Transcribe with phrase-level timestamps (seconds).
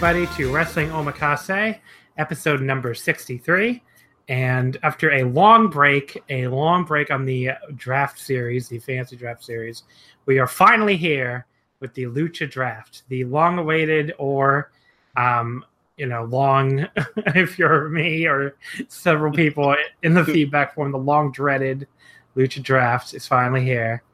[0.00, 1.76] Everybody, to Wrestling Omakase,
[2.18, 3.82] episode number 63.
[4.28, 9.42] And after a long break, a long break on the draft series, the fantasy draft
[9.42, 9.82] series,
[10.24, 11.46] we are finally here
[11.80, 14.70] with the Lucha draft, the long awaited or,
[15.16, 15.64] um,
[15.96, 16.86] you know, long,
[17.34, 18.54] if you're me or
[18.86, 19.74] several people
[20.04, 21.88] in the feedback form, the long dreaded
[22.36, 24.04] Lucha draft is finally here.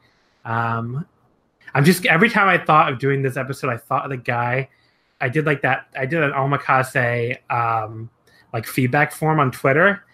[0.46, 1.04] Um,
[1.74, 4.70] I'm just, every time I thought of doing this episode, I thought of the guy
[5.24, 5.86] I did like that.
[5.96, 8.10] I did an omakase um,
[8.52, 10.04] like feedback form on Twitter,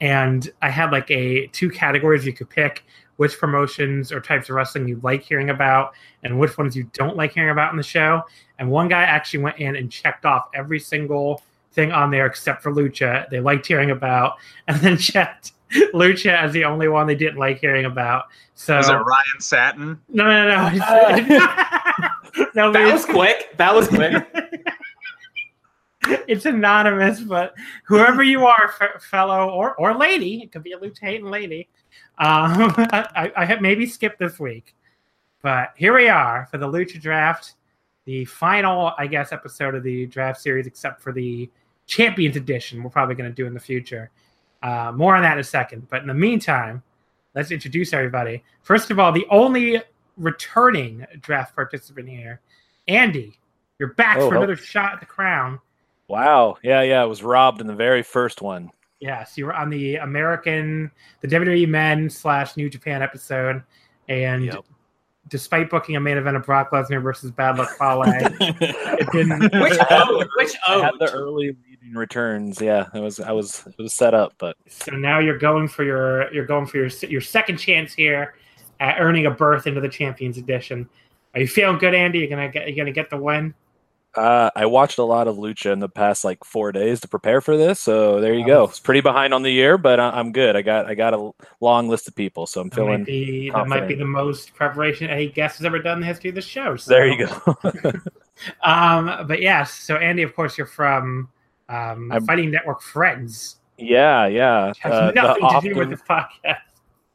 [0.00, 2.84] and I had like a two categories you could pick
[3.16, 7.16] which promotions or types of wrestling you like hearing about and which ones you don't
[7.16, 8.22] like hearing about in the show.
[8.58, 11.42] And one guy actually went in and checked off every single
[11.72, 14.36] thing on there except for Lucha they liked hearing about,
[14.68, 15.52] and then checked
[15.92, 18.26] Lucha as the only one they didn't like hearing about.
[18.54, 20.00] So was it Ryan Satin?
[20.08, 20.68] No, no, no.
[22.54, 23.56] no, that was quick.
[23.56, 24.26] That was quick.
[26.28, 27.54] it's anonymous, but
[27.84, 31.68] whoever you are, f- fellow or or lady, it could be a lieutenant lady.
[32.18, 34.74] Um, I, I have maybe skipped this week,
[35.42, 37.54] but here we are for the Lucha Draft,
[38.04, 41.50] the final, I guess, episode of the draft series, except for the
[41.86, 42.82] Champions Edition.
[42.82, 44.10] We're probably going to do in the future.
[44.62, 45.88] Uh, more on that in a second.
[45.90, 46.82] But in the meantime,
[47.34, 48.42] let's introduce everybody.
[48.62, 49.82] First of all, the only
[50.16, 52.40] returning draft participant here,
[52.88, 53.38] Andy.
[53.78, 54.38] You're back Oh, for oh.
[54.38, 55.60] another shot at the crown.
[56.08, 56.56] Wow.
[56.62, 57.02] Yeah, yeah.
[57.02, 58.70] I was robbed in the very first one.
[59.00, 60.90] Yes, you were on the American,
[61.20, 63.62] the WWE Men slash New Japan episode,
[64.08, 64.64] and Yep.
[65.28, 69.40] Despite booking a main event of Brock Lesnar versus Bad Luck Fale, it didn't.
[69.60, 70.28] Which ode?
[70.36, 72.60] Which I had the early leading returns.
[72.60, 75.84] Yeah, it was I was it was set up, but So now you're going for
[75.84, 78.34] your you're going for your your second chance here
[78.80, 80.88] at earning a berth into the Champions Edition.
[81.34, 82.20] Are you feeling good, Andy?
[82.20, 83.54] You're gonna get you're gonna get the win.
[84.16, 87.40] Uh, I watched a lot of lucha in the past like four days to prepare
[87.40, 87.78] for this.
[87.80, 88.64] So there you go.
[88.64, 90.56] It's pretty behind on the year, but I- I'm good.
[90.56, 93.04] I got I got a long list of people, so I'm That might feeling.
[93.04, 96.30] be that might be the most preparation any guest has ever done in the history
[96.30, 96.76] of the show.
[96.76, 96.90] So.
[96.90, 97.92] There you go.
[98.62, 101.30] Um, but yes, so Andy, of course, you're from
[101.70, 103.56] um, Fighting Network Friends.
[103.78, 104.74] yeah, yeah.
[104.80, 106.58] Has Uh, the nothing to do with this podcast.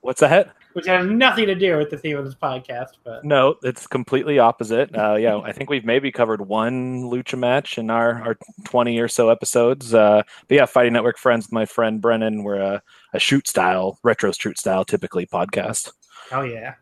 [0.01, 0.55] What's that?
[0.73, 4.39] Which has nothing to do with the theme of this podcast, but No, it's completely
[4.39, 4.95] opposite.
[4.95, 9.07] Uh, yeah, I think we've maybe covered one lucha match in our, our 20 or
[9.07, 9.93] so episodes.
[9.93, 12.43] Uh, but yeah, Fighting Network Friends with my friend Brennan.
[12.43, 12.81] We're a,
[13.13, 15.91] a shoot style, retro shoot style, typically podcast.
[16.31, 16.75] oh yeah.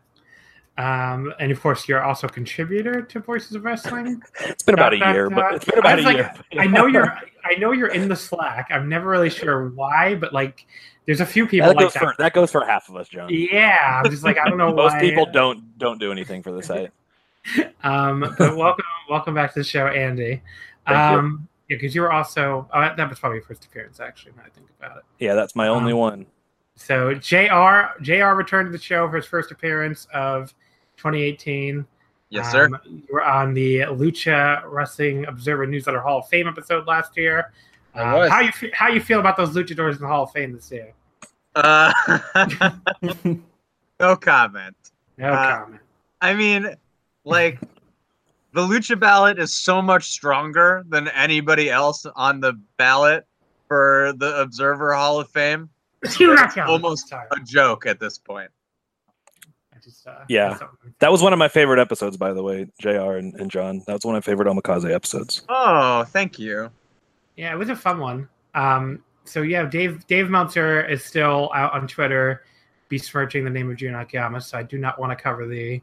[0.80, 4.22] Um, and of course, you're also a contributor to Voices of Wrestling.
[4.40, 6.34] It's been about a year, but it's been about a like, year.
[6.58, 7.18] I know you're.
[7.44, 8.68] I know you're in the Slack.
[8.70, 10.66] I'm never really sure why, but like,
[11.04, 13.28] there's a few people that like goes for that goes for half of us, John.
[13.30, 15.00] Yeah, I'm just like I don't know Most why.
[15.00, 16.92] people don't don't do anything for the site.
[17.82, 20.42] Um, but welcome, welcome back to the show, Andy.
[20.86, 24.32] Um, yeah, because you were also oh, that was probably your first appearance, actually.
[24.36, 25.04] Now I think about it.
[25.18, 26.26] Yeah, that's my only Um, one.
[26.76, 28.02] So Jr.
[28.02, 28.34] Jr.
[28.34, 30.54] returned to the show for his first appearance of
[31.00, 31.84] 2018.
[32.28, 32.66] Yes, sir.
[32.66, 37.52] Um, you were on the Lucha Wrestling Observer Newsletter Hall of Fame episode last year.
[37.94, 38.30] I Um, was.
[38.30, 40.92] how you how you feel about those luchadors in the Hall of Fame this year?
[41.56, 41.92] Uh,
[44.00, 44.76] no comment.
[45.18, 45.80] No Uh, comment.
[46.20, 46.74] I mean,
[47.24, 47.58] like,
[48.52, 53.26] the Lucha ballot is so much stronger than anybody else on the ballot
[53.68, 55.68] for the Observer Hall of Fame.
[56.04, 56.62] Counting.
[56.62, 58.50] almost A joke at this point.
[59.82, 60.58] Just uh, Yeah.
[61.00, 63.12] That was one of my favorite episodes, by the way, Jr.
[63.16, 63.82] and, and John.
[63.86, 65.42] That was one of my favorite Omakase episodes.
[65.48, 66.70] Oh, thank you.
[67.36, 68.28] Yeah, it was a fun one.
[68.54, 72.42] Um, so yeah, Dave Dave Meltzer is still out on Twitter
[72.88, 75.80] besmirching the name of Jun Akiyama, so I do not want to cover the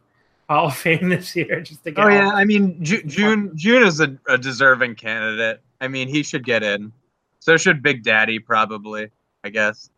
[0.49, 1.61] Hall of Fame this year.
[1.61, 4.95] Just to get Oh all- yeah, I mean Ju- June June is a, a deserving
[4.95, 5.61] candidate.
[5.81, 6.91] I mean he should get in.
[7.39, 9.09] So should Big Daddy probably.
[9.43, 9.89] I guess.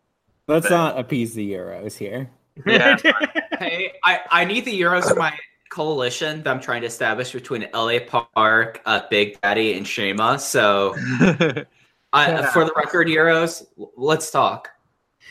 [0.48, 2.30] Let's not appease the Euros here.
[2.65, 2.97] Yeah.
[3.59, 5.38] Hey, I, I need the Euros for my
[5.69, 10.38] coalition that I'm trying to establish between LA Park, uh, Big Daddy, and Shema.
[10.38, 10.95] So,
[12.13, 12.50] I, Yeah.
[12.51, 13.65] for the record, Euros,
[13.97, 14.69] let's talk.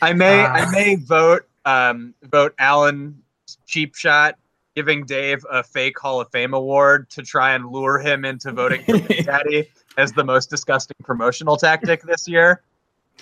[0.03, 3.21] I may Uh, I may vote um vote Alan
[3.65, 4.35] cheap shot
[4.75, 8.83] giving Dave a fake Hall of Fame award to try and lure him into voting
[8.85, 9.67] for Big Daddy
[9.97, 12.61] as the most disgusting promotional tactic this year.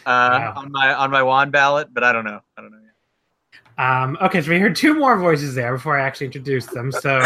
[0.06, 0.54] Uh, Wow.
[0.58, 2.42] on my on my wand ballot, but I don't know.
[2.58, 2.78] I don't know.
[3.78, 6.92] Um, okay, so we heard two more voices there before I actually introduced them.
[6.92, 7.22] So,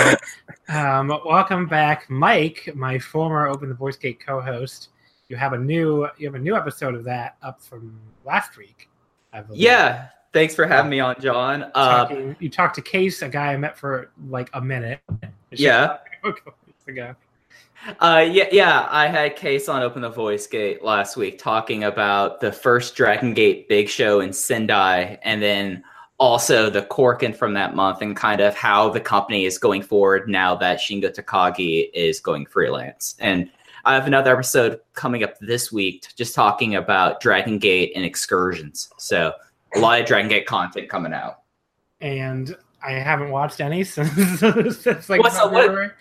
[0.68, 4.90] um, welcome back, Mike, my former Open the Voice Gate co-host.
[5.30, 8.90] You have a new you have a new episode of that up from last week.
[9.32, 9.62] I believe.
[9.62, 11.72] Yeah, thanks for having me on, John.
[11.74, 15.00] Uh, Talking, you talked to Case, a guy I met for like a minute.
[15.52, 15.98] yeah.
[16.88, 17.16] ago.
[18.00, 18.88] Uh, yeah, yeah.
[18.92, 23.34] I had Case on Open the Voice Gate last week talking about the first Dragon
[23.34, 25.84] Gate big show in Sendai, and then
[26.22, 30.30] also the Korakuen from that month, and kind of how the company is going forward
[30.30, 33.16] now that Shingo Takagi is going freelance.
[33.20, 33.50] And
[33.86, 38.90] I have another episode coming up this week, just talking about Dragon Gate and excursions.
[39.00, 39.34] So
[39.76, 41.40] a lot of Dragon Gate content coming out.
[42.02, 44.12] And I haven't watched any since,
[44.78, 45.92] since like What's the- what-.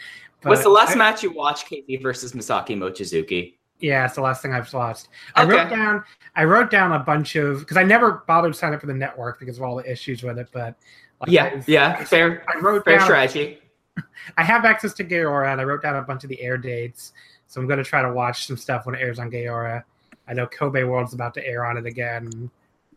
[0.43, 3.55] What's the last I- match you watched, KZ versus Masaaki Mochizuki?
[3.80, 5.08] Yeah, it's the last thing I've watched.
[5.34, 6.04] I wrote down
[6.36, 8.94] I wrote down a bunch of because I never bothered to sign up for the
[8.94, 10.48] network because of all the issues with it.
[10.52, 10.76] But
[11.20, 13.58] like, Yeah, I- yeah, fair, I wrote fair down strategy.
[14.36, 17.12] I have access to Gaora and I wrote down a bunch of the air dates.
[17.46, 19.82] So I'm going to try to watch some stuff when it airs on Gaora.
[20.28, 22.50] I know Kobe World's about to air on it again.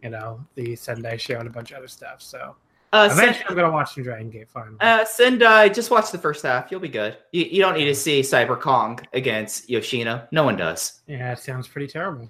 [0.04, 2.22] You know the Sunday show and a bunch of other stuff.
[2.22, 2.56] So
[2.94, 4.78] Uh, Sen- eventually I'm going to watch some Dragon Gate finally.
[4.80, 6.70] uh, Sendai, just watch the first half.
[6.72, 7.18] You'll be good.
[7.32, 10.28] You, you don't need to see Cyber Kong against Yoshino.
[10.32, 11.02] No one does.
[11.08, 12.30] yeah, it sounds pretty terrible.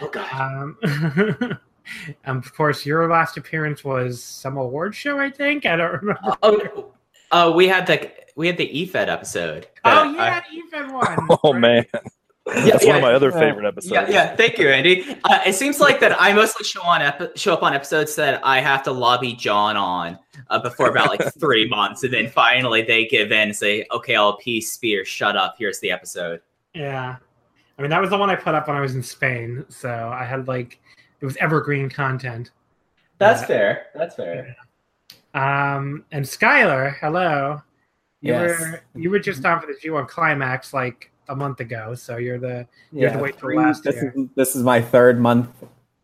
[0.00, 0.30] Oh god.
[0.32, 0.78] Um,
[2.26, 5.66] um, of course, your last appearance was some award show, I think.
[5.66, 6.20] I don't remember.
[6.42, 6.92] oh,
[7.30, 9.68] uh, we had the we had the EFED episode.
[9.84, 11.28] Oh that yeah, I- even one.
[11.44, 11.60] Oh right?
[11.60, 11.86] man,
[12.46, 13.38] that's one of my other yeah.
[13.38, 13.92] favorite episodes.
[13.92, 14.36] yeah, yeah.
[14.36, 15.16] Thank you, Andy.
[15.24, 18.40] Uh, it seems like that I mostly show on epi- show up on episodes that
[18.44, 20.18] I have to lobby John on
[20.50, 24.14] uh, before about like three months, and then finally they give in and say, "Okay,
[24.14, 25.54] I'll peace Spear, shut up.
[25.58, 26.42] Here's the episode."
[26.74, 27.16] Yeah,
[27.78, 30.10] I mean that was the one I put up when I was in Spain, so
[30.14, 30.80] I had like
[31.20, 32.50] it was evergreen content.
[33.18, 33.46] That's Yeah.
[33.46, 33.86] fair.
[33.94, 34.54] That's fair.
[35.32, 37.62] Um, and Skylar, hello.
[38.20, 38.60] You Yes.
[38.60, 42.38] were you were just on for the G1 climax like a month ago, so you're
[42.38, 44.12] the You have to wait till last this year.
[44.16, 45.48] Is, this is my third month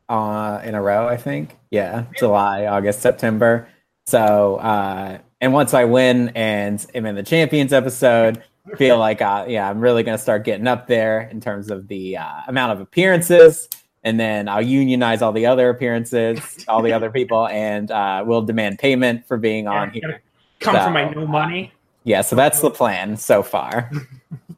[0.09, 1.57] uh, in a row, I think.
[1.71, 3.69] Yeah, July, August, September.
[4.07, 8.43] So, uh, and once I win and am in the champions episode,
[8.77, 11.89] feel like, uh, yeah, I'm really going to start getting up there in terms of
[11.89, 13.69] the uh, amount of appearances.
[14.03, 18.43] And then I'll unionize all the other appearances, all the other people, and uh, we'll
[18.43, 20.23] demand payment for being on here.
[20.59, 21.73] come So, for my no money.
[22.05, 23.91] Yeah, so that's the plan so far.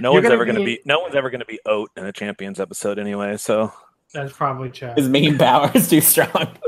[0.00, 2.04] No You're one's gonna ever gonna be- be no one's ever gonna be oat in
[2.06, 3.36] a champions episode anyway.
[3.36, 3.72] So
[4.12, 4.92] That's probably true.
[4.96, 6.48] His main power is too strong.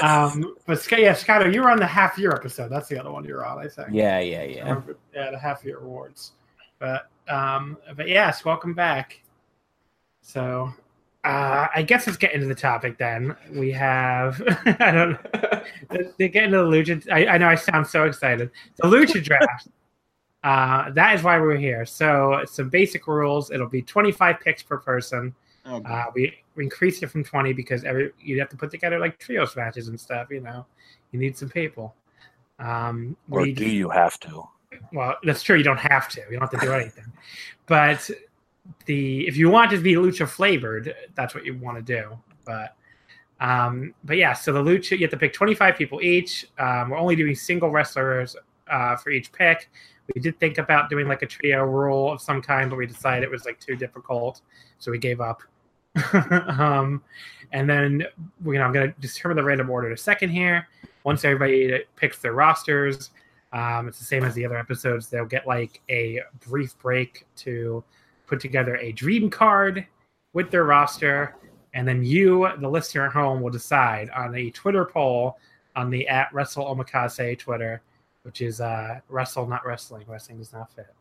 [0.00, 2.68] Um, but Sky, yeah, Skylar, you were on the half year episode.
[2.70, 3.88] That's the other one you were on, I think.
[3.90, 4.60] Yeah, yeah, yeah.
[4.60, 6.32] Remember- yeah, the half year awards.
[6.78, 9.20] But um, but yes, welcome back.
[10.22, 10.72] So
[11.24, 13.36] uh, I guess let's get into the topic then.
[13.52, 14.40] We have
[14.78, 15.62] I don't know.
[16.16, 17.10] They get into the lucha.
[17.10, 18.50] I, I know I sound so excited.
[18.76, 19.68] The lucha draft.
[20.42, 21.84] Uh, that is why we're here.
[21.84, 23.50] So some basic rules.
[23.50, 25.34] It'll be 25 picks per person.
[25.66, 28.98] Oh, Uh, we, we increased it from 20 because every you have to put together
[28.98, 30.28] like trios matches and stuff.
[30.30, 30.64] You know,
[31.12, 31.94] you need some people.
[32.58, 34.44] Um, or we- do you have to?
[34.92, 35.56] well, that's true.
[35.56, 36.20] You don't have to.
[36.30, 37.04] You don't have to do anything.
[37.66, 38.08] but
[38.86, 42.18] the if you want to be lucha flavored, that's what you want to do.
[42.46, 42.74] But
[43.40, 46.46] um, but yeah, so the lucha you have to pick twenty five people each.
[46.58, 48.36] Um, we're only doing single wrestlers
[48.70, 49.68] uh, for each pick.
[50.14, 53.24] We did think about doing like a trio rule of some kind, but we decided
[53.24, 54.40] it was like too difficult,
[54.78, 55.42] so we gave up.
[56.12, 57.02] um,
[57.52, 58.04] and then
[58.44, 60.68] you know I'm going to determine the random order in a second here.
[61.04, 63.10] Once everybody picks their rosters,
[63.52, 65.08] um, it's the same as the other episodes.
[65.08, 67.82] They'll get like a brief break to
[68.26, 69.86] put together a dream card
[70.32, 71.36] with their roster,
[71.74, 75.38] and then you, the listener at home, will decide on a Twitter poll
[75.76, 77.82] on the at Wrestle Omakase Twitter,
[78.22, 80.04] which is uh, Wrestle Not Wrestling.
[80.06, 80.94] Wrestling does not fit.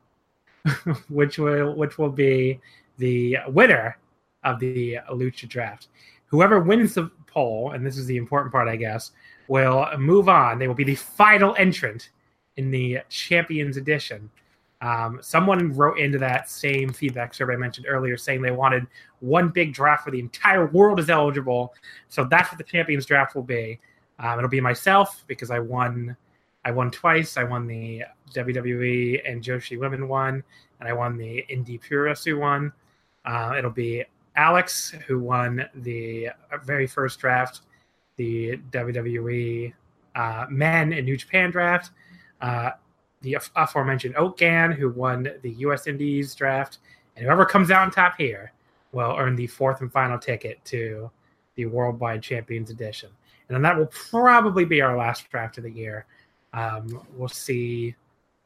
[1.09, 2.59] which will which will be
[2.97, 3.97] the winner
[4.43, 5.87] of the Lucha Draft.
[6.27, 9.11] Whoever wins the poll, and this is the important part, I guess,
[9.47, 10.59] will move on.
[10.59, 12.09] They will be the final entrant
[12.57, 14.29] in the Champions Edition.
[14.81, 18.87] Um, someone wrote into that same feedback survey I mentioned earlier, saying they wanted
[19.19, 21.73] one big draft where the entire world is eligible.
[22.07, 23.79] So that's what the Champions Draft will be.
[24.19, 26.15] Um, it'll be myself because I won.
[26.65, 27.37] I won twice.
[27.37, 30.43] I won the WWE and Joshi Women one,
[30.79, 32.71] and I won the Indie Puroresu one.
[33.25, 34.03] Uh, it'll be
[34.35, 36.29] Alex who won the
[36.63, 37.61] very first draft,
[38.17, 39.73] the WWE
[40.15, 41.91] uh, Men and New Japan draft.
[42.41, 42.71] Uh,
[43.21, 45.87] the aforementioned Oatgan, who won the U.S.
[45.87, 46.77] Indies draft,
[47.15, 48.53] and whoever comes out on top here
[48.91, 51.11] will earn the fourth and final ticket to
[51.55, 53.09] the Worldwide Champions Edition.
[53.47, 56.05] And then that will probably be our last draft of the year.
[56.53, 57.95] Um, we'll see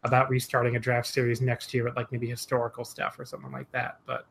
[0.03, 3.72] about restarting a draft series next year with like maybe historical stuff or something like
[3.72, 4.00] that.
[4.05, 4.25] But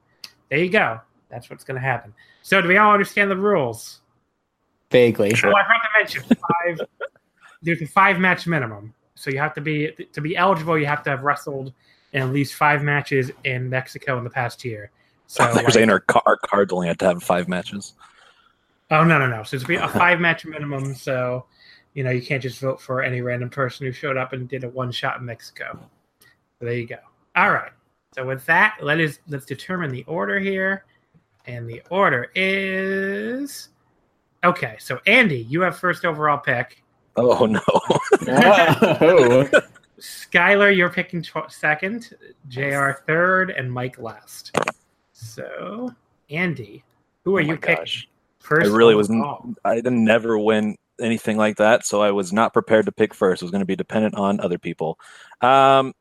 [0.50, 1.00] there you go.
[1.30, 2.12] That's what's going to happen.
[2.42, 4.00] So, do we all understand the rules?
[4.90, 5.34] Vaguely.
[5.34, 5.50] Sure.
[5.50, 6.36] Oh, I forgot to mention
[6.76, 6.86] five.
[7.62, 8.94] there's a five match minimum.
[9.14, 10.78] So you have to be to be eligible.
[10.78, 11.72] You have to have wrestled
[12.12, 14.90] in at least five matches in Mexico in the past year.
[15.26, 17.94] So they're like, saying our, our cards only have to have five matches.
[18.90, 19.42] Oh no no no!
[19.42, 20.94] So it's a five match minimum.
[20.94, 21.46] So
[21.94, 24.64] you know you can't just vote for any random person who showed up and did
[24.64, 25.78] a one shot in Mexico.
[26.20, 26.26] So
[26.66, 26.96] there you go.
[27.36, 27.72] All right.
[28.14, 30.84] So with that, let us let's determine the order here,
[31.46, 33.68] and the order is
[34.44, 34.76] okay.
[34.78, 36.82] So Andy, you have first overall pick.
[37.16, 37.60] Oh no!
[38.28, 39.48] oh.
[40.00, 42.10] Skylar, you're picking tw- second,
[42.48, 42.90] Jr.
[43.06, 44.56] third, and Mike last.
[45.12, 45.94] So,
[46.28, 46.82] Andy,
[47.24, 47.76] who are Oh you my picking?
[47.76, 48.08] gosh.
[48.40, 49.08] First, I really was.
[49.10, 49.54] overall?
[49.64, 53.42] I didn't never win anything like that, so I was not prepared to pick first.
[53.42, 54.98] It was going to be dependent on other people.
[55.40, 55.92] Um,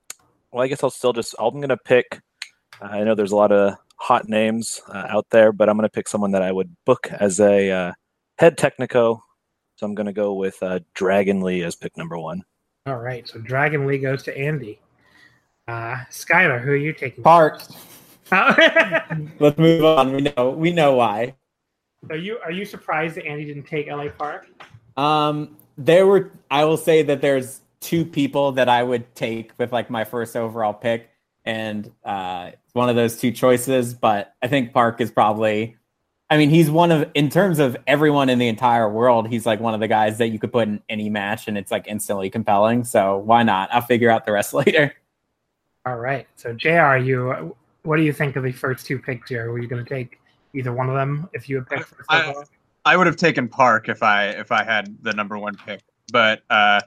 [0.51, 1.35] well, I guess I'll still just.
[1.39, 2.19] I'm going to pick.
[2.81, 5.93] I know there's a lot of hot names uh, out there, but I'm going to
[5.93, 7.91] pick someone that I would book as a uh,
[8.37, 9.21] head technico.
[9.75, 12.43] So I'm going to go with uh, Dragon Lee as pick number one.
[12.85, 13.27] All right.
[13.27, 14.79] So, Dragon Lee goes to Andy.
[15.67, 17.23] Uh, Skylar, who are you taking?
[17.23, 17.63] Park.
[18.33, 18.55] Oh.
[19.39, 20.13] Let's move on.
[20.13, 21.35] We know we know why.
[22.09, 24.47] are you are you surprised that Andy didn't take LA Park?
[24.97, 26.31] Um, there were.
[26.49, 30.35] I will say that there's two people that I would take with like my first
[30.35, 31.09] overall pick,
[31.45, 33.93] and uh, it's one of those two choices.
[33.93, 35.77] But I think Park is probably.
[36.29, 39.27] I mean, he's one of in terms of everyone in the entire world.
[39.27, 41.71] He's like one of the guys that you could put in any match, and it's
[41.71, 42.85] like instantly compelling.
[42.85, 43.73] So why not?
[43.73, 44.93] I'll figure out the rest later.
[45.85, 46.27] All right.
[46.35, 49.51] So, Jr., you what do you think of the first two picks here?
[49.51, 50.19] Were you going to take
[50.53, 52.45] either one of them if you had picked first I- overall?
[52.85, 56.41] I would have taken Park if I if I had the number one pick, but
[56.49, 56.81] uh,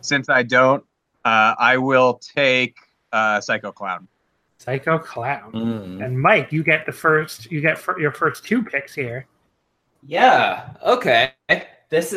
[0.00, 0.84] since I don't,
[1.24, 2.76] uh, I will take
[3.12, 4.06] uh, Psycho Clown.
[4.58, 5.52] Psycho Clown.
[5.52, 6.04] Mm.
[6.04, 7.50] And Mike, you get the first.
[7.50, 9.26] You get fir- your first two picks here.
[10.06, 10.70] Yeah.
[10.84, 11.32] Okay.
[11.88, 12.10] This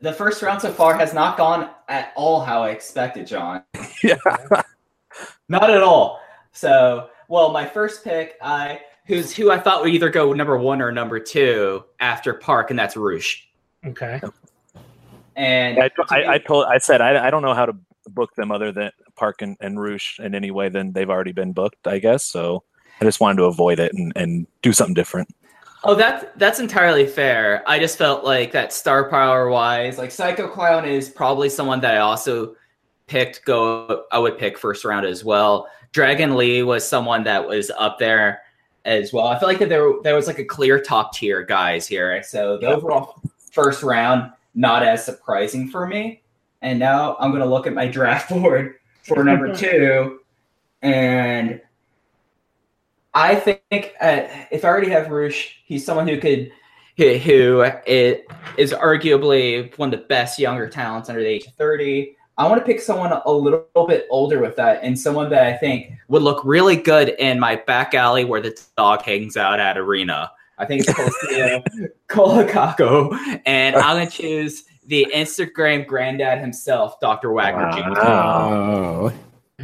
[0.00, 3.62] the first round so far has not gone at all how I expected, John.
[4.04, 4.16] Yeah.
[5.48, 6.20] Not at all.
[6.52, 10.80] So, well, my first pick, I who's who I thought would either go number one
[10.80, 13.42] or number two after Park, and that's Roosh.
[13.84, 14.20] Okay.
[15.34, 16.66] And I, I, I told.
[16.66, 17.74] I said I, I don't know how to
[18.08, 21.52] book them other than Park and, and Roosh in any way than they've already been
[21.52, 21.86] booked.
[21.86, 22.62] I guess so.
[23.00, 25.28] I just wanted to avoid it and, and do something different.
[25.84, 27.62] Oh, that's that's entirely fair.
[27.66, 31.94] I just felt like that star power wise, like Psycho Clown is probably someone that
[31.94, 32.56] I also
[33.06, 33.44] picked.
[33.44, 35.68] Go, I would pick first round as well.
[35.92, 38.42] Dragon Lee was someone that was up there
[38.88, 39.26] as well.
[39.28, 42.22] I feel like that there there was like a clear top tier guys here.
[42.22, 43.20] So the overall
[43.52, 46.22] first round not as surprising for me.
[46.62, 50.20] And now I'm gonna look at my draft board for number two,
[50.82, 51.60] and
[53.14, 56.52] I think uh, if I already have Roosh, he's someone who could,
[56.96, 58.22] who, who i-
[58.72, 62.16] arguably one of the best younger talents under the age of 30.
[62.38, 65.56] I want to pick someone a little bit older with that and someone that I
[65.56, 69.76] think would look really good in my back alley where the dog hangs out at
[69.76, 70.30] arena.
[70.56, 71.62] I think it's Coliseo
[72.08, 73.40] Coacalco.
[73.46, 77.32] And I'm going to choose the Instagram granddad himself, Dr.
[77.32, 78.00] Wagner Jr.
[78.00, 79.12] Oh,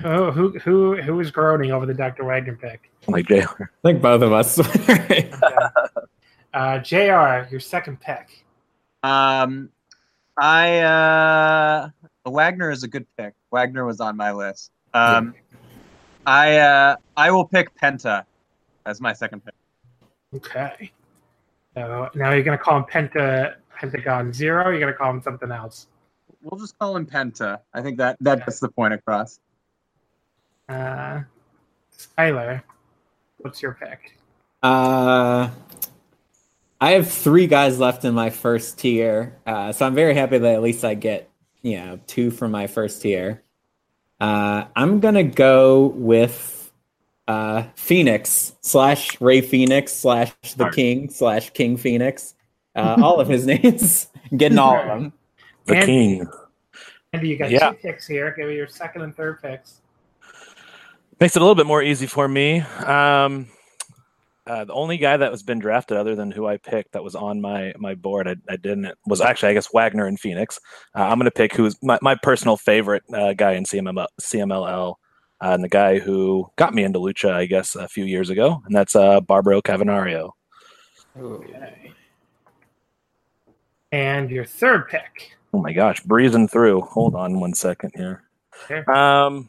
[0.03, 2.25] Oh, who who who was groaning over the Dr.
[2.25, 2.91] Wagner pick?
[3.07, 3.43] Like Jay.
[3.43, 4.59] I think both of us.
[6.53, 7.49] Uh, Jr.
[7.51, 8.45] Your second pick.
[9.03, 9.71] Um,
[10.39, 11.91] I uh,
[12.31, 13.35] Wagner is a good pick.
[13.51, 14.71] Wagner was on my list.
[14.95, 15.35] Um,
[16.27, 18.25] I uh, I will pick Penta
[18.87, 19.55] as my second pick.
[20.35, 20.91] Okay.
[21.75, 24.67] So now you're gonna call him Penta Pentagon Zero.
[24.67, 25.89] Or you're gonna call him something else.
[26.43, 27.61] we'll just call him Penta.
[27.73, 29.39] I think that that gets the point across.
[30.69, 31.21] Uh,
[31.97, 32.63] Skylar,
[33.39, 34.17] what's your pick?
[34.63, 35.51] Uh,
[36.81, 40.55] I have three guys left in my first tier, uh, so I'm very happy that
[40.55, 41.31] at least I get
[41.65, 43.43] you know two from my first tier.
[44.21, 46.71] Uh, I'm gonna go with
[47.27, 52.35] uh, Phoenix slash Ray Phoenix slash the King slash King Phoenix.
[52.77, 55.13] Uh, all of his names, getting all of them.
[55.65, 56.27] The And- king.
[57.13, 57.71] Andy, you got Yeah.
[57.71, 58.35] two picks here.
[58.37, 59.81] Give me your second and third picks.
[61.21, 62.59] Makes it a little bit more easy for me.
[62.61, 63.47] Um,
[64.47, 67.15] uh, the only guy that was been drafted other than who I picked that was
[67.15, 70.61] on my my board, I, I didn't was actually I guess Wagner and Phoenix.
[70.95, 74.91] Uh, I'm going to pick who's my, my personal favorite uh, guy in CMML, CMLL,
[74.91, 74.95] uh,
[75.41, 78.75] and the guy who got me into lucha, I guess, a few years ago, and
[78.75, 80.33] that's uh, Barbaro Cavernario.
[83.93, 85.37] And your third pick.
[85.55, 86.83] Oh my gosh, breezing through.
[86.83, 88.25] Hold on one second here.
[88.89, 89.49] Um,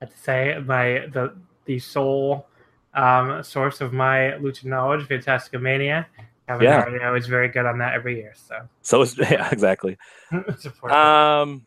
[0.00, 1.34] I have to say my the
[1.64, 2.46] the sole
[2.94, 6.06] um, source of my lucha knowledge, Fantastica Mania.
[6.48, 6.84] Yeah.
[6.84, 8.34] Cavernario is very good on that every year.
[8.34, 9.96] So so is yeah, exactly.
[10.82, 11.66] Um.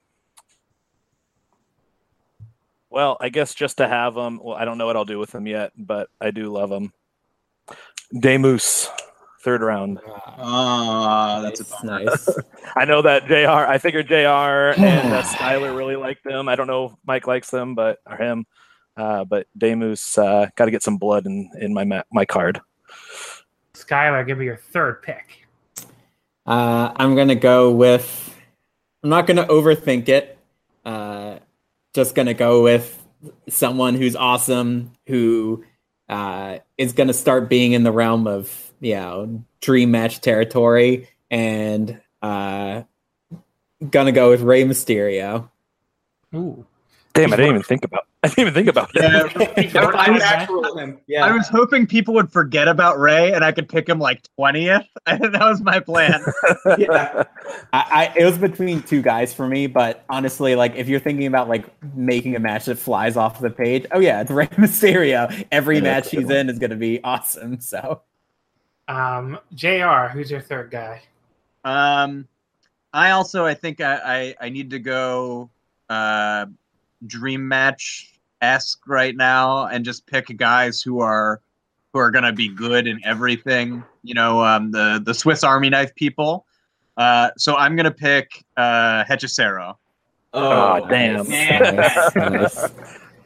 [2.89, 4.39] Well, I guess just to have them.
[4.41, 6.93] Well, I don't know what I'll do with them yet, but I do love them.
[8.17, 8.89] Demus,
[9.43, 9.99] third round.
[10.07, 12.05] Ah, that's a nice.
[12.05, 12.29] nice.
[12.75, 13.49] I know that Jr.
[13.49, 14.79] I figured Jr.
[14.81, 16.47] and uh, Skyler really like them.
[16.47, 18.45] I don't know if Mike likes them, but or him.
[18.97, 22.61] Uh, but Demus uh, got to get some blood in in my ma- my card.
[23.73, 25.47] Skylar, give me your third pick.
[26.45, 28.33] Uh, I'm gonna go with.
[29.03, 30.37] I'm not gonna overthink it.
[30.85, 31.39] Uh,
[31.93, 33.03] just gonna go with
[33.49, 35.65] someone who's awesome, who
[36.07, 41.99] uh, is gonna start being in the realm of you know dream match territory, and
[42.21, 42.83] uh,
[43.89, 45.49] gonna go with Rey Mysterio.
[46.33, 46.65] Ooh.
[47.15, 48.07] Damn, I didn't even think about.
[48.23, 49.01] I didn't even think about it.
[49.01, 50.99] Yeah, I was, him.
[51.07, 51.25] Yeah.
[51.25, 54.85] I was hoping people would forget about Ray and I could pick him like twentieth.
[55.05, 56.21] that was my plan.
[56.77, 57.23] yeah.
[57.71, 61.27] I, I it was between two guys for me, but honestly, like if you're thinking
[61.27, 65.45] about like making a match that flies off the page, oh yeah, it's Rey Mysterio.
[65.53, 67.61] Every Yeah, match that's he's in is gonna be awesome.
[67.61, 68.01] So
[68.89, 70.07] Um, Jr.
[70.11, 71.01] Who's your third guy?
[71.63, 72.27] Um,
[72.91, 75.49] I also I think I I, I need to go
[75.89, 76.47] uh,
[77.07, 81.41] dream match esque right now and just pick guys who are
[81.93, 83.83] who are gonna be good in everything.
[84.03, 86.45] You know, um, the the Swiss Army knife people.
[86.97, 89.75] Uh, so I'm gonna pick uh, Hechicero.
[90.33, 91.27] Oh, damn.
[91.29, 91.75] man.
[91.77, 92.61] Nice, nice.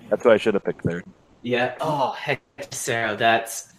[0.10, 1.04] That's what I should have picked third.
[1.42, 1.76] Yeah.
[1.82, 3.74] Oh, heck, Sarah, that's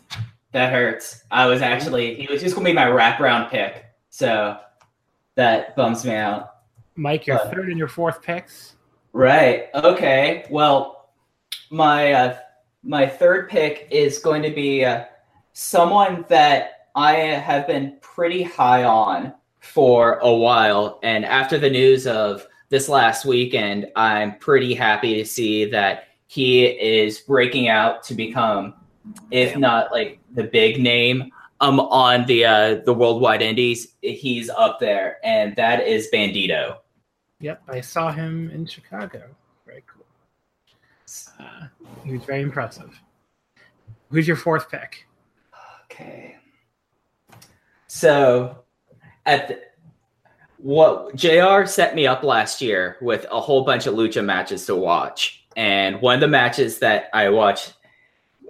[0.53, 1.23] that hurts.
[1.31, 4.59] I was actually he was just gonna be my wraparound pick, so
[5.37, 6.55] that bums me out.
[6.97, 8.75] Mike, your Uh, third and your fourth picks.
[9.13, 9.69] Right.
[9.75, 10.47] Okay.
[10.51, 11.11] Well,
[11.71, 12.39] my uh,
[12.83, 15.05] my third pick is going to be uh,
[15.53, 22.07] someone that I have been pretty high on for a while, and after the news
[22.07, 28.15] of this last weekend, I'm pretty happy to see that he is breaking out to
[28.15, 28.75] become,
[29.31, 33.95] if not like the big name, um, on the uh, the worldwide indies.
[34.03, 36.77] He's up there, and that is Bandito.
[37.41, 39.25] Yep, I saw him in Chicago.
[39.67, 40.05] Very cool.
[41.41, 41.67] Uh,
[42.05, 43.01] he was very impressive.
[44.11, 45.07] Who's your fourth pick?
[45.85, 46.37] Okay.
[47.87, 48.59] So,
[49.27, 49.61] at the,
[50.59, 54.77] what JR set me up last year with a whole bunch of lucha matches to
[54.77, 57.75] watch, and one of the matches that I watched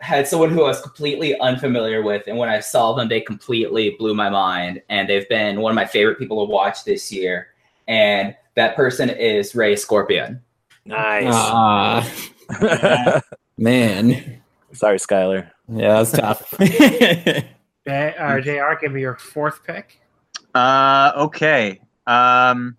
[0.00, 3.90] had someone who I was completely unfamiliar with, and when I saw them, they completely
[3.98, 7.48] blew my mind, and they've been one of my favorite people to watch this year,
[7.86, 10.42] and that person is Ray Scorpion.
[10.84, 11.24] Nice.
[11.28, 12.12] Ah,
[13.56, 14.42] man.
[14.72, 15.50] Sorry, Skyler.
[15.66, 16.54] Yeah, that's tough.
[16.58, 17.44] J-
[17.86, 18.78] uh, Jr.
[18.78, 19.98] Give me your fourth pick.
[20.54, 21.80] Uh, okay.
[22.06, 22.76] Um,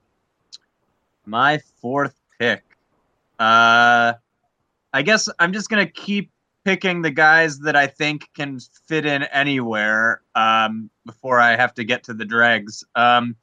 [1.26, 2.64] my fourth pick.
[3.40, 4.14] Uh,
[4.94, 6.32] I guess I'm just gonna keep
[6.64, 10.22] picking the guys that I think can fit in anywhere.
[10.36, 12.84] Um, before I have to get to the dregs.
[12.94, 13.36] Um,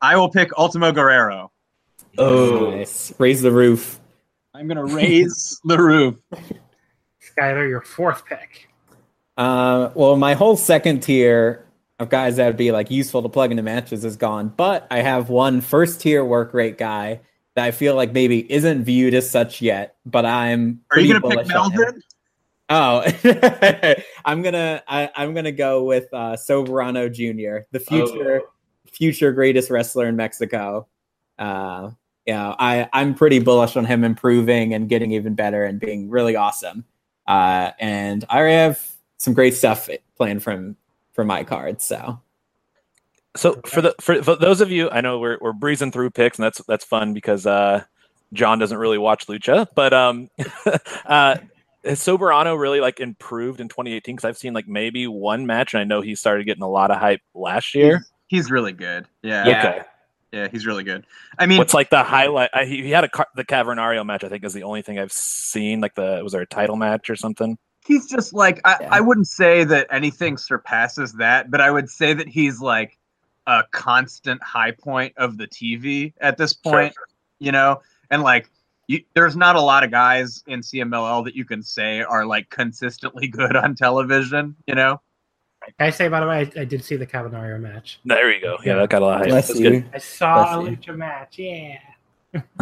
[0.00, 1.50] I will pick Ultimo Guerrero.
[2.18, 2.70] Oh.
[2.70, 3.12] nice.
[3.18, 4.00] Raise the roof.
[4.54, 6.16] I'm gonna raise the roof.
[7.36, 8.68] Skyler, your fourth pick.
[9.36, 11.66] Uh, well, my whole second tier
[11.98, 15.00] of guys that would be like useful to plug into matches is gone, but I
[15.00, 17.20] have one first tier work rate guy
[17.54, 20.80] that I feel like maybe isn't viewed as such yet, but I'm.
[20.92, 21.74] Are you pretty gonna pick bullish.
[21.74, 22.02] Melvin?
[22.70, 23.04] Oh,
[24.24, 28.42] I'm gonna I, I'm gonna go with uh, Soberano Jr., the future
[28.90, 30.86] future greatest wrestler in Mexico.
[31.38, 31.90] Uh,
[32.26, 36.36] yeah, I I'm pretty bullish on him improving and getting even better and being really
[36.36, 36.84] awesome.
[37.26, 40.76] Uh, and I already have some great stuff planned from
[41.12, 41.84] for my cards.
[41.84, 42.20] So
[43.36, 46.38] So for the for, for those of you, I know we're we're breezing through picks,
[46.38, 47.84] and that's that's fun because uh,
[48.32, 50.30] John doesn't really watch lucha, but um,
[51.06, 51.36] uh,
[51.84, 54.14] has Soberano really like improved in 2018?
[54.14, 56.90] Because I've seen like maybe one match, and I know he started getting a lot
[56.90, 58.06] of hype last year.
[58.28, 59.06] He's really good.
[59.22, 59.46] Yeah.
[59.46, 59.68] Yeah.
[59.68, 59.82] Okay,
[60.34, 61.06] Yeah, he's really good.
[61.38, 62.50] I mean, what's like the highlight?
[62.52, 64.24] I, he, he had a the Cavernario match.
[64.24, 65.80] I think is the only thing I've seen.
[65.80, 67.56] Like the was there a title match or something?
[67.86, 68.88] he's just like I, Yeah.
[68.92, 72.98] I wouldn't say that anything surpasses that, but I would say that he's like
[73.46, 76.94] a constant high point of the TV at this point.
[77.38, 78.50] You know, and like
[78.86, 82.48] you, there's not a lot of guys in CMLL that you can say are like
[82.50, 84.56] consistently good on television.
[84.66, 85.00] You know, Can
[85.78, 88.00] I say, by the way, I, I did see the Cavernario match.
[88.04, 88.56] There you go.
[88.64, 89.28] Yeah, that got a lot of hype.
[89.30, 89.70] bless That's you.
[89.70, 89.90] good.
[89.94, 90.76] I saw a Bless you.
[90.92, 91.38] lucha match.
[91.38, 91.78] Yeah.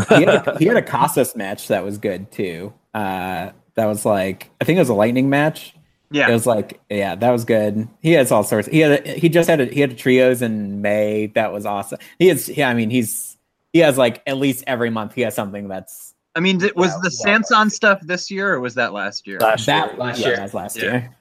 [0.08, 2.72] he, had a, he had a Casas match that was good too.
[2.94, 5.74] Uh, that was like I think it was a lightning match.
[6.10, 7.88] yeah, It was like yeah, that was good.
[8.02, 8.68] He has all sorts.
[8.68, 11.28] He had a, he just had a, he had a trios in May.
[11.28, 11.98] That was awesome.
[12.18, 12.68] He has yeah.
[12.68, 13.38] I mean he's
[13.72, 16.90] he has like at least every month he has something that's I mean, did, was
[16.90, 19.38] Yeah, the Sanson stuff this year or was that last year?
[19.40, 19.98] Last that year.
[19.98, 20.82] Last yeah, that was last Yeah.
[20.82, 21.16] year.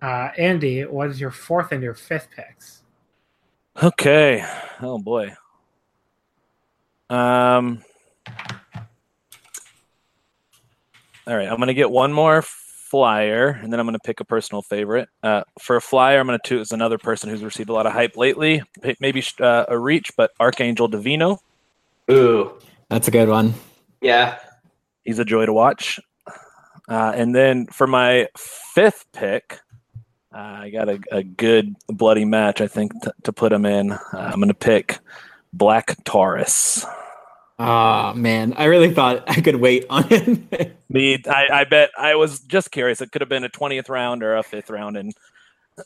[0.00, 2.82] Uh, Andy, what is your fourth and your fifth picks?
[3.82, 4.44] Okay.
[4.80, 5.34] Oh boy.
[7.10, 7.82] Um.
[11.26, 14.62] All right, I'm gonna get one more flyer, and then I'm gonna pick a personal
[14.62, 15.08] favorite.
[15.22, 18.16] Uh, for a flyer, I'm gonna choose another person who's received a lot of hype
[18.16, 18.62] lately.
[19.00, 21.40] Maybe uh, a reach, but Arkangel Divino.
[22.10, 22.52] Ooh.
[22.90, 23.54] That's a good one.
[24.00, 24.38] Yeah.
[25.04, 25.98] He's a joy to watch.
[26.88, 29.60] Uh, and then for my fifth pick,
[30.34, 33.92] I got a, a good bloody match, I think, t- to put him in.
[33.92, 34.98] Uh, I'm going to pick
[35.52, 36.84] Black Taurus.
[37.56, 40.48] Oh man, I really thought I could wait on him.
[40.88, 43.00] Me, I, I bet I was just curious.
[43.00, 45.14] It could have been a 20th round or a fifth round, and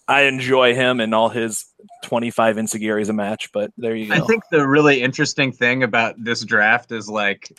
[0.06, 1.66] I enjoy him and all his
[2.04, 3.52] 25 enzuigiris a match.
[3.52, 4.14] But there you go.
[4.14, 7.52] I think the really interesting thing about this draft is like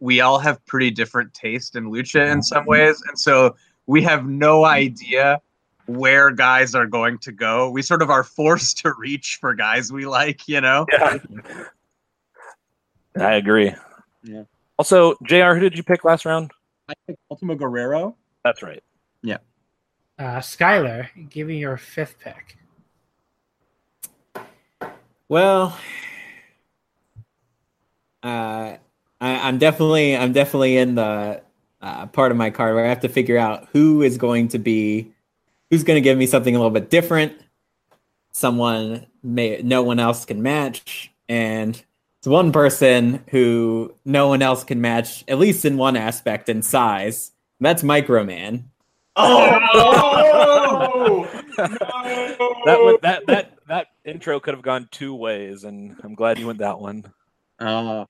[0.00, 3.54] we all have pretty different taste in lucha in some ways, and so
[3.86, 5.40] we have no idea
[5.86, 7.70] where guys are going to go.
[7.70, 10.86] We sort of are forced to reach for guys we like, you know.
[10.92, 11.18] yeah.
[13.18, 13.74] I agree.
[14.22, 14.44] Yeah.
[14.78, 16.50] Also, Jr., who did you pick last round?
[16.88, 18.16] I think Ultimo Guerrero.
[18.44, 18.82] That's right.
[19.22, 19.38] Yeah.
[20.18, 22.56] Uh, Skylar, give me your fifth pick.
[25.28, 25.78] Well,
[28.22, 28.78] uh, I,
[29.20, 31.42] I'm definitely I'm definitely in the
[31.80, 34.58] uh, part of my card where I have to figure out who is going to
[34.58, 35.11] be
[35.72, 37.32] who's going to give me something a little bit different,
[38.30, 41.82] someone may no one else can match, and
[42.18, 46.60] it's one person who no one else can match at least in one aspect in
[46.60, 47.32] size.
[47.58, 48.64] and That's Microman.
[49.16, 49.58] Oh!
[52.64, 56.46] That would that that that intro could have gone two ways, and I'm glad you
[56.46, 57.04] went that one.
[57.60, 58.06] Oh.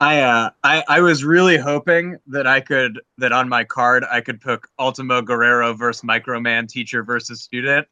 [0.00, 4.20] I uh I, I was really hoping that I could that on my card I
[4.20, 7.86] could pick Ultimo Guerrero versus Microman teacher versus student.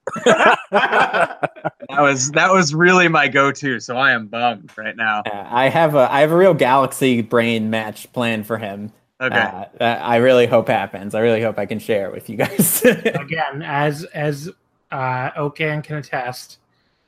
[1.90, 5.20] That was that was really my go-to, so I am bummed right now.
[5.20, 8.92] Uh, I have a I have a real galaxy brain match plan for him.
[9.20, 9.38] Okay.
[9.38, 11.14] Uh, that I really hope happens.
[11.14, 12.84] I really hope I can share it with you guys.
[12.84, 14.50] Again, as as
[14.90, 16.58] uh, Okan can attest,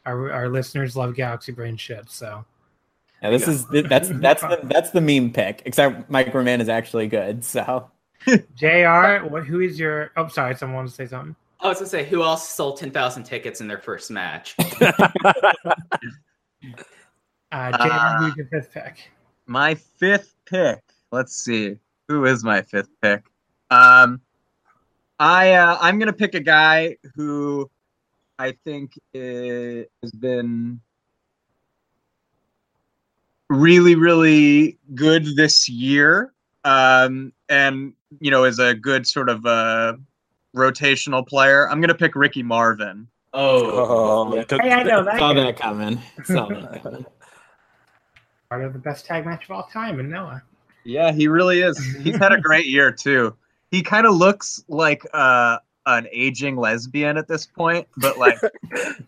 [0.04, 2.08] our, our listeners love Galaxy Brain shit.
[2.10, 2.44] So
[3.22, 5.62] Yeah, this is that's that's the that's the meme pick.
[5.64, 7.44] Except Microman is actually good.
[7.44, 7.90] So
[8.56, 9.26] Jr.
[9.26, 9.46] What?
[9.46, 10.10] Who is your?
[10.16, 10.54] Oh, sorry.
[10.56, 11.36] Someone wanted to say something.
[11.60, 14.56] I was gonna say, who else sold ten thousand tickets in their first match?
[17.52, 17.92] Uh, Jr.
[17.92, 19.08] Uh, who's your fifth pick?
[19.46, 20.80] my fifth pick.
[21.12, 21.76] Let's see.
[22.08, 23.22] Who is my fifth pick?
[23.70, 24.20] Um
[25.20, 27.70] I uh, I'm gonna pick a guy who
[28.38, 30.80] I think uh, has been
[33.50, 36.32] really, really good this year.
[36.64, 39.94] Um, and you know, is a good sort of uh
[40.54, 41.68] rotational player.
[41.70, 43.08] I'm gonna pick Ricky Marvin.
[43.34, 45.18] Oh, Oh, took- Hey, I know that.
[45.18, 45.44] saw guy.
[45.44, 46.00] that coming.
[46.24, 47.04] Saw that coming.
[48.48, 50.42] Part of the best tag match of all time in Noah.
[50.84, 51.78] Yeah, he really is.
[51.96, 53.34] He's had a great year too.
[53.70, 58.68] He kind of looks like uh, an aging lesbian at this point, but like he
[58.70, 59.04] can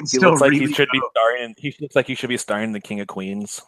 [0.00, 1.08] he still looks like really he should be go.
[1.10, 1.54] starring.
[1.58, 3.60] He looks like he should be starring in the King of Queens.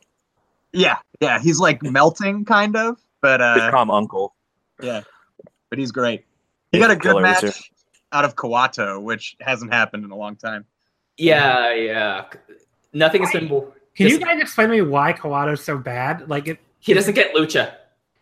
[0.73, 4.35] Yeah, yeah, he's like melting kind of, but They uh, call Uncle.
[4.83, 5.03] yeah,
[5.69, 6.25] but he's great.
[6.73, 7.73] He He's got a a good killer this match
[8.13, 10.65] out of Kawato, which hasn't happened in a long time.
[11.17, 12.25] yeah, yeah.
[12.93, 13.49] nothing has been.
[13.97, 16.29] Can you guys explain to me why Kawato's so bad?
[16.29, 16.59] Like it.
[16.79, 17.75] He doesn't get lucha.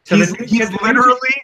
[0.05, 1.35] So he's, the- he's the- literally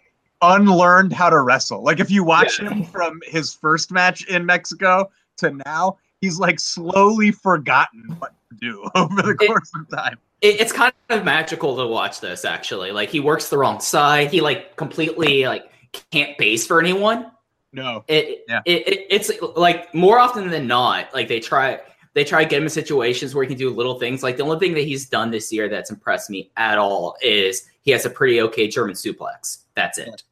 [0.43, 1.83] unlearned how to wrestle.
[1.83, 2.71] Like if you watch Yeah.
[2.71, 8.57] him from his first match in Mexico to now, he's like slowly forgotten what to
[8.59, 10.19] do over the It- course of time.
[10.41, 12.45] It, it's kind of magical to watch this.
[12.45, 14.31] Actually, like he works the wrong side.
[14.31, 15.71] He like completely like
[16.11, 17.31] can't base for anyone.
[17.73, 18.05] No.
[18.09, 18.61] It, Yeah.
[18.67, 21.81] it, it it's like more often than not, like they try
[22.15, 24.23] they try to get him in situations where he can do little things.
[24.23, 27.69] Like the only thing that he's done this year that's impressed me at all is
[27.83, 29.59] he has a pretty okay German suplex.
[29.75, 30.23] That's it.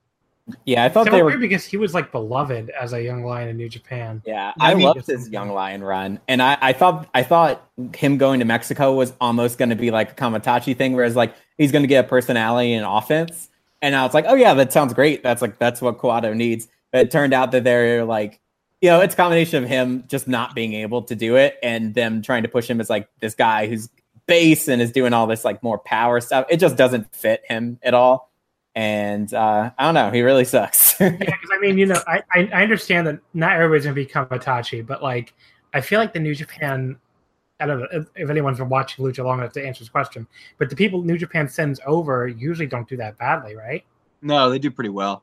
[0.64, 1.40] Yeah, I thought so they weird were.
[1.40, 4.22] because he was like beloved as a young lion in New Japan.
[4.26, 7.68] Yeah, I I, mean- loved his Young Lion run, and I, I thought I thought
[7.94, 11.35] him going to Mexico was almost going to be like a Kamaitachi thing, whereas like
[11.59, 13.50] he's going to get a personality and offense,
[13.83, 15.22] and I was like, oh yeah, that sounds great.
[15.22, 16.68] That's like that's what Kawato needs.
[16.90, 18.40] But it turned out that they're like,
[18.81, 21.94] you know, it's a combination of him just not being able to do it and
[21.94, 23.88] them trying to push him as like this guy who's
[24.26, 26.46] base and is doing all this like more power stuff.
[26.50, 28.32] It just doesn't fit him at all.
[28.75, 30.95] And uh, I don't know, he really sucks.
[31.01, 34.07] Yeah, because I mean, you know, I, I I understand that not everybody's gonna be
[34.07, 35.35] Kamaitachi, but like
[35.75, 36.97] I feel like the New Japan.
[37.61, 40.27] I don't know if, if anyone's been watching Lucha long enough to answer this question,
[40.59, 43.85] but the people New Japan sends over usually don't do that badly, right?
[44.21, 45.23] No, they do pretty well.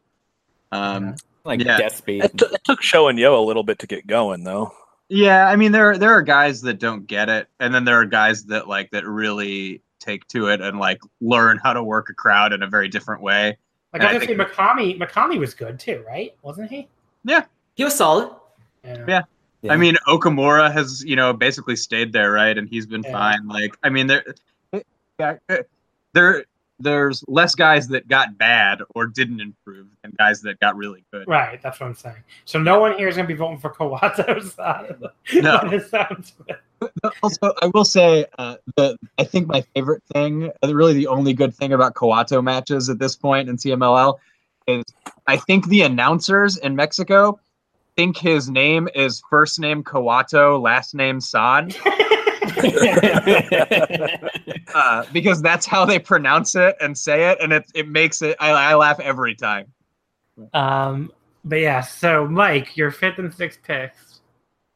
[0.71, 1.79] Um, like Yeah.
[1.79, 2.23] Despy.
[2.23, 4.73] It, t- it took Sho and Yoh a little bit to get going, though.
[5.09, 8.05] Yeah, I mean there there are guys that don't get it, and then there are
[8.05, 12.13] guys that like that really take to it and like learn how to work a
[12.13, 13.57] crowd in a very different way.
[13.93, 16.33] Like And I I was gonna say, think- Makami Makami was good too, right?
[16.41, 16.87] Wasn't he?
[17.23, 17.45] Yeah,
[17.75, 18.29] he was solid.
[18.83, 19.23] Yeah.
[19.69, 22.57] I mean, Okumura has you know basically stayed there, right?
[22.57, 23.11] And he's been Yeah.
[23.11, 23.47] fine.
[23.47, 24.23] Like, I mean, there,
[25.19, 25.35] yeah,
[26.13, 26.45] there,
[26.79, 31.27] there's less guys that got bad or didn't improve than guys that got really good.
[31.27, 32.23] Right, that's what I'm saying.
[32.45, 34.95] So no one here is gonna be voting for Kawato's side.
[35.33, 35.59] No.
[35.63, 36.57] But it sounds good.
[37.23, 41.33] Also, I will say uh, the I think my favorite thing, uh, really the only
[41.33, 44.17] good thing about Kawato matches at this point in CMLL,
[44.67, 44.83] is
[45.27, 47.39] I think the announcers in Mexico
[47.95, 51.71] think his name is first name Kawato, last name San,
[54.73, 58.37] uh, because that's how they pronounce it and say it, and it it makes it.
[58.39, 59.73] I, I laugh every time.
[60.53, 61.11] Um,
[61.43, 64.18] but yeah, so Mike, your fifth and sixth picks.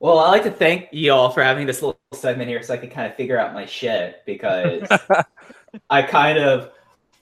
[0.04, 2.78] Well, I like to thank you all for having this little segment here so I
[2.78, 4.86] can kind of figure out my shit because
[5.90, 6.72] I kind of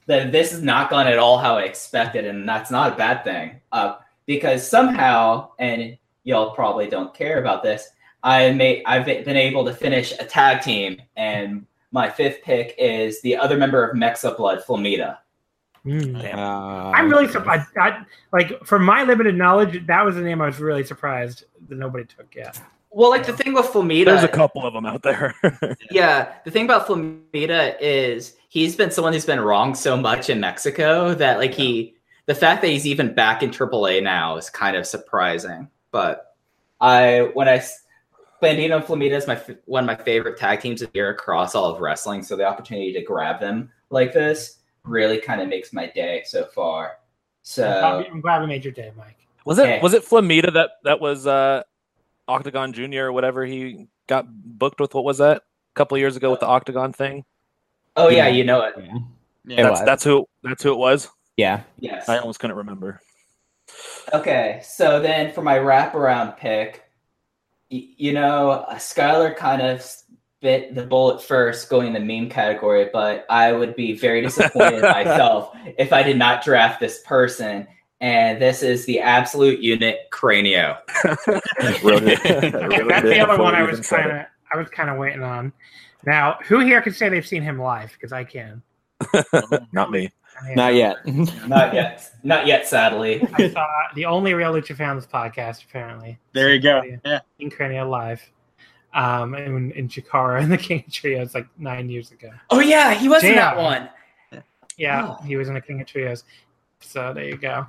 [0.07, 3.23] that this is not gone at all how I expected, and that's not a bad
[3.23, 3.61] thing.
[3.71, 7.87] Uh, because somehow, and y'all probably don't care about this,
[8.23, 13.21] I may I've been able to finish a tag team, and my fifth pick is
[13.21, 15.19] the other member of Mexablood, Flamita.
[15.83, 16.13] Hmm.
[16.13, 16.37] Damn.
[16.37, 17.67] I'm really surprised.
[17.77, 21.77] I, like, for my limited knowledge, that was the name I was really surprised that
[21.77, 22.61] nobody took yet.
[22.91, 25.33] Well, like the thing with Flamita, There's a couple of them out there.
[25.91, 30.39] Yeah, the thing about Flamita is he's been someone who's been wrong so much in
[30.39, 31.95] Mexico that like he
[32.27, 35.69] the fact that he's even back in AAA now is kind of surprising.
[35.91, 36.35] But
[36.79, 37.83] I when I s-
[38.41, 41.55] Bandito and Flamita is my one of my favorite tag teams of the year across
[41.55, 45.73] all of wrestling, so the opportunity to grab them like this really kind of makes
[45.73, 46.97] my day so far.
[47.43, 47.67] So
[48.11, 49.17] I'm glad we made your day, Mike.
[49.45, 49.81] was it Yeah.
[49.81, 51.63] was it Flamita that that was uh,
[52.27, 54.93] Octagon Junior or whatever he got booked with?
[54.93, 55.37] What was that?
[55.37, 57.25] A couple of years ago with the Octagon thing.
[57.95, 58.75] oh yeah, you know it.
[58.77, 58.93] Yeah.
[59.45, 59.63] Yeah.
[59.63, 59.85] That's was.
[59.85, 61.09] that's who that's who it was.
[61.37, 61.61] yeah.
[61.79, 62.07] Yes.
[62.09, 63.01] I almost couldn't remember.
[64.13, 66.83] Okay, so then for my wraparound pick,
[67.71, 69.81] y- you know, uh, Skylar kind of
[70.41, 74.81] bit the bullet first going in the meme category, but I would be very disappointed
[74.81, 77.67] myself if I did not draft this person.
[78.01, 80.77] And this is the absolute unit Cranio.
[81.83, 82.23] Wrote it-
[82.87, 85.53] that's the other one I was kind of I was kind of waiting on.
[86.05, 87.91] Now, who here can say they've seen him live?
[87.93, 88.63] Because I can.
[89.71, 90.11] Not me.
[90.55, 90.97] Not yet.
[91.47, 92.09] Not yet.
[92.23, 93.25] Not yet, sadly.
[93.33, 96.17] I saw the only real Lucha Fans podcast, apparently.
[96.33, 96.81] There you go.
[97.05, 97.19] Yeah.
[97.37, 98.21] In Cranio Live.
[98.93, 102.29] Um, in, in Chikara and the King of Trios like nine years ago.
[102.49, 103.89] Oh yeah, he was in that one.
[104.77, 105.23] Yeah, Oh.
[105.23, 106.23] he was in the King of Trios.
[106.79, 107.65] So there you go.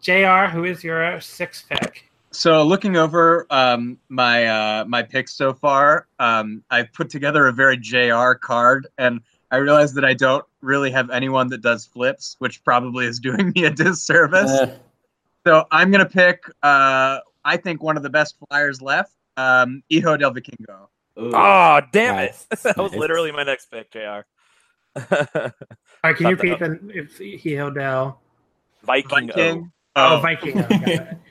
[0.00, 2.10] JR, who is your sixth pick?
[2.32, 7.52] So looking over um, my uh, my picks so far, um, I put together a
[7.52, 9.20] very JR card, and
[9.52, 13.52] I realized that I don't really have anyone that does flips, which probably is doing
[13.54, 14.50] me a disservice.
[14.50, 14.76] Uh,
[15.46, 20.16] So I'm gonna pick, uh, I think one of the best flyers left, um, Hijo
[20.16, 20.88] del Vikingo.
[21.18, 21.30] Ooh.
[21.34, 22.46] Oh damn Nice.
[22.50, 22.58] it!
[22.62, 23.00] that was Nice.
[23.00, 23.98] literally my next pick, Jr.
[24.96, 25.04] All
[26.02, 28.16] right, can you Thought that- repeat the if he Hodel?
[28.84, 29.28] Viking.
[29.28, 29.72] Viking.
[29.96, 30.56] Oh, Oh, Viking.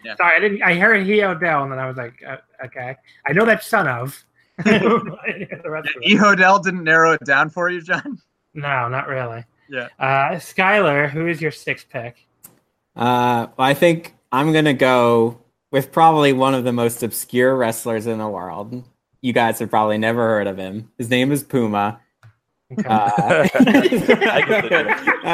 [0.05, 0.15] Yeah.
[0.17, 0.63] Sorry, I didn't.
[0.63, 2.95] I heard he Odell, and then I was like, uh, okay.
[3.27, 4.21] I know that's son of,
[4.57, 6.19] the rest of E it.
[6.19, 8.19] Hodel didn't narrow it down for you, John.
[8.53, 9.45] No, not really.
[9.69, 9.87] Yeah.
[9.97, 12.25] Uh, Skylar, who is your sixth pick?
[12.97, 15.39] Uh, well, I think I'm gonna go
[15.73, 18.83] with probably one of the most obscure wrestlers in the world.
[19.21, 20.91] You guys have probably never heard of him.
[20.99, 21.99] His name is Puma.
[22.71, 22.87] Okay.
[22.87, 23.47] Uh,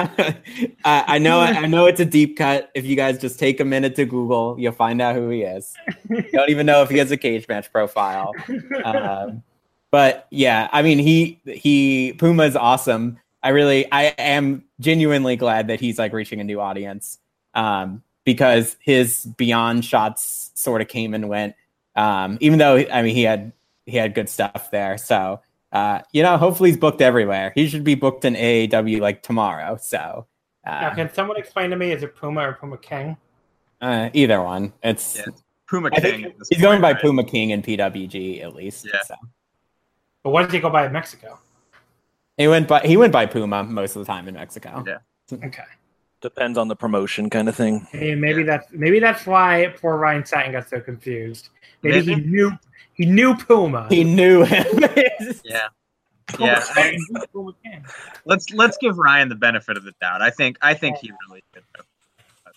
[0.85, 2.71] uh, I know, I know it's a deep cut.
[2.73, 5.73] If you guys just take a minute to Google, you'll find out who he is.
[6.31, 8.31] Don't even know if he has a Cagematch profile.
[8.85, 9.43] Um,
[9.91, 13.19] but yeah, I mean, he he Puma's awesome.
[13.43, 17.17] I really, I am genuinely glad that he's like reaching a new audience
[17.53, 21.55] um, because his Beyond shots sort of came and went.
[21.95, 23.51] Um, even though I mean, he had
[23.85, 24.97] he had good stuff there.
[24.97, 27.51] So uh, you know, hopefully he's booked everywhere.
[27.55, 29.77] He should be booked in AAW like tomorrow.
[29.81, 30.25] So
[30.65, 33.17] now, uh, can someone explain to me is it Puma or Puma King?
[33.81, 34.73] uh, either one.
[34.83, 35.25] It's Yeah.
[35.67, 36.01] Puma I King.
[36.11, 37.01] think at this he's going by right?
[37.01, 38.87] Puma King and PWG at least.
[38.91, 39.01] Yeah.
[39.05, 39.15] So.
[40.23, 41.39] But what did he go by in Mexico?
[42.37, 44.83] He went by he went by Puma most of the time in Mexico.
[44.87, 44.97] Yeah.
[45.31, 45.63] Okay.
[46.21, 47.87] Depends on the promotion kind of thing.
[47.91, 51.49] Hey, maybe that's maybe that's why poor Ryan Satin got so confused.
[51.81, 52.51] Maybe, he knew
[52.93, 53.87] he knew Puma.
[53.89, 54.65] He knew him.
[55.45, 55.67] Yeah.
[56.27, 56.63] Puma Yeah.
[56.75, 56.97] I-
[57.63, 57.85] King,
[58.25, 60.21] let's let's give Ryan the benefit of the doubt.
[60.21, 61.63] I think I think he really did.
[61.77, 61.83] know.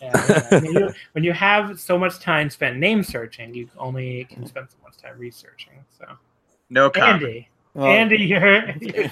[0.01, 0.59] Yeah, yeah.
[0.59, 4.67] when, you, when you have so much time spent name searching, you only can spend
[4.69, 5.73] so much time researching.
[5.97, 6.05] So,
[6.69, 7.23] No comment.
[7.23, 9.11] Andy, Well, Andy, you're you're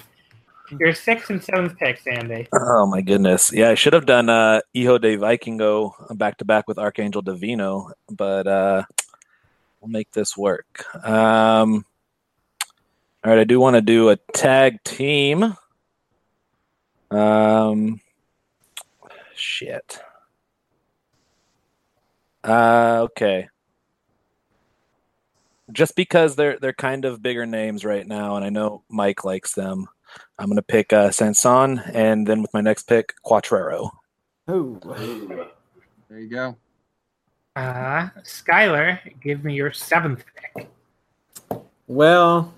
[0.94, 2.48] sixth and seventh picks, Andy.
[2.54, 3.52] Oh my goodness.
[3.54, 7.92] Yeah, I should have done uh Hijo de Vikingo back to back with Arkangel Divino,
[8.10, 8.84] but uh
[9.80, 10.86] we'll make this work.
[11.06, 11.86] Um
[13.24, 15.56] all right, I do want to do a tag team.
[17.12, 18.00] Um
[19.36, 20.00] shit.
[22.44, 23.50] Uh okay.
[25.72, 29.54] Just because they're they're kind of bigger names right now, and I know Mike likes
[29.54, 29.88] them.
[30.38, 33.92] I'm gonna pick uh, Sanson, and then with my next pick, Cuatrero.
[34.50, 34.80] Ooh.
[36.10, 36.58] There you go.
[37.56, 40.70] Uh, Skylar, give me your seventh pick.
[41.88, 42.54] Well,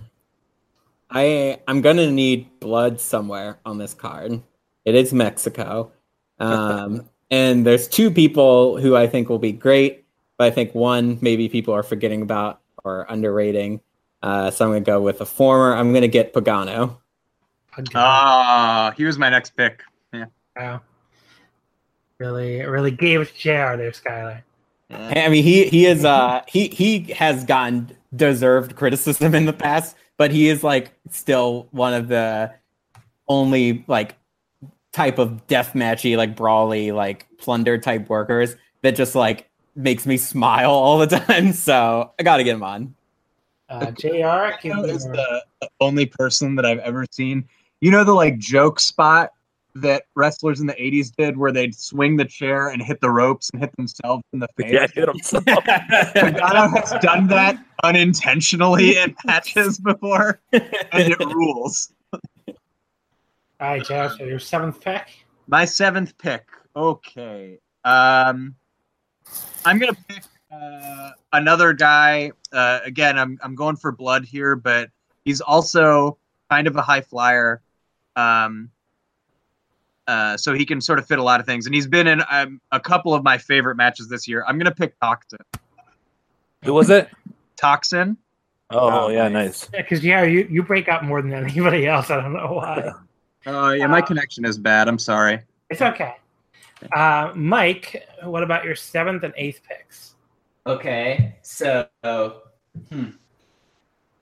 [1.10, 4.40] I I'm gonna need blood somewhere on this card.
[4.84, 5.92] It is Mexico,
[6.38, 10.04] um, and there's two people who I think will be great,
[10.38, 13.80] but I think one maybe people are forgetting about or underrating.
[14.22, 15.74] Uh, so I'm gonna go with a former.
[15.74, 16.98] I'm gonna get Pagano.
[17.94, 19.82] Ah, he was my next pick.
[20.56, 20.80] Wow.
[22.18, 24.42] Really, really gave it to JR there, Skylar.
[24.90, 29.96] I mean, he he is uh he he has gotten deserved criticism in the past,
[30.16, 32.52] but he is like still one of the
[33.28, 34.16] only like
[34.92, 40.70] type of deathmatchy, like brawly, like plunder type workers that just like makes me smile
[40.70, 41.52] all the time.
[41.52, 42.94] So I got to get him on.
[43.68, 44.54] Uh, JR,
[44.86, 45.42] is the
[45.80, 47.48] only person that I've ever seen.
[47.80, 49.30] You know the like joke spot
[49.74, 53.50] that wrestlers in the '80s did, where they'd swing the chair and hit the ropes
[53.50, 54.72] and hit themselves in the face.
[54.72, 55.44] Yeah, hit himself.
[55.44, 61.92] Pagano has done that unintentionally in matches before, and it rules.
[62.48, 62.54] all
[63.60, 65.26] right, JR, so your seventh pick.
[65.46, 66.46] My seventh pick.
[66.76, 67.58] Okay.
[67.84, 68.54] Um,
[69.64, 72.32] I'm gonna pick uh, another guy.
[72.52, 74.90] Uh, again, I'm I'm going for blood here, but
[75.24, 76.18] he's also
[76.50, 77.62] kind of a high flyer.
[78.16, 78.70] Um,
[80.06, 82.22] uh, so he can sort of fit a lot of things, and he's been in
[82.30, 84.44] um, a couple of my favorite matches this year.
[84.46, 85.38] I'm gonna pick Toxin.
[86.64, 87.08] Who was it?
[87.56, 88.16] Toxin.
[88.70, 89.62] Oh, Oh, yeah, nice.
[89.62, 89.70] nice.
[89.72, 92.10] Yeah, because yeah, you, you break up more than anybody else.
[92.10, 92.92] I don't know why.
[93.46, 94.88] Oh yeah, my connection is bad.
[94.88, 95.40] I'm sorry.
[95.70, 96.16] It's okay.
[96.92, 100.14] Uh, Mike, what about your seventh and eighth picks?
[100.66, 101.86] Okay, so
[102.90, 103.10] hmm.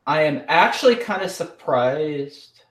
[0.06, 2.61] I am actually kind of surprised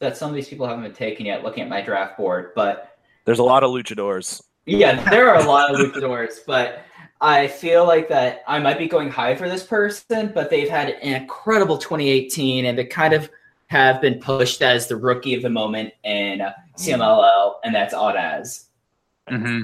[0.00, 1.44] that some of these people haven't been taken yet.
[1.44, 4.42] Looking at my draft board, but There's a lot of luchadors.
[4.66, 6.82] yeah, there are a lot of luchadors, but
[7.20, 10.88] I feel like that I might be going high for this person, but they've had
[10.88, 13.30] an incredible 2018, and they kind of
[13.66, 18.64] have been pushed as the rookie of the moment in uh, CMLL, and that's Audaz.
[19.30, 19.62] Mm-hmm.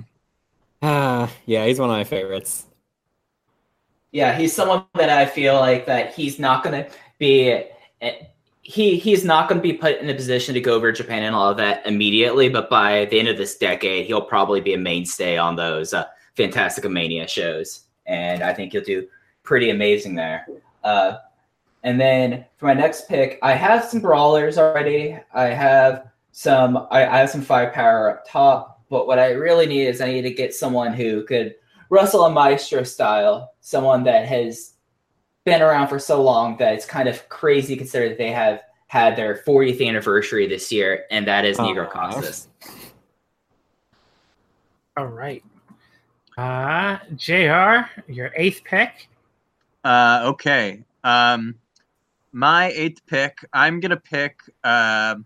[0.83, 2.67] Ah, yeah, he's one of my favorites.
[4.13, 7.65] Yeah, he's someone that I feel like that he's not going to be
[8.67, 11.37] he he's not going to be put in a position to go over Japan and
[11.37, 14.79] all of that immediately, but by the end of this decade, he'll probably be a
[14.79, 16.05] mainstay on those uh,
[16.37, 19.07] Fantastica Mania shows, and I think he'll do
[19.45, 20.49] pretty amazing there.
[20.83, 21.19] Uh,
[21.85, 25.17] and then for my next pick, I have some brawlers already.
[25.33, 29.87] I have some I, I have some firepower up top, but what I really need
[29.87, 31.55] is I need to get someone who could
[31.89, 34.73] wrestle a maestro style, someone that has
[35.47, 38.63] been around for so long that it's kind of crazy to consider that they have
[38.89, 42.11] had their 40th anniversary this year, and that is Oh, Negro wow.
[42.11, 42.49] Casas.
[44.97, 45.43] All right.
[46.37, 47.89] Uh, Jr.
[48.13, 49.09] Your eighth pick.
[49.85, 50.83] Uh, okay.
[51.05, 51.55] Um,
[52.33, 53.39] my eighth pick.
[53.53, 54.41] I'm gonna pick.
[54.65, 55.17] Uh,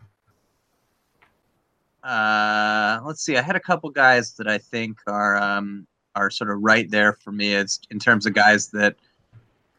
[2.04, 3.36] uh, let's see.
[3.36, 7.14] I had a couple guys that I think are um, are sort of right there
[7.14, 8.96] for me as in terms of guys that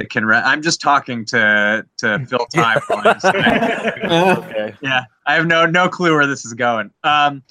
[0.02, 0.26] that can.
[0.26, 2.80] Re- I'm just talking to to fill time.
[2.88, 3.20] while I'm
[4.40, 4.76] Okay.
[4.82, 6.92] yeah, I have no no clue where this is going.
[7.04, 7.44] Um,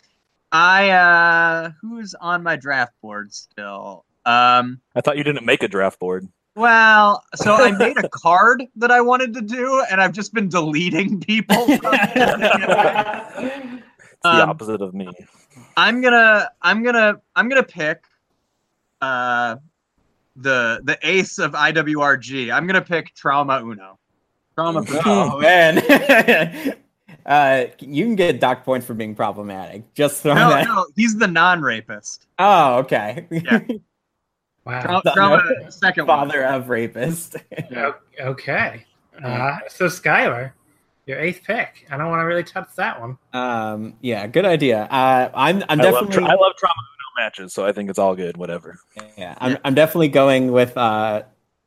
[0.52, 4.04] I uh, who's on my draft board still?
[4.26, 6.28] Um, I thought you didn't make a draft board.
[6.56, 10.48] well, so I made a card that I wanted to do, and I've just been
[10.48, 11.64] deleting people.
[11.66, 13.82] from it.
[14.12, 15.10] It's the Um, opposite of me.
[15.76, 18.04] I'm gonna, I'm gonna, I'm gonna pick
[19.00, 19.56] uh,
[20.36, 22.52] the the ace of IWRG.
[22.52, 23.98] I'm gonna pick Trauma Uno.
[24.54, 24.84] Trauma.
[25.06, 25.78] oh man.
[27.26, 29.92] uh, you can get dock points for being problematic.
[29.94, 30.66] Just throwing No, that.
[30.66, 32.26] no, he's the non-rapist.
[32.38, 33.26] Oh, okay.
[33.30, 33.60] Yeah.
[34.66, 34.82] Wow.
[34.82, 36.18] Trauma, The Trauma second one.
[36.28, 37.36] Father of rapist.
[37.74, 38.84] O- Okay.
[39.24, 40.52] Uh, so Skylar,
[41.06, 41.86] your eighth pick.
[41.90, 43.16] I don't want to really touch that one.
[43.32, 44.82] um, yeah, good idea.
[44.82, 46.12] Uh, I'm, I'm I love, definitely.
[46.14, 48.36] tra- I love trauma Uno matches, so I think it's all good.
[48.38, 48.78] Whatever.
[49.18, 51.22] Yeah, I'm, I'm definitely going with, uh,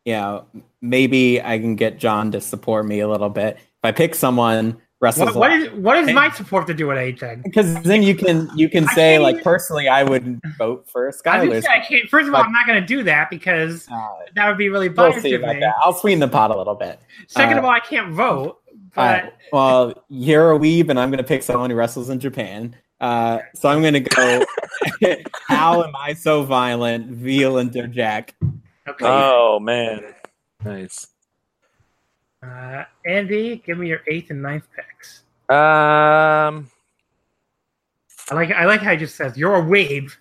[0.05, 0.45] you know,
[0.81, 3.55] maybe I can get John to support me a little bit.
[3.57, 6.13] If I pick someone, wrestles What, what is what is Hey.
[6.13, 7.41] my support to do with anything?
[7.43, 11.07] because then you can you can I say like personally I would vote for I,
[11.07, 11.47] was Skylar.
[11.47, 12.09] gonna say, I can't.
[12.09, 14.69] First of all, But- I'm not going to do that because Uh, that would be
[14.69, 15.59] really we'll biased see about me.
[15.61, 15.75] that.
[15.83, 16.99] I'll sweeten the pot a little bit.
[17.27, 18.59] Second of Uh, all, I can't vote.
[18.95, 22.19] But Uh, well, you're a weeb, and I'm going to pick someone who wrestles in
[22.19, 22.75] Japan.
[23.01, 24.45] Uh, so I'm going to go.
[25.47, 27.07] How am I so violent?
[27.07, 28.35] Veal and Jack.
[28.87, 30.13] okay, Oh man,
[30.63, 31.07] nice.
[32.41, 35.23] uh, Andy, give me your eighth and ninth picks.
[35.49, 36.69] Um,
[38.29, 40.17] I like I like how he just says you're a wave.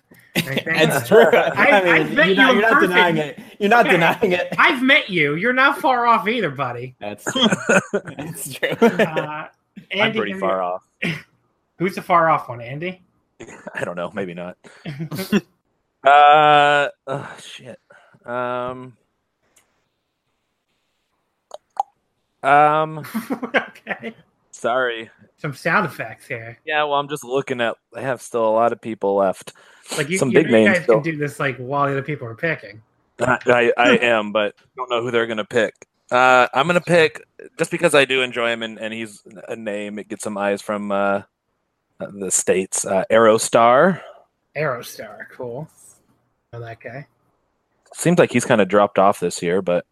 [0.47, 0.73] Right there.
[0.75, 1.25] It's true.
[1.31, 1.69] I,
[1.99, 3.39] I mean, bet you're not, in you're not denying it.
[3.59, 3.93] You're not Okay.
[3.93, 4.47] denying it.
[4.57, 5.35] I've met you.
[5.35, 6.95] You're not far off either, buddy.
[6.99, 7.23] That's
[7.93, 8.69] that's true.
[8.81, 9.47] Uh,
[9.91, 10.87] Andy, I'm pretty give me far off.
[11.77, 13.02] Who's the far off one, Andy?
[13.75, 14.11] I don't know.
[14.13, 14.57] Maybe not.
[16.05, 17.79] uh, oh, shit.
[18.25, 18.97] Um.
[22.41, 23.05] Um.
[23.55, 24.15] okay.
[24.51, 25.09] Sorry.
[25.37, 26.57] Some sound effects here.
[26.65, 26.83] Yeah.
[26.83, 27.75] Well, I'm just looking at.
[27.95, 29.53] I have still a lot of people left.
[29.97, 31.01] Like you, Some you, big know you names guys still.
[31.01, 32.81] can do this like while the other people are picking.
[33.19, 35.73] I, I, I am, but don't know who they're gonna pick.
[36.09, 37.21] Uh, I'm gonna pick
[37.57, 39.99] just because I do enjoy him, and, and he's a name.
[39.99, 41.23] It gets some eyes from uh,
[41.99, 42.85] the states.
[42.85, 44.01] Uh, Aerostar
[44.55, 45.67] Aerostar, cool.
[46.51, 47.07] Know that guy.
[47.93, 49.85] seems like he's kind of dropped off this year, but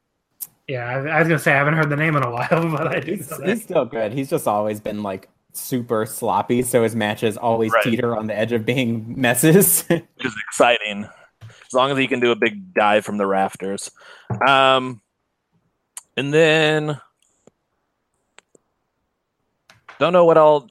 [0.68, 2.48] Yeah, I, I was gonna say I haven't heard the name in a while,
[2.78, 3.48] but I do he's, know that.
[3.50, 4.14] he's still good.
[4.14, 7.84] He's just always been like super sloppy, so his matches always Right.
[7.84, 9.84] teeter on the edge of being messes.
[9.88, 11.08] which is exciting
[11.42, 13.90] as long as he can do a big dive from the rafters.
[14.48, 15.02] Um,
[16.18, 17.00] and then
[20.00, 20.68] don't know what I'll.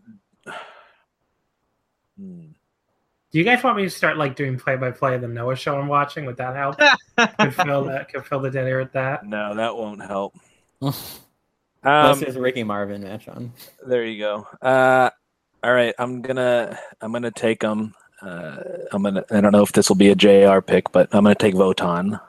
[2.21, 5.57] Do you guys want me to start like doing play by play of the Noah
[5.57, 6.27] show I'm watching?
[6.27, 6.79] Would that help?
[7.39, 9.25] could fill that could fill the dead air with that.
[9.25, 10.35] No, that won't help.
[10.81, 11.21] Unless
[11.85, 13.53] Um, there's a Ricky Marvin match on.
[13.87, 14.47] there you go.
[14.61, 15.11] Uh,
[15.63, 17.95] all right, I'm gonna I'm gonna take him.
[18.21, 18.57] Uh,
[18.93, 19.25] I'm gonna.
[19.31, 22.21] I don't know if this will be a JR pick, but I'm gonna take Votan.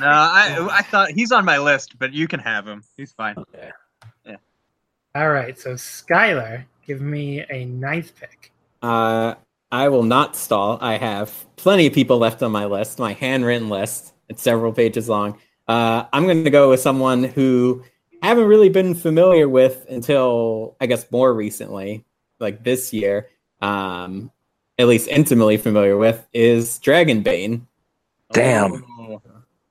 [0.00, 2.84] No, I I thought he's on my list, but you can have him.
[2.96, 3.34] He's fine.
[3.36, 3.70] Okay.
[5.16, 8.52] All right, so Skylar, give me a ninth pick.
[8.82, 9.34] Uh,
[9.72, 10.76] I will not stall.
[10.82, 14.12] I have plenty of people left on my list, my handwritten list.
[14.28, 15.38] It's several pages long.
[15.66, 17.82] Uh, I'm going to go with someone who
[18.22, 22.04] I haven't really been familiar with until I guess more recently,
[22.38, 23.30] like this year.
[23.62, 24.30] Um,
[24.78, 27.62] at least intimately familiar with is Dragonbane.
[28.32, 29.22] Damn, Oh.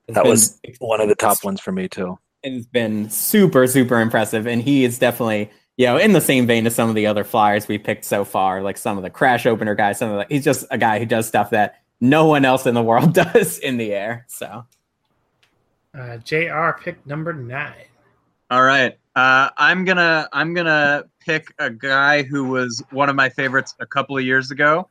[0.07, 2.17] That been- was one of the top ones for me too.
[2.53, 6.65] Has been super super impressive and he is definitely you know in the same vein
[6.67, 9.45] as some of the other flyers we picked so far like some of the crash
[9.45, 12.45] opener guys some of the he's just a guy who does stuff that no one
[12.45, 14.65] else in the world does in the air so
[15.97, 16.71] Uh, Jr.
[16.81, 17.87] pick number nine.
[18.51, 18.97] All right.
[19.15, 23.85] Uh, I'm gonna I'm gonna pick a guy who was one of my favorites a
[23.85, 24.89] couple of years ago,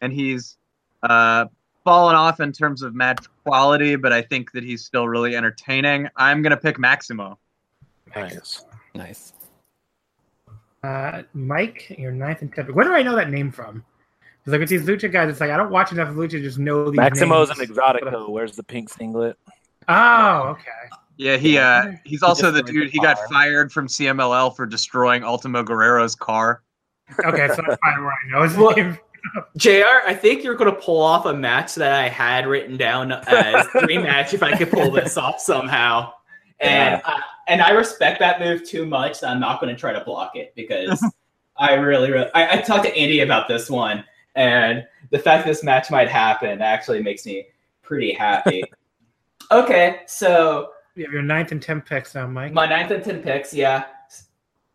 [0.00, 0.56] and he's
[1.02, 1.44] uh,
[1.84, 6.08] fallen off in terms of match quality, but I think that he's still really entertaining.
[6.16, 7.38] I'm gonna pick Maximo.
[8.14, 8.64] Nice.
[8.94, 9.32] nice
[10.82, 12.70] Uh, Mike, your ninth and tenth.
[12.70, 13.84] Where do I know that name from?
[14.38, 16.40] Because like with these lucha guys, it's like I don't watch enough of lucha to
[16.42, 16.98] just know these.
[16.98, 17.70] Maximo's names.
[17.70, 18.28] an exotico.
[18.30, 19.36] Where's the pink singlet.
[19.88, 20.70] Oh, okay.
[21.18, 22.88] Yeah, he uh he's also the dude.
[22.88, 26.62] the He got fired from CMLL for destroying Ultimo Guerrero's car.
[27.24, 28.98] Okay, so that's probably where I know his Well- name.
[29.56, 33.12] JR, I think you're going to pull off a match that I had written down
[33.12, 36.12] as dream match if I could pull this off somehow.
[36.60, 39.92] And I, and I respect that move too much that I'm not going to try
[39.92, 41.04] to block it because
[41.56, 44.04] I really, really I, I talked to Andy about this one,
[44.34, 47.46] and the fact this match might happen actually makes me
[47.82, 48.64] pretty happy.
[49.50, 52.52] okay, so You have your ninth and tenth picks now, Mike.
[52.52, 53.84] my ninth and 10 picks, yeah.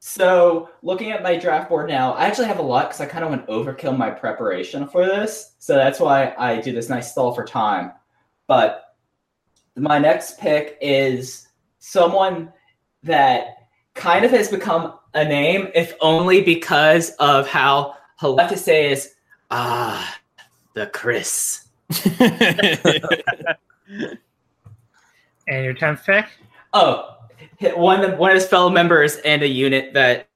[0.04, 3.24] So, looking at my draft board now, I actually have a lot because I kind
[3.24, 5.54] of went overkill my preparation for this.
[5.60, 7.92] So, that's why I do this nice stall for time.
[8.48, 8.96] But
[9.76, 12.52] my next pick is someone
[13.04, 18.58] that kind of has become a name, if only because of how he'll have to
[18.58, 19.14] say is,
[19.52, 20.18] ah,
[20.74, 21.68] the Chris.
[25.48, 26.28] And your tenth pick?
[26.74, 27.18] Oh,
[27.76, 30.28] one of, one of his fellow members and a unit that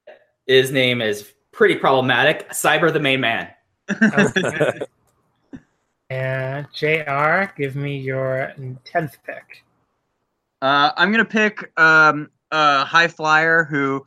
[0.48, 2.50] his name is pretty problematic.
[2.50, 3.50] Cyber the main man.
[3.90, 4.80] Okay.
[6.10, 8.54] and JR, give me your
[8.84, 9.64] tenth pick.
[10.62, 14.06] Uh, I'm gonna pick um, a high flyer who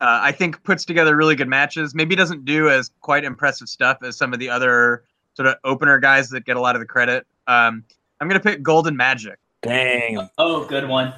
[0.00, 1.94] uh, I think puts together really good matches.
[1.94, 5.04] Maybe doesn't do as quite impressive stuff as some of the other
[5.34, 7.26] sort of opener guys that get a lot of the credit.
[7.46, 7.84] Um,
[8.20, 9.38] I'm gonna pick Golden Magic.
[9.62, 11.12] Dang, Oh, good one.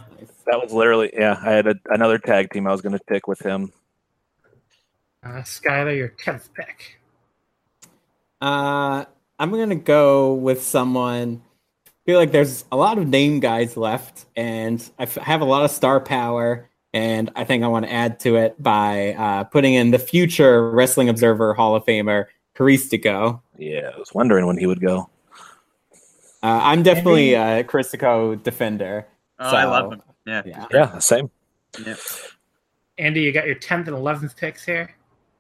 [0.51, 1.39] That was literally yeah.
[1.41, 3.73] I had a, another tag team I was going to pick with him.
[5.23, 6.99] Uh, Skylar, your tenth pick.
[8.41, 9.05] Uh,
[9.39, 11.43] I'm gonna go with someone.
[11.87, 15.45] I feel like there's a lot of name guys left, and I f- have a
[15.45, 19.45] lot of star power, and I think I want to add to it by uh,
[19.45, 22.27] putting in the future Wrestling Observer Hall of Famer
[22.57, 23.43] Caristico.
[23.59, 25.11] Yeah, I was wondering when he would go.
[26.43, 29.07] Uh, I'm definitely a Caristico defender.
[29.39, 30.03] Oh, I love him.
[30.31, 30.43] Yeah.
[30.47, 30.67] Yeah.
[30.73, 31.31] Yeah, same.
[32.99, 34.95] Andy, you got your tenth and eleventh picks here.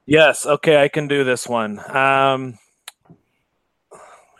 [0.06, 1.78] Yes, okay, I can do this one.
[1.94, 2.58] Um,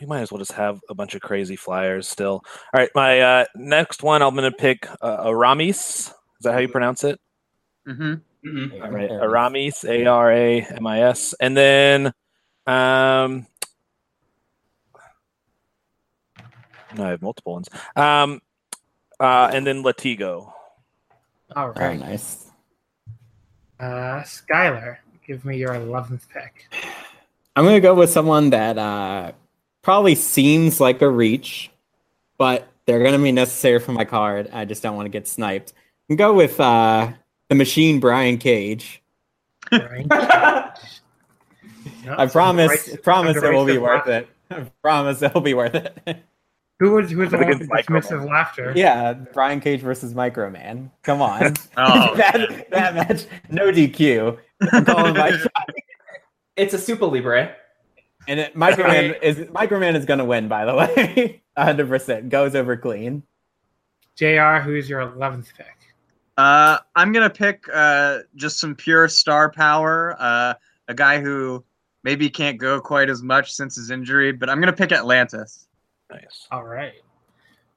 [0.01, 2.42] we might as well just have a bunch of crazy flyers still.
[2.74, 6.09] All right, my uh, next one, I'm going to pick uh, Aramis.
[6.09, 7.20] Is that how you pronounce it?
[7.86, 8.82] hmm Mhm.
[8.82, 12.07] All right, Aramis, A R A M I S, and then
[12.66, 13.46] um,
[16.96, 17.68] no, I have multiple ones.
[17.94, 18.40] Um,
[19.21, 20.53] uh, and then Latigo.
[21.55, 22.47] All Very nice.
[23.79, 26.66] Uh, Skylar, give me your eleventh pick.
[27.57, 29.33] I'm gonna go with someone that uh,
[29.83, 31.71] probably seems like a reach,
[32.39, 34.49] but they're gonna be necessary for my card.
[34.53, 35.73] I just don't want to get sniped.
[36.09, 37.12] And go with uh,
[37.49, 39.03] the machine Brian Cage.
[39.71, 40.91] Brian Cage.
[42.05, 44.29] No, I promise, underrated- promise it will be worth it.
[44.51, 45.97] I promise it'll be worth it.
[46.81, 48.26] Who was who was the Look one with dismissive Man.
[48.28, 48.72] laughter?
[48.74, 50.91] yeah, Brian Cage versus Microman.
[51.03, 51.43] Come on,
[51.76, 54.39] Oh, that, that match, no DQ.
[54.72, 55.68] I'm my shot.
[56.57, 57.55] It's a Super Libre.
[58.26, 60.49] And it, Microman is Microman is gonna win.
[60.49, 63.22] By the way, 100 percent goes over clean.
[64.16, 64.57] Jr.
[64.62, 65.66] Who's your eleventh pick?
[66.39, 70.16] Uh, I'm gonna pick uh, just some pure star power.
[70.18, 70.55] Uh,
[70.89, 71.62] a guy who
[72.05, 75.66] maybe can't go quite as much since his injury, but I'm gonna pick Atlantis.
[76.11, 76.46] Nice.
[76.50, 76.94] All right.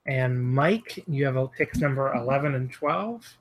[0.06, 3.38] And Mike, you have a picks number eleven and twelve.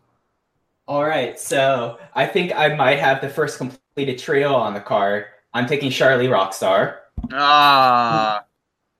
[0.88, 5.26] All right, so I think I might have the first completed trio on the card.
[5.54, 6.98] I'm taking Charlie Rockstar.
[7.32, 8.44] Ah,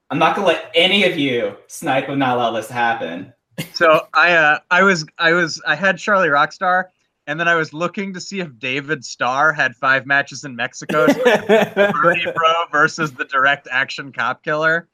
[0.09, 3.33] I'm not gonna let any of you snipe and not allow this to happen.
[3.73, 6.85] so I uh, I was I was I had Charlie Rockstar,
[7.27, 11.07] and then I was looking to see if David Starr had five matches in Mexico.
[11.75, 14.87] Birdie Bro versus the direct action cop killer.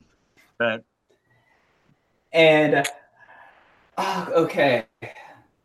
[0.57, 0.83] But
[2.31, 2.85] And
[3.97, 4.85] oh, okay,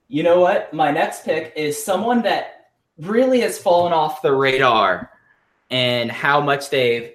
[0.08, 0.72] you know what?
[0.72, 5.10] My next pick is someone that really has fallen off the radar,
[5.70, 7.12] and how much they've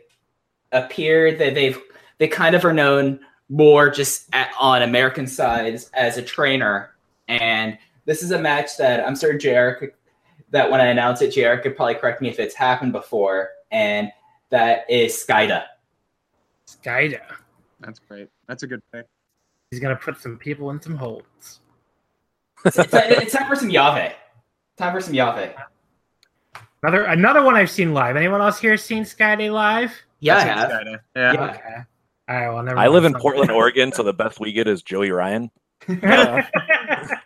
[0.72, 1.80] appeared that they've
[2.18, 3.20] they kind of are known
[3.50, 6.96] more just at, on American sides as a trainer.
[7.28, 9.94] And this is a match that I'm certain JR could,
[10.52, 14.12] that when I announce it, JR could probably correct me if it's happened before, and
[14.50, 15.64] that is Skayde.
[16.68, 17.20] Skayde.
[17.80, 18.30] that's great.
[18.48, 19.06] That's a good pick.
[19.72, 21.60] He's gonna put some people in some holds.
[22.66, 24.14] It's, it's time for some llave.
[24.78, 25.54] Time for some llave.
[26.82, 28.16] Another another one I've seen live.
[28.16, 29.94] Anyone else here seen Skayde live?
[30.22, 30.70] Yeah, I That's have.
[30.84, 31.34] kinda- Yeah.
[31.34, 31.44] Yeah.
[31.52, 31.76] Okay.
[32.30, 32.50] All right.
[32.54, 33.22] Well, never I live in mind.
[33.22, 35.52] Portland, Oregon, so the best we get is Joey Ryan
[35.88, 37.18] and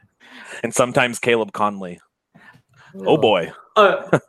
[0.72, 1.98] sometimes Caleb Konley.
[2.96, 3.52] Oh boy.
[3.76, 4.20] Uh,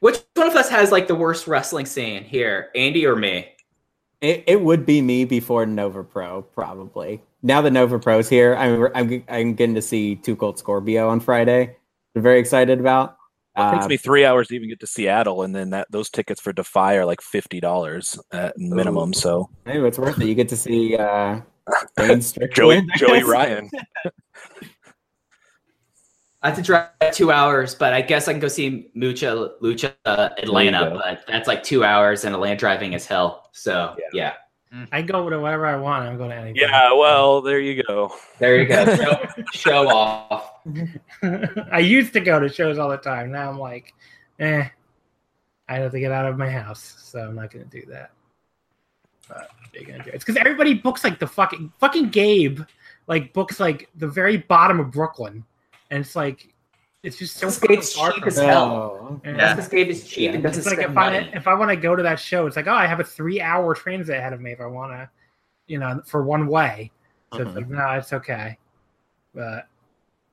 [0.00, 3.48] which one of us has like the worst wrestling scene here, Andy or me?
[4.22, 7.20] It, it would be me before Nova Pro, probably.
[7.42, 11.18] Now the Nova Pro's here, I'm I'm, I'm getting to see Two Cold Scorpio on
[11.20, 11.76] Friday.
[12.14, 13.16] I'm very excited about.
[13.56, 16.08] It takes Uh, me three hours to even get to Seattle, and then that those
[16.08, 19.10] tickets for Defy are like fifty dollars at minimum.
[19.10, 19.12] Ooh.
[19.12, 20.26] So Maybe it's worth it.
[20.26, 21.40] You get to see uh,
[22.54, 23.68] Joey Joey Ryan.
[26.42, 29.94] I have to drive two hours, but I guess I can go see Mucha Lucha
[30.04, 33.48] uh, Atlanta, but that's like two hours, and Atlanta driving is hell.
[33.52, 34.34] So Yeah.
[34.72, 36.04] yeah, I go to whatever I want.
[36.04, 36.56] I'm going to anything.
[36.56, 38.12] Yeah, well, there you go.
[38.38, 38.84] there you go.
[38.96, 39.18] show,
[39.52, 40.52] show off.
[41.70, 43.30] I used to go to shows all the time.
[43.30, 43.94] Now I'm like,
[44.40, 44.66] eh,
[45.68, 48.10] I have to get out of my house, so I'm not going to do that.
[49.28, 50.10] But what are you gonna do?
[50.12, 52.60] It's because everybody books like the fucking fucking Gabe,
[53.06, 55.44] like books like the very bottom of Brooklyn,
[55.92, 56.52] and it's like
[57.04, 58.64] it's just so This fucking game's cheap from as hell.
[59.02, 59.54] Oh, Yeah.
[59.54, 60.34] That's because is cheap Yeah.
[60.34, 61.30] and doesn't It's like spend if I money.
[61.34, 63.40] if I want to go to that show, it's like oh, I have a three
[63.40, 65.08] hour transit ahead of me if I want to,
[65.68, 66.90] you know, for one way.
[67.34, 67.54] So it's Mhm.
[67.56, 68.58] like no, it's okay.
[69.34, 69.66] But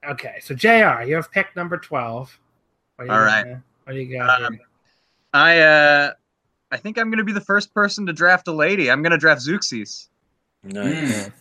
[0.07, 1.03] okay, so Jr.
[1.03, 2.37] You have pick number twelve.
[2.95, 3.43] What do you All right.
[3.45, 4.43] got- What do you got?
[4.43, 4.59] Um.
[5.33, 6.11] I uh,
[6.71, 8.91] I think I'm gonna be the first person to draft a lady.
[8.91, 10.07] I'm gonna draft Zeuxis.
[10.63, 11.29] Nice.
[11.29, 11.31] Mm.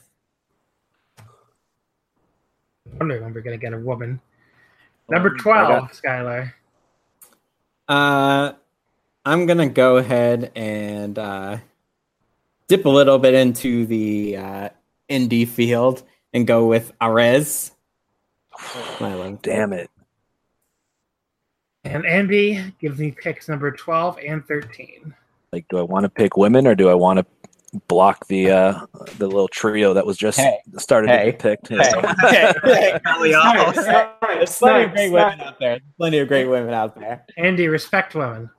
[2.99, 4.21] Wondering when we're gonna get a woman.
[5.09, 6.53] Number Um, I twelve, Skylar.
[7.89, 8.53] Uh,
[9.25, 11.59] I'm gonna go ahead and uh,
[12.69, 14.69] dip a little bit into the uh,
[15.09, 17.73] indie field and go with Arez.
[19.01, 19.43] My link.
[19.43, 19.91] Damn it.
[21.85, 25.15] And Andy gives me picks number twelve and thirteen.
[25.53, 27.27] Like, do I want to pick women or do I want to
[27.87, 28.87] block the uh
[29.19, 30.59] the little trio that was just Hey.
[30.79, 31.27] started Hey.
[31.27, 31.69] to be picked?
[31.69, 31.77] Hey.
[32.21, 32.53] Hey.
[32.65, 33.01] Hey.
[33.05, 33.75] Kelly Smart,
[34.23, 35.79] There's plenty of great women out there.
[35.99, 37.25] Plenty of great women out there.
[37.37, 38.51] Andy, respect women.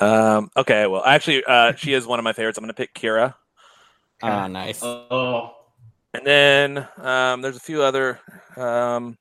[0.00, 0.50] Um.
[0.56, 0.86] Okay.
[0.86, 2.58] Well, actually, uh, she is one of my favorites.
[2.58, 3.34] I'm going to pick Kira,
[4.22, 4.82] Oh, nice.
[4.82, 5.54] Oh,
[6.14, 8.18] and then um, there's a few other
[8.56, 9.16] um,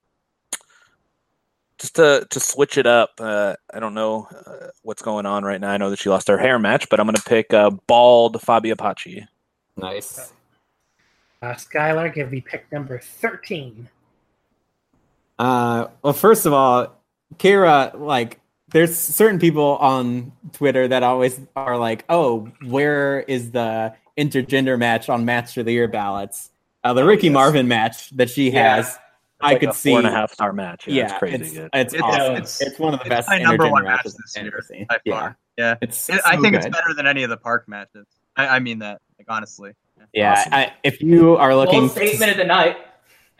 [1.81, 3.11] just to to switch it up.
[3.19, 5.71] Uh, I don't know uh, what's going on right now.
[5.71, 8.39] I know that she lost her hair match, but I'm going to pick uh, bald
[8.39, 9.25] Fabi Apache.
[9.75, 10.31] Nice.
[11.41, 13.89] Uh, Skylar, give me pick number thirteen.
[15.39, 17.01] Uh, well, first of all,
[17.37, 23.95] Kira, like, there's certain people on Twitter that always are like, "Oh, where is the
[24.15, 26.51] intergender match on Match of the Year ballots?"
[26.83, 27.33] Uh, the Ricky yes.
[27.33, 28.75] Marvin match that she Yeah.
[28.75, 28.97] has, It's
[29.43, 29.89] I like could a see.
[29.91, 30.87] four and a half star match.
[30.87, 31.69] Yeah, Yeah, it's crazy it's, good.
[31.73, 32.31] it's It's- awesome.
[32.33, 34.43] it's- It's, one of the it's best my number intergender one match matches this I've
[34.43, 34.85] year, ever seen.
[34.89, 35.37] by Yeah, far.
[35.57, 36.09] Yeah, it's.
[36.09, 38.05] It- I so think it's better than any of the park matches.
[38.37, 39.73] I, I mean that, like honestly.
[40.13, 40.53] Yeah, Awesome.
[40.53, 42.77] I, if you are looking, bold statement of the night.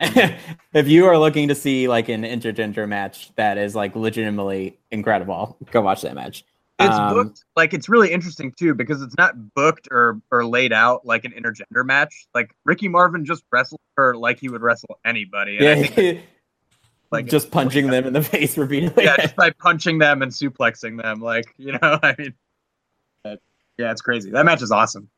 [0.00, 5.56] if you are looking to see like an intergender match that is like legitimately incredible,
[5.70, 6.44] go watch that match.
[6.84, 10.72] It's Um, booked like it's really interesting too because it's not booked or or laid
[10.72, 12.26] out like an intergender match.
[12.34, 15.58] Like Ricky Marvin just wrestled her like he would wrestle anybody.
[15.58, 16.20] And I Yeah, think,
[17.10, 19.04] like just punching them in the face repeatedly.
[19.04, 22.34] yeah, just by punching them and suplexing them, like you know, I mean,
[23.78, 24.30] yeah, it's crazy.
[24.30, 25.08] That match is awesome.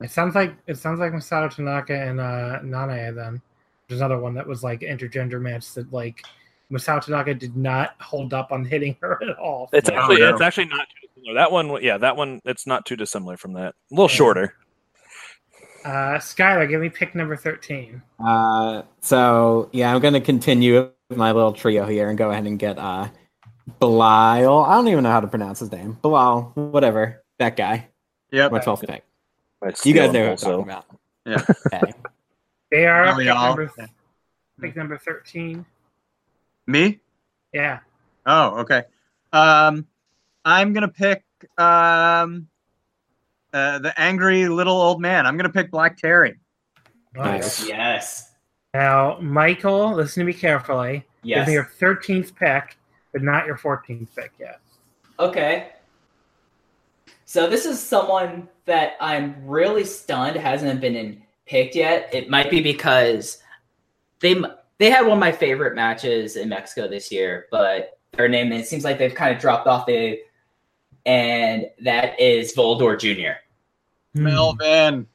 [0.00, 3.14] It sounds like it sounds like Masato Tanaka and uh, Nanae.
[3.14, 3.40] Then
[3.88, 6.24] there's another one that was like intergender match that like
[6.70, 9.68] Masato Tanaka did not hold up on hitting her at all.
[9.72, 10.30] It's actually no.
[10.30, 11.34] it's actually not too dissimilar.
[11.34, 12.40] That one, yeah, that one.
[12.44, 13.74] It's not too dissimilar from that.
[13.90, 14.54] A little shorter.
[15.84, 18.02] Uh, Skylar, give me pick number thirteen.
[18.24, 22.78] Uh, so yeah, I'm gonna continue my little trio here and go ahead and get
[22.78, 23.08] uh,
[23.80, 24.60] Belial.
[24.60, 25.98] I don't even know how to pronounce his name.
[26.02, 27.22] Bilal, whatever.
[27.38, 27.88] That guy.
[28.32, 28.52] Yep.
[28.52, 29.04] My 12th pick.
[29.62, 30.86] I You guys steal know who I'm talking about.
[31.26, 31.44] Yeah.
[31.66, 31.92] Okay.
[32.70, 33.48] They are Hell pick y'all.
[33.48, 33.72] number,
[34.60, 35.66] pick number thirteen.
[36.70, 37.00] Me?
[37.52, 37.80] Yeah.
[38.26, 38.84] Oh, okay.
[39.32, 39.86] Um,
[40.44, 41.24] I'm gonna pick
[41.58, 42.48] um,
[43.52, 45.26] uh, the angry little old man.
[45.26, 46.38] I'm gonna pick Black Terry.
[47.14, 47.66] Nice.
[47.66, 48.32] Yes.
[48.72, 51.04] Now, Michael, listen to me carefully.
[51.22, 51.40] Yes.
[51.40, 52.76] Give me your thirteenth pick,
[53.12, 54.60] but not your fourteenth pick yet.
[55.18, 55.70] Okay.
[57.24, 62.08] So this is someone that I'm really stunned hasn't been in picked yet.
[62.12, 63.42] It might be because
[64.20, 68.28] they m- they had one of my favorite matches in Mexico this year, but their
[68.28, 70.18] name it seems like they've kind of dropped off the
[71.06, 73.38] and that is Volador Jr.
[74.16, 74.24] Hmm.
[74.24, 75.06] Melvin.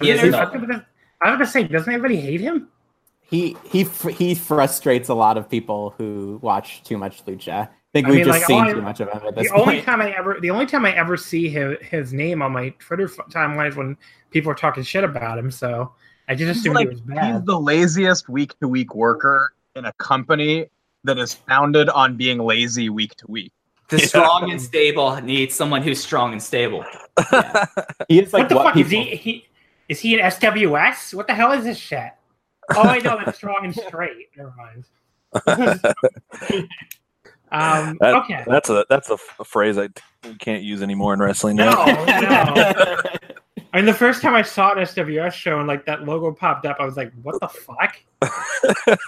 [0.00, 0.86] He is Doesn't a everybody- Melvin.
[1.20, 2.68] I was gonna say, doesn't everybody hate him?
[3.22, 7.68] He he he frustrates a lot of people who watch too much lucha.
[7.68, 9.42] I think I we've mean, just like, seen I- too much of him at The
[9.42, 12.52] this only time I ever, the only time I ever see his, his name on
[12.52, 13.96] my Twitter f- timeline is when
[14.30, 15.50] people are talking shit about him.
[15.50, 15.92] So
[16.28, 19.86] I just He's assumed like he was he's the laziest week to week worker in
[19.86, 20.68] a company
[21.04, 23.52] that is founded on being lazy week to week.
[23.88, 26.84] The strong and stable needs someone who's strong and stable.
[28.08, 29.48] He is like what the what fuck is he, he?
[29.88, 31.14] Is he an SWS?
[31.14, 32.12] What the hell is this shit?
[32.74, 34.28] Oh, I know that's strong and straight.
[34.36, 34.84] Never mind.
[37.50, 38.44] um, That- okay.
[38.46, 39.88] That's a that's a, f- a phrase I
[40.38, 41.56] can't use anymore in wrestling.
[41.56, 43.02] No, no.
[43.72, 46.64] I mean, the first time I saw an SWS show and like that logo popped
[46.64, 47.96] up, I was like, "What the fuck?"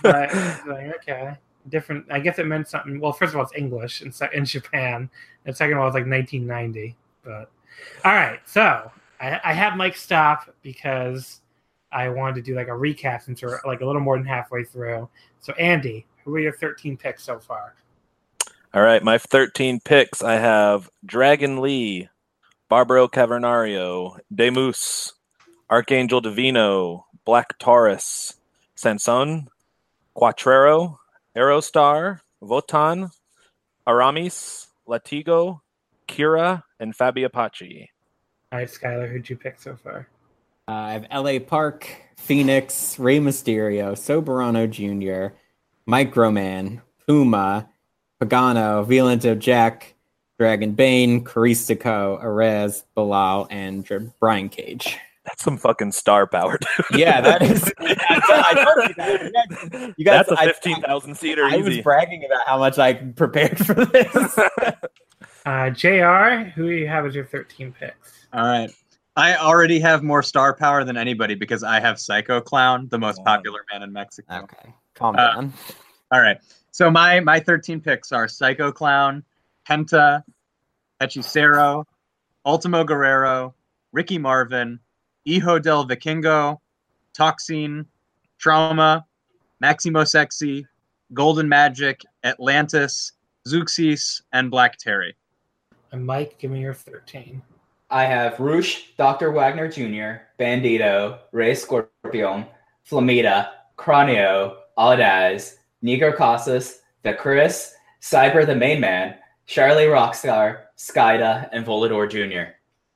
[0.02, 0.34] but
[0.66, 1.34] like, okay,
[1.68, 2.06] different.
[2.11, 3.00] I guess it meant something.
[3.00, 5.08] Well, first of all, it's English in, in Japan,
[5.46, 6.96] and second of all, it's like 1990.
[7.24, 7.50] But
[8.04, 8.90] all right, so
[9.20, 11.40] I, I have Mike stop because
[11.92, 14.64] I wanted to do like a recap since we're like a little more than halfway
[14.64, 15.08] through.
[15.40, 17.74] So Andy, who are your 13 picks so far?
[18.72, 20.22] All right, my 13 picks.
[20.22, 22.08] I have Dragon Lee,
[22.70, 25.14] Barbaro Cavernario, Demus,
[25.68, 28.34] Archangel Divino, Black Taurus,
[28.76, 29.48] Sanson,
[30.16, 30.98] Cuatrero,
[31.36, 33.10] Aerostar, Votan,
[33.88, 35.62] Aramis, Latigo,
[36.06, 37.90] Kira, and Fabi Apache.
[38.52, 40.06] All right, Skylar, who'd you pick so far?
[40.68, 41.40] Uh, I have L.A.
[41.40, 45.34] Park, Phoenix, Rey Mysterio, Soberano Jr.,
[45.90, 47.68] Microman, Puma,
[48.22, 49.96] Pagano, Violento Jack,
[50.41, 54.97] Dragon Bane, Caristico, Arez, Bilal, and Dr- Brian Cage.
[55.26, 56.99] That's some fucking star power, dude.
[56.99, 57.70] Yeah, that is.
[57.78, 59.95] I told you that.
[59.99, 61.82] You guys, That's a I- 15,000 seater I, was easy.
[61.82, 64.38] bragging about how much I prepared for this.
[65.47, 66.51] Uh, Jr.
[66.55, 68.26] Who do you have as your 13 picks?
[68.34, 68.70] All right.
[69.16, 73.24] I already have more star power than anybody because I have Psycho Clown, the most
[73.24, 74.43] popular man in Mexico.
[74.45, 75.53] okay, calm Uh, down.
[76.12, 76.36] All right.
[76.72, 79.24] So my my 13 picks are Psycho Clown,
[79.70, 80.24] Penta,
[81.00, 81.84] Hechicero,
[82.44, 83.54] Ultimo Guerrero,
[83.92, 84.80] Ricky Marvin,
[85.24, 86.58] Hijo del Vikingo,
[87.14, 87.86] Toxin,
[88.38, 89.06] Trauma,
[89.60, 90.66] Maximo Sexy,
[91.14, 93.12] Golden Magic, Atlantis,
[93.46, 95.14] Zeuxis, and Black Terry.
[95.92, 97.40] And Mike, give me your 13.
[97.90, 99.30] I have Roosh, Dr.
[99.30, 102.46] Wagner Jr., Bandito, Rey Scorpion,
[102.88, 109.16] Flamita, Cranio, Audaz, Negro Casas, The Chris, Cyber the Main Man,
[109.51, 112.53] Charlie Rockstar, Skayde, and Volador Jr.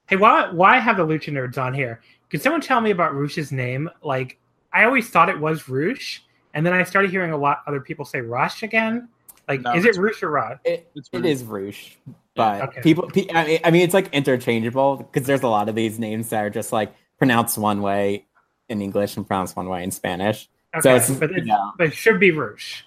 [0.07, 2.01] Hey, why why have the Lucha Nerds on here?
[2.31, 3.91] Can someone tell me about Roosh's name?
[4.03, 4.39] Like,
[4.73, 6.21] I always thought it was Roosh,
[6.55, 9.09] and then I started hearing a lot other people say Rush again.
[9.49, 10.61] Like, No, is it it's- Roosh or Rush?
[10.65, 11.95] It, It's it Roosh,
[12.37, 12.81] but Okay.
[12.83, 16.29] people, I mean, I mean, it's like interchangeable because there's a lot of these names
[16.31, 18.27] that are just like pronounced one way
[18.69, 20.49] in English and pronounced one way in Spanish.
[20.73, 21.71] Okay, So it's but, it, yeah.
[21.77, 22.83] but it should be Roosh.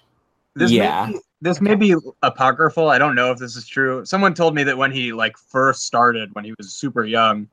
[0.54, 1.06] This Yeah.
[1.06, 2.88] may be, this may be apocryphal.
[2.90, 4.04] I don't know if this is true.
[4.04, 7.48] Someone told me that when he like first started, when he was super young,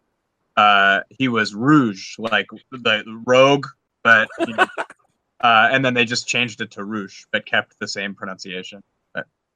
[0.57, 3.67] uh, he was Rouge, like the rogue,
[4.03, 4.65] but you know,
[5.41, 8.81] uh, and then they just changed it to Rouge, but kept the same pronunciation.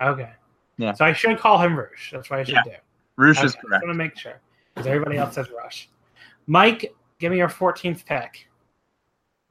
[0.01, 0.29] Okay.
[0.77, 0.93] Yeah.
[0.93, 2.11] So I should call him Roosh.
[2.11, 2.63] That's what I should Yeah.
[2.63, 2.75] do.
[3.17, 3.83] Rouge Okay, is correct.
[3.83, 4.39] I want to make sure
[4.73, 5.89] because everybody else says Rush.
[6.47, 8.48] Mike, give me your 14th pick.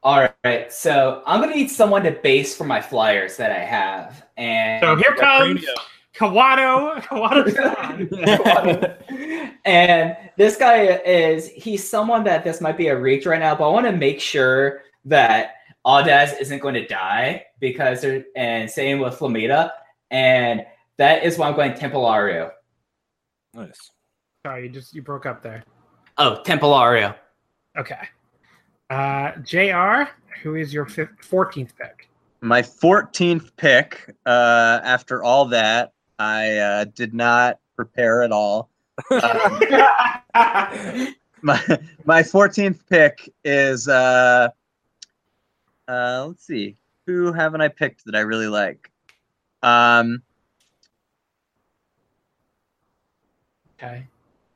[0.02, 4.24] All right, so I'm gonna need someone to base for my flyers that I have,
[4.36, 5.64] and So here comes
[6.14, 7.00] Kawato.
[7.02, 7.48] Kawato.
[9.64, 13.68] and this guy is he's someone that this might be a reach right now, but
[13.68, 15.54] I want to make sure that
[15.86, 19.70] Audaz isn't going to die because there, and same with Flamita,
[20.10, 20.64] and
[20.96, 22.50] that is why I'm going Templario.
[23.54, 23.90] Nice.
[24.46, 25.64] Sorry, you just you broke up there.
[26.18, 27.16] Oh, Templario.
[27.76, 28.08] Okay.
[28.90, 30.10] Uh, Jr.
[30.42, 32.08] Who is your fif- 14th pick?
[32.40, 34.14] My 14th pick.
[34.24, 38.70] Uh, after all that, I uh, did not prepare at all.
[39.10, 39.20] Um,
[41.42, 41.60] my
[42.04, 44.48] my 14th pick is uh
[45.86, 46.76] uh let's see
[47.06, 48.90] who haven't i picked that i really like
[49.62, 50.22] um
[53.80, 54.06] Okay.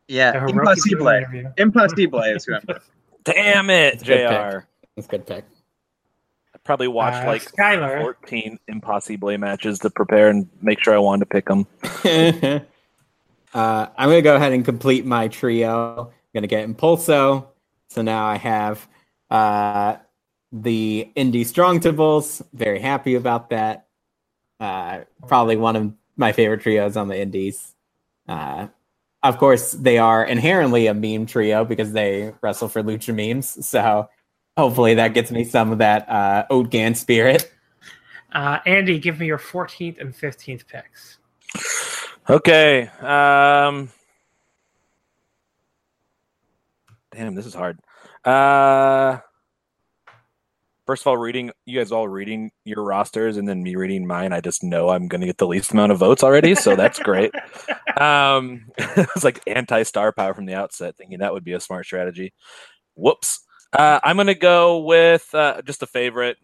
[0.09, 1.49] yeah impossible interview.
[1.57, 2.83] impossible is who i'm picking.
[3.25, 4.13] Damn it, It's JR.
[4.13, 4.65] pick.
[4.97, 5.45] That's a good pick.
[6.55, 8.01] I probably watched Uh, like Skylar.
[8.01, 11.67] 14 Impossible matches to prepare and make sure I wanted to pick them.
[13.55, 16.07] uh, I'm gonna go ahead and complete my trio.
[16.09, 17.47] I'm gonna get Impulso.
[17.91, 18.87] So now I have
[19.31, 19.97] uh,
[20.51, 22.43] the Indie Strong Tibbles.
[22.53, 23.87] Very happy about that.
[24.61, 27.75] Uh, probably one of my favorite trios on the Indies.
[28.29, 28.69] Uh,
[29.23, 33.67] of course, they are inherently a meme trio because they wrestle for lucha memes.
[33.67, 34.09] So
[34.57, 37.51] hopefully that gets me some of that uh, Oatgan spirit.
[38.33, 41.19] Uh, Andy, give me your 14th and 15th picks.
[42.29, 42.89] Okay.
[43.01, 43.91] Um,
[47.13, 47.79] damn, this is hard.
[48.25, 49.19] Uh,
[50.93, 54.35] First of all, reading you guys all reading your rosters and then me reading mine,
[54.35, 56.99] I just know I'm going to get the least amount of votes already, so that's
[56.99, 57.33] great.
[57.99, 61.87] um, it's like anti star power from the outset, thinking that would be a smart
[61.87, 62.35] strategy.
[62.95, 63.41] Whoops.
[63.73, 66.37] Uh, I'm going to go with uh, just a favorite.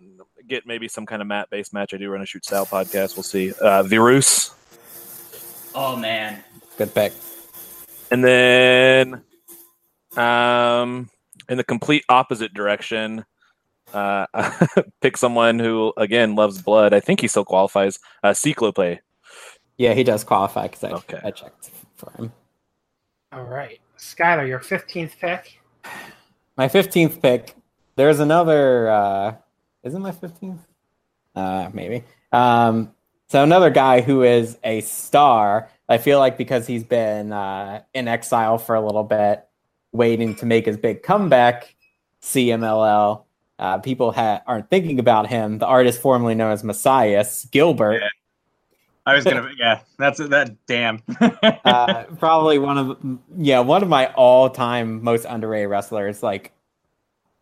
[0.46, 1.92] Get maybe some kind of mat based match.
[1.92, 3.18] I do run a shoot style podcast.
[3.18, 3.52] We'll see.
[3.52, 4.54] Uh, Virus.
[5.74, 6.42] Oh man,
[6.78, 7.12] Good pick.
[8.10, 9.22] And then
[10.16, 11.10] um,
[11.50, 13.26] in the complete opposite direction,
[13.94, 14.26] uh,
[15.00, 16.92] pick someone who, again, loves blood.
[16.92, 17.98] I think he still qualifies.
[18.22, 18.98] Uh, Cyclope.
[19.76, 21.20] Yeah, he does qualify because I, Okay.
[21.22, 22.32] I checked for him.
[23.32, 25.60] All right, Skylar, your fifteenth pick.
[26.56, 27.54] My fifteenth pick.
[27.96, 28.88] There's another.
[28.90, 29.34] uh
[29.84, 30.60] Isn't my fifteenth?
[31.34, 32.04] Uh, maybe.
[32.32, 32.92] Um,
[33.28, 35.68] so another guy who is a star.
[35.88, 39.46] I feel like because he's been uh, in exile for a little bit,
[39.92, 41.74] waiting to make his big comeback.
[42.22, 43.24] CMLL.
[43.58, 45.58] Uh, people ha- aren't thinking about him.
[45.58, 48.00] The artist formerly known as Messias Gilbert.
[48.00, 48.08] Yeah.
[49.06, 50.54] I was gonna, yeah, that's that.
[50.66, 51.02] Damn.
[51.64, 52.98] uh, probably one of
[53.38, 56.52] yeah one of my all-time most underrated wrestlers like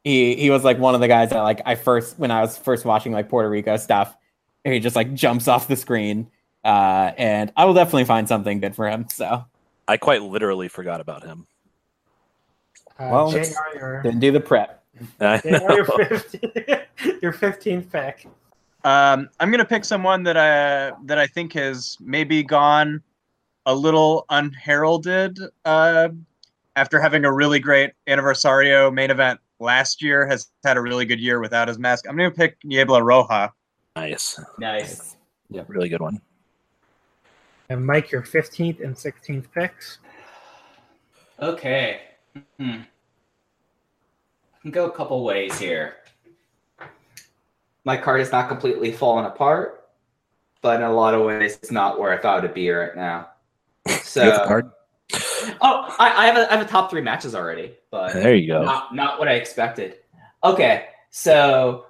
[0.04, 2.56] he he was like one of the guys that like i first when i was
[2.56, 4.16] first watching like puerto rico stuff
[4.62, 6.30] he just like jumps off the screen
[6.64, 9.44] uh and i will definitely find something good for him so
[9.88, 11.46] I quite literally forgot about him.
[12.98, 14.85] Uh, Well, JR, it's- your, didn't do the prep I JR,
[15.20, 15.84] your, know.
[15.84, 18.26] 15th, your 15th pick.
[18.84, 23.02] Um, I'm gonna pick someone that I that I think has maybe gone
[23.66, 26.08] a little unheralded uh,
[26.76, 30.26] after having a really great Aniversario main event last year.
[30.26, 32.06] Has had a really good year without his mask.
[32.08, 33.50] I'm gonna pick Niebla Roja.
[33.96, 34.38] nice.
[34.58, 35.16] nice.
[35.50, 36.20] Yeah, really good one.
[37.68, 39.98] And Mike, your 15th and 16th picks.
[41.40, 42.02] Okay.
[42.60, 42.82] Hmm.
[44.66, 45.94] I can go a couple ways here.
[47.84, 49.90] My card is not completely fallen apart,
[50.60, 53.28] but in a lot of ways, it's not where I thought it'd be right now.
[54.02, 54.70] So, You have the card?
[55.60, 58.48] oh, I, I have a, I have a top three matches already, but There you
[58.48, 58.64] go.
[58.64, 59.98] not not what I expected.
[60.42, 61.86] Okay, so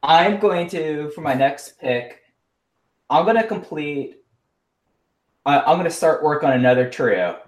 [0.00, 2.20] I'm going to for my next pick.
[3.10, 4.18] I'm going to complete.
[5.44, 7.40] I I'm going to start work on another trio,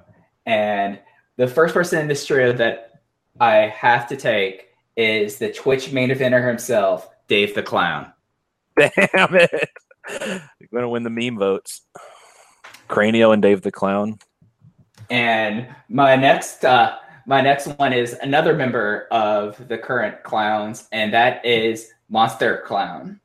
[0.47, 0.99] and
[1.37, 2.88] the first person in this trio that
[3.41, 8.13] I have to take is the Twitch main eventer himself, Dave the Clown.
[8.77, 9.71] Damn it.
[10.21, 11.83] You're going to win the meme votes.
[12.89, 14.19] Cranio and Dave the Clown.
[15.11, 21.13] And my next uh, my next one is another member of the current clowns, and
[21.13, 23.21] that is Monster Clown.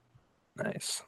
[0.58, 1.02] Nice.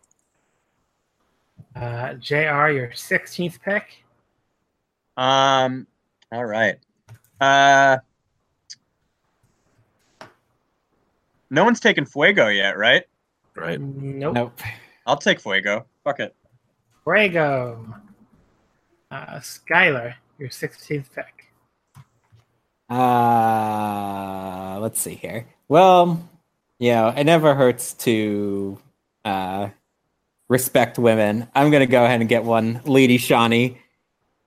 [1.76, 4.06] Uh, JR, your 16th pick.
[5.18, 5.88] Um,
[6.32, 6.78] all right.
[7.42, 7.98] Uh,
[11.50, 13.04] no one's taken Fuego yet, right?
[13.56, 13.80] Right.
[13.80, 14.34] Nope.
[14.34, 14.60] nope
[15.08, 15.86] I'll take Fuego.
[16.04, 16.36] Fuck it.
[17.04, 17.86] Fuego.
[19.12, 21.52] Uh, Skylar, your 16th pick.
[22.90, 26.30] uh let's see here well
[26.78, 28.78] yeah it never hurts to
[29.24, 29.68] uh
[30.50, 33.78] respect women i'm gonna go ahead and get one Lady Shani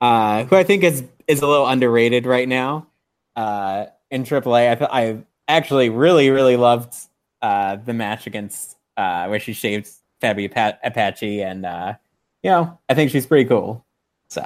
[0.00, 2.86] uh who i think is is a little underrated right now
[3.34, 4.82] uh in AAA.
[4.82, 5.18] I I
[5.48, 6.94] actually really really loved
[7.42, 9.88] uh the match against uh where she shaved
[10.22, 11.94] Fabi Apa- Apache and uh
[12.42, 13.84] you know I think she's pretty cool.
[14.28, 14.42] So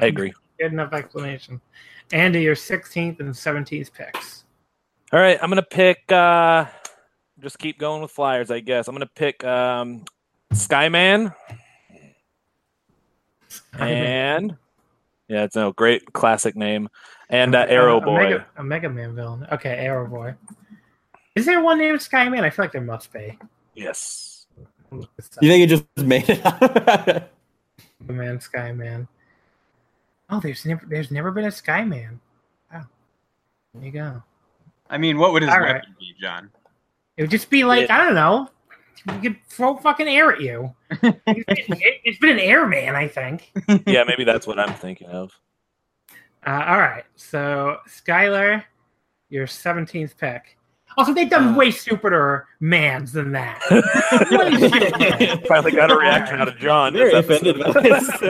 [0.00, 0.32] I agree.
[0.58, 1.60] Good enough explanation.
[2.12, 4.44] Andy, your 16th and 17th picks.
[5.12, 6.10] All right, I'm gonna pick.
[6.10, 6.64] uh
[7.40, 8.88] Just keep going with flyers, I guess.
[8.88, 10.04] I'm gonna pick um
[10.54, 11.34] Skyman
[13.78, 14.56] and
[15.28, 16.88] yeah, it's a great classic name
[17.30, 18.22] and uh, Aero Boy.
[18.22, 19.46] Mega, a Mega Man villain.
[19.52, 20.34] Okay, Aero Boy.
[21.34, 22.42] Is there one named Skyman?
[22.42, 23.38] I feel like there must be.
[23.74, 24.46] Yes.
[24.92, 25.06] you
[25.40, 27.30] think it just made it up?
[28.06, 29.08] The man, Skyman.
[30.30, 32.18] Oh, there's never there's never been a Skyman.
[32.72, 32.84] Wow.
[33.74, 34.22] There you go.
[34.88, 35.98] I mean, what would his All weapon right.
[35.98, 36.50] be, John?
[37.16, 38.00] It would just be like, Yeah.
[38.00, 38.48] I don't know.
[39.06, 40.74] You could throw fucking air at you.
[41.02, 41.20] It-
[42.04, 43.52] it's been an airman, I think.
[43.86, 45.38] Yeah, maybe that's what I'm thinking of.
[46.46, 47.04] Uh, all right.
[47.16, 48.62] So, Skylar,
[49.30, 50.56] your 17th pick.
[50.96, 51.56] Also, they've done Uh.
[51.58, 53.60] way stupider mans than that.
[55.48, 56.92] Finally got a reaction out of John.
[56.94, 58.22] Very this offended by this.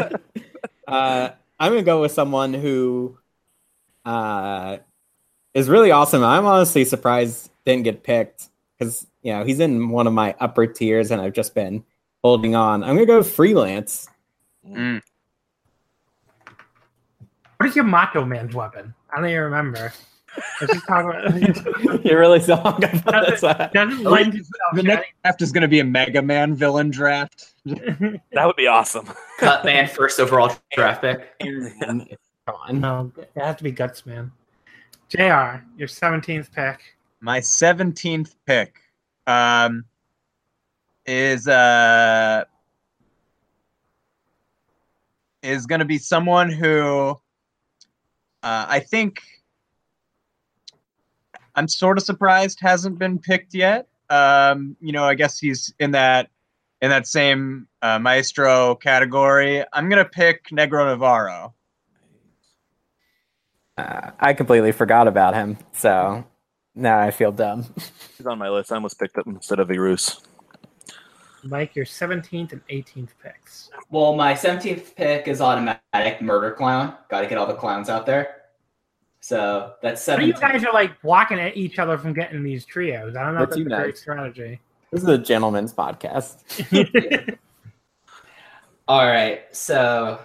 [0.88, 3.18] uh, I'm gonna go with someone who
[4.04, 4.78] uh,
[5.54, 6.24] is really awesome.
[6.24, 8.48] I'm honestly surprised didn't get picked
[8.78, 11.84] because you know he's in one of my upper tiers, and I've just been
[12.22, 12.84] holding on.
[12.84, 14.08] I'm gonna go freelance.
[14.64, 15.02] Mm.
[17.56, 18.94] what is your Macho Man's weapon?
[19.10, 19.92] I don't even remember.
[20.60, 22.04] Let's just talk about.
[22.04, 23.40] You're really so hung up on this.
[23.40, 24.40] doesn't, doesn't lend
[24.74, 27.54] The next draft is going to be a Mega Man villain draft.
[27.64, 29.08] That would be awesome.
[29.38, 31.36] Cut man first overall draft pick.
[31.40, 32.06] Come
[32.48, 32.80] on.
[32.80, 34.30] no, it has to be guts, man.
[35.08, 35.64] Jr.
[35.76, 36.80] Your seventeenth pick.
[37.20, 38.76] My 17th pick
[39.26, 39.84] um,
[41.04, 42.44] is uh,
[45.42, 47.18] is going to be someone who
[48.42, 49.22] uh, I think
[51.54, 53.88] I'm sort of surprised hasn't been picked yet.
[54.10, 56.30] Um, you know, I guess he's in that
[56.80, 59.64] in that same uh, maestro category.
[59.72, 61.54] I'm going to pick Negro Navarro.
[63.78, 66.24] Uh, I completely forgot about him, so
[66.76, 67.64] now I feel dumb.
[68.16, 68.70] He's on my list.
[68.70, 70.20] I almost picked him instead of Virus.
[71.42, 73.70] Mike, your seventeenth and eighteenth picks.
[73.90, 76.94] Well, my 17th pick is automatic murder clown.
[77.08, 78.42] Got to get all the clowns out there.
[79.20, 83.16] So that's But you guys are like blocking at each other from getting these trios.
[83.16, 84.60] I don't know if That's that's you a great strategy.
[84.92, 86.36] This is a gentleman's podcast.
[88.88, 89.42] All right.
[89.50, 90.20] So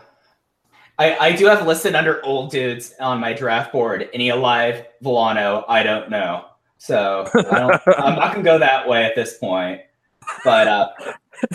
[1.02, 4.08] I, I do have listed under old dudes on my draft board.
[4.14, 5.66] Any alive Volano?
[5.68, 6.46] I don't know.
[6.78, 9.82] So I don't, I'm not going to go that way at this point.
[10.44, 10.90] But uh,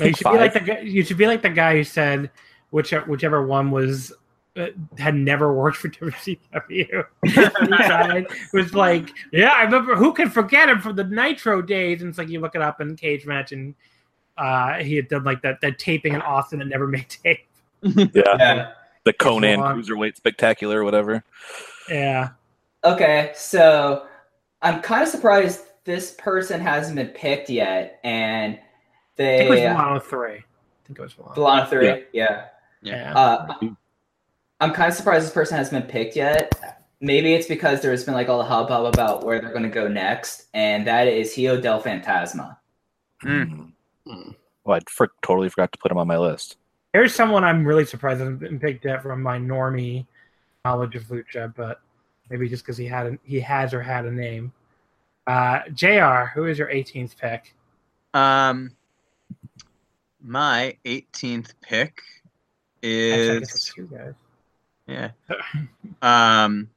[0.01, 2.31] you should be like the guy, you should be like the guy who said
[2.71, 4.13] whichever whichever one was
[4.57, 4.67] uh,
[4.99, 7.05] had never worked for WCW.
[7.25, 9.95] He tried, was like, yeah, I remember.
[9.95, 12.03] Who can forget him from the Nitro days?
[12.03, 13.77] And it's like you look it up in Cagematch, and
[14.37, 17.47] uh, he had done like that that taping in Austin and never made tape.
[17.83, 18.07] Yeah.
[18.15, 18.73] yeah.
[19.07, 19.77] The Conan long.
[19.81, 21.23] Cruiserweight Spectacular or whatever.
[21.89, 22.31] Yeah,
[22.85, 23.33] Okay.
[23.37, 24.05] So
[24.63, 28.01] I'm kind of surprised this person hasn't been picked yet.
[28.03, 28.61] And I
[29.17, 29.67] think it was they.
[29.69, 30.35] Villano three.
[30.35, 30.43] I
[30.85, 31.35] think it was Villano.
[31.35, 31.87] Villano 3.
[31.87, 31.97] Yeah.
[32.13, 32.47] yeah.
[32.83, 33.15] Yeah.
[33.17, 33.55] Uh,
[34.61, 36.53] I'm kind of surprised this person hasn't been picked yet.
[37.01, 39.87] Maybe it's because there's been like all the hubbub about where they're going to go
[39.87, 42.57] next, and that is Hijo del Fantasma.
[43.25, 43.73] Mm.
[44.07, 46.57] Well, I for- totally forgot to put him on my list.
[46.93, 50.07] Here's someone I'm really surprised hasn't been picked from my normie
[50.65, 51.81] knowledge of lucha, but
[52.31, 54.53] maybe just because he had a, he has or had a name.
[55.27, 56.31] Uh, Jr.
[56.35, 57.55] Who is your 18th pick?
[58.15, 58.73] Um,
[60.23, 62.01] my 18th pick
[62.83, 64.15] Actually, is guys.
[64.87, 65.11] yeah.
[66.03, 66.69] Um,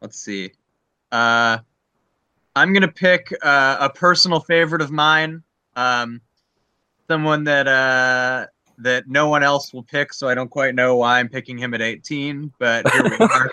[0.00, 0.52] let's see.
[1.10, 1.58] Uh,
[2.54, 5.42] I'm gonna pick uh, a personal favorite of mine.
[5.76, 6.20] Um,
[7.08, 8.46] someone that uh
[8.78, 11.74] that no one else will pick, so I don't quite know why I'm picking him
[11.74, 12.52] at 18.
[12.58, 13.50] But here we are.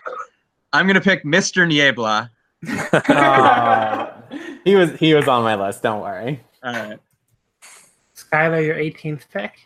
[0.71, 1.67] I'm gonna pick Mr.
[1.67, 2.31] Niebla.
[2.91, 4.11] Uh,
[4.65, 5.83] he was he was on my list.
[5.83, 6.41] Don't worry.
[6.63, 6.99] All right.
[8.15, 9.59] Skylar, your 18th pick.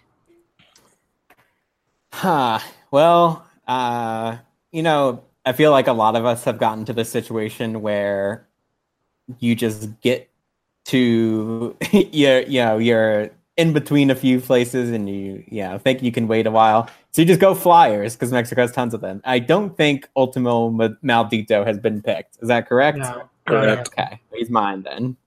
[2.11, 2.59] Huh.
[2.91, 4.37] Well, uh,
[4.71, 8.47] you know, I feel like a lot of us have gotten to this situation where
[9.39, 10.29] you just get
[10.85, 16.01] to you're you know you're in between a few places and you you know think
[16.03, 19.01] you can wait a while so you just go flyers because mexico has tons of
[19.01, 23.29] them i don't think ultimo Ma- maldito has been picked is that correct No.
[23.47, 23.87] Correct.
[23.89, 25.17] okay he's mine then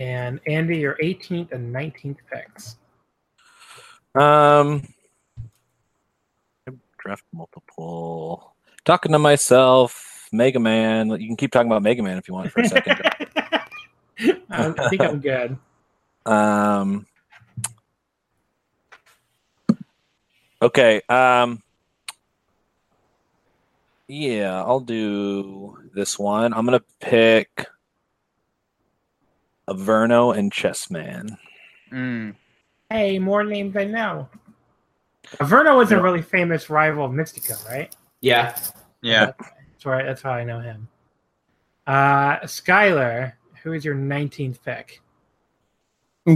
[0.00, 2.76] And Andy, your 18th and 19th picks.
[4.16, 4.82] Um,
[6.98, 8.54] draft multiple.
[8.84, 11.10] Talking to myself, Mega Man.
[11.10, 13.00] You can keep talking about Mega Man if you want for a second.
[13.10, 13.62] I
[14.78, 15.56] I think I'm good.
[16.26, 17.06] Um,
[20.62, 21.00] okay.
[21.08, 21.62] Um,
[24.08, 26.52] yeah, I'll do this one.
[26.52, 27.66] I'm gonna pick
[29.68, 31.36] Averno and Chessman.
[31.92, 32.34] Mm.
[32.90, 34.28] Hey, more names I know.
[35.40, 37.94] Averno was a really famous rival of Mystico, right?
[38.20, 38.56] Yeah.
[39.02, 39.32] Yeah.
[39.38, 40.04] That's right.
[40.04, 40.88] That's how I know him.
[41.86, 45.00] Uh, Skylar, who is your 19th pick?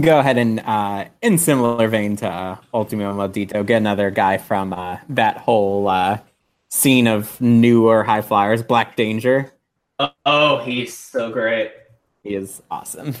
[0.01, 4.71] Go ahead and uh in similar vein to uh, ultimo maldito get another guy from
[4.71, 6.19] uh that whole uh
[6.69, 9.51] scene of newer high flyers black danger
[10.25, 11.71] Oh, he's so great.
[12.23, 13.15] he is awesome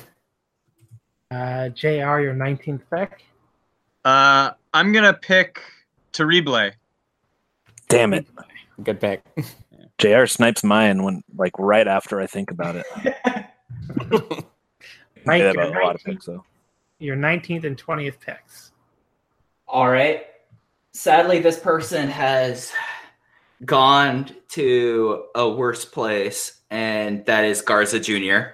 [1.31, 3.23] Uh, JR, your 19th pick?
[4.05, 5.61] Uh, I'm gonna pick
[6.13, 6.69] Terrible.
[7.87, 8.25] Damn it.
[8.83, 9.21] good pick
[9.97, 12.85] JR snipes mine when like right after I think about it.
[15.25, 16.43] Mike, Yeah, your, about a lot of picks though.
[16.99, 18.71] Your 19th and 20th picks.
[19.67, 20.25] All right.
[20.93, 22.71] Sadly, this person has
[23.65, 28.51] gone to a worse place, and that is Garza Jr.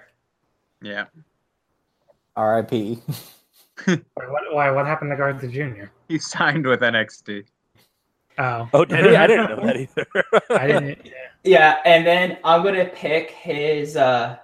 [0.81, 1.05] Yeah.
[2.37, 2.69] rip
[3.85, 5.85] Why, What, why, what happened to Garza Jr.?
[6.07, 7.45] He signed with NXT.
[8.37, 9.15] Oh, Oh, did he?
[9.15, 10.05] I didn't know that either.
[10.59, 11.05] I didn't.
[11.05, 11.11] Yeah.
[11.45, 13.95] Yeah, and then I'm gonna pick his.
[13.95, 14.37] uh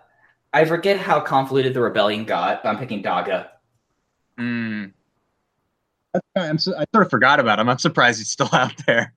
[0.54, 3.48] I forget how convoluted the rebellion got, but I'm picking Daga.
[4.42, 4.94] Mm.
[6.14, 7.70] That's, I'm, so- I sort of forgot about him.
[7.70, 9.14] I'm surprised he's still out there.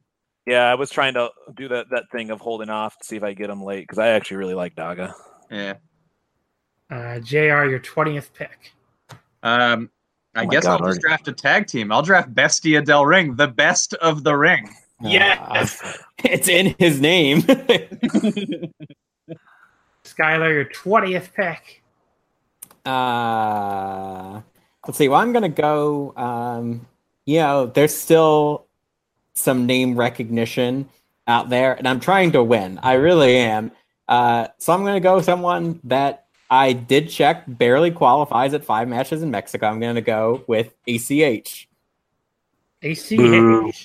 [0.47, 3.23] yeah, I was trying to do that that thing of holding off to see if
[3.23, 5.13] I get him late because I actually really like Daga.
[5.51, 5.75] Yeah.
[6.91, 7.65] Uh, Jr.
[7.65, 8.73] Your twentieth pick.
[9.43, 9.91] Um,
[10.35, 11.91] I Oh guess God, I'll just draft a tag team.
[11.93, 14.69] I'll draft Bestia del Ring, the best of the ring.
[15.01, 15.83] Yes!
[15.83, 15.93] Uh,
[16.25, 17.43] it's in his name.
[20.05, 21.83] Skylar, your twentieth pick.
[22.85, 24.41] Uh,
[24.87, 25.09] let's see.
[25.09, 26.13] Well, I'm gonna go.
[26.17, 26.87] Um,
[27.27, 28.67] you know, there's still
[29.35, 30.89] some name recognition
[31.27, 32.79] out there, and I'm trying to win.
[32.83, 33.73] I really am.
[34.09, 38.89] Uh, so I'm gonna go with someone that I did check barely qualifies at five
[38.89, 39.67] matches in Mexico.
[39.67, 41.69] I'm gonna go with ACH.
[42.83, 43.17] ACH.
[43.17, 43.73] Boo.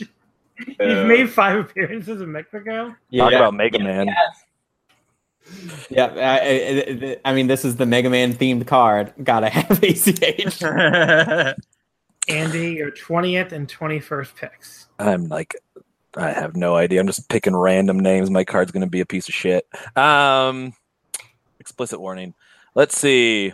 [0.80, 2.94] You've made five appearances in Mexico.
[3.16, 4.14] Talk about Mega Man.
[5.90, 6.40] Yeah, I,
[7.06, 9.14] I, I mean, this is the Mega Man themed card.
[9.24, 10.64] Gotta have ACH.
[12.28, 14.88] Andy, your twentieth and twenty-first picks.
[15.00, 15.56] I'm like,
[16.16, 17.00] I have no idea.
[17.00, 18.30] I'm just picking random names.
[18.30, 19.68] My card's going to be a piece of shit.
[19.96, 20.74] Um,
[21.60, 22.34] explicit warning.
[22.76, 23.54] Let's see.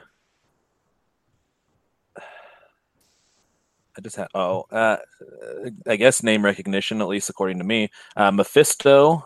[3.98, 4.98] I just had, Oh, uh,
[5.88, 7.90] I guess name recognition, at least according to me.
[8.18, 9.26] Uh, Mephisto.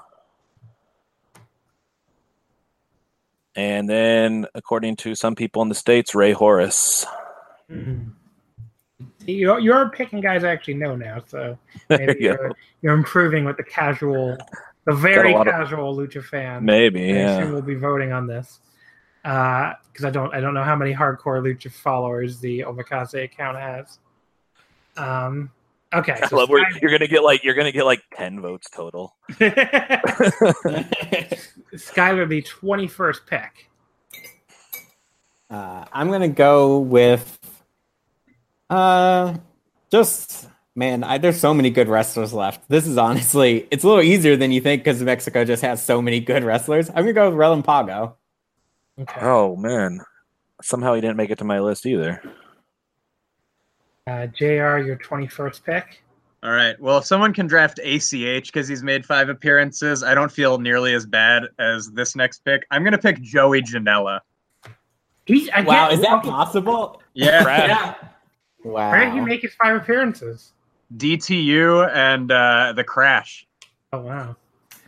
[3.56, 7.06] And then, according to some people in the states, Rey Horus.
[7.70, 8.12] Mhm.
[9.26, 11.58] You're, you're picking guys I actually know now, so
[11.90, 14.38] maybe you you're, you're improving with the casual,
[14.86, 16.66] the very lot of- casual lucha fan.
[16.66, 18.60] Maybe, I assume we'll be voting on this
[19.24, 24.00] because I don't I don't know how many hardcore lucha followers the Omakase account has.
[24.98, 25.52] Um,
[25.94, 28.42] okay, I so love where Sky- you're gonna get like you're gonna get like ten
[28.42, 29.16] votes total.
[31.74, 33.70] Skylar, the twenty first pick.
[35.50, 37.38] Uh, I'm gonna go with
[38.70, 39.36] uh
[39.92, 42.70] just man, I, there's so many good wrestlers left.
[42.70, 46.02] This is honestly it's a little easier than you think because Mexico just has so
[46.02, 46.90] many good wrestlers.
[46.90, 48.14] I'm gonna go with Relampago.
[49.00, 50.02] Okay, Oh man,
[50.62, 52.22] somehow he didn't make it to my list either.
[54.10, 54.80] Uh, Jr.
[54.80, 56.04] Your twenty first pick.
[56.42, 56.80] All right.
[56.80, 60.94] Well, if someone can draft ACH because he's made five appearances, I don't feel nearly
[60.94, 62.66] as bad as this next pick.
[62.72, 64.22] I'm going to pick Joey Janela.
[65.26, 67.02] He's I Wow, is that possible?
[67.14, 67.44] Yeah.
[67.44, 67.70] Brad.
[67.70, 67.96] Yeah.
[68.64, 68.92] Wow.
[68.92, 70.54] Where did he make his five appearances?
[70.96, 73.46] DTU and uh, The Crash.
[73.92, 74.36] Oh wow.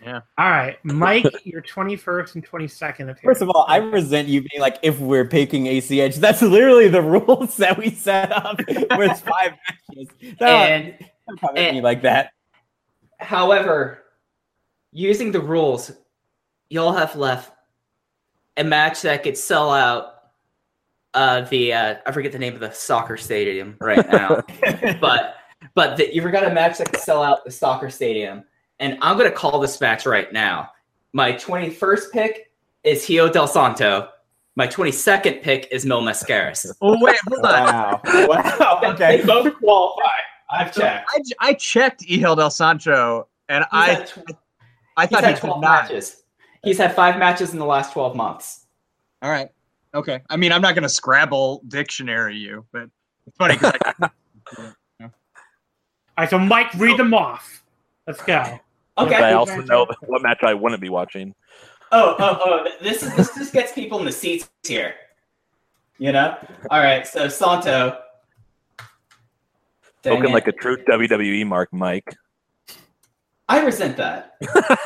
[0.02, 0.22] Yeah.
[0.38, 3.40] All right, Mike, your twenty first and twenty second appearance.
[3.40, 7.02] First of all, I resent you being like, if we're picking ACH, that's literally the
[7.04, 9.54] rules that we set up with five
[9.90, 10.08] matches.
[10.40, 10.96] Don't- And
[11.28, 12.32] don't come at me like that.
[13.20, 14.04] However,
[14.92, 15.92] using the rules,
[16.70, 17.52] y'all have left
[18.58, 20.16] a match that could sell out
[21.14, 24.42] uh, the uh, I forget the name of the soccer stadium right now,
[25.00, 25.36] but
[25.76, 28.44] but the, you forgot a match that could sell out the soccer stadium,
[28.82, 30.70] and I'm gonna call this match right now.
[31.14, 32.52] My 21st pick
[32.84, 34.10] is Hijo del Santo.
[34.56, 36.66] My 22nd pick is Mil Mascaras.
[36.82, 37.64] Oh, wait, hold on.
[37.64, 38.02] Wow.
[38.28, 38.80] Wow.
[38.82, 38.88] They
[39.22, 39.26] Okay.
[39.26, 40.08] both qualify.
[40.52, 41.10] I've checked.
[41.16, 44.20] I, j- I checked Hijo Del Santo, and He's I tw-
[44.98, 45.84] I He's thought had he did 12 not.
[45.84, 46.24] matches.
[46.64, 48.66] He's had five matches in the last 12 months.
[49.22, 49.50] All right.
[49.94, 50.22] Okay.
[50.30, 52.90] I mean, I'm not going to Scrabble dictionary you, but
[53.28, 54.10] it's funny because I
[55.02, 55.10] All
[56.18, 57.64] right, so Mike, read them off.
[58.06, 58.60] Let's go.
[59.08, 59.12] Okay.
[59.16, 61.34] But I also know what match I wouldn't be watching.
[61.92, 62.68] Oh, oh, oh!
[62.82, 64.96] This is this just gets people in the seats here.
[65.98, 66.38] You know.
[66.70, 67.06] All right.
[67.06, 67.98] So Santo.
[70.04, 72.16] Dang Spoken like a true WWE mark, Mike.
[73.48, 74.36] I resent that.
[74.42, 74.78] I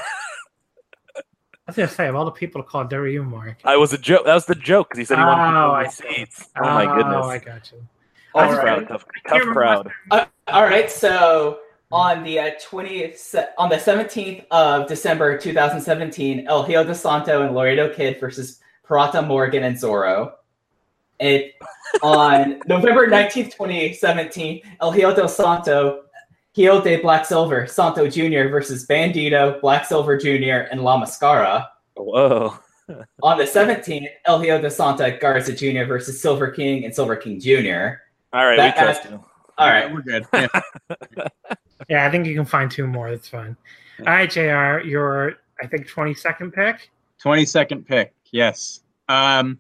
[1.68, 3.58] was gonna say of all the people to call W Mark.
[3.64, 4.26] I was a joke.
[4.26, 6.16] That was the joke because he said he wanted people Oh, in I the see.
[6.16, 6.50] seats.
[6.58, 7.16] Oh my goodness!
[7.18, 7.88] Oh I got you.
[8.34, 8.88] All I just- Tough crowd.
[8.88, 9.92] Tough, tough crowd.
[10.12, 10.92] Uh, all right.
[10.92, 11.60] So
[11.96, 17.56] on the uh, 20th, on the 17th of December 2017, El Hijo de Santo and
[17.56, 20.34] Laredo Kid versus Pirata Morgan and Zorro.
[21.20, 21.54] It
[22.04, 26.02] on November 19th, 2017, El Hijo de Santo,
[26.54, 28.50] Hijo de Black Silver, Santo Jr.
[28.50, 31.70] versus Bandido, Black Silver Jr., and La Mascara.
[31.96, 32.60] Whoa.
[33.24, 35.86] On the 17th, El Hijo de Santa Garza Jr.
[35.88, 38.02] versus Silver King and Silver King Jr.
[38.34, 39.26] All right, That we trust match- you.
[39.58, 39.92] All right.
[39.94, 40.26] we're good.
[40.34, 40.48] Yeah.
[41.90, 43.10] Yeah, I think you can find two more.
[43.10, 43.56] That's fine.
[44.00, 44.86] All right, Jr.
[44.86, 46.90] Your I think twenty second pick.
[47.24, 48.14] 22nd pick.
[48.32, 48.82] Yes.
[49.08, 49.60] Um,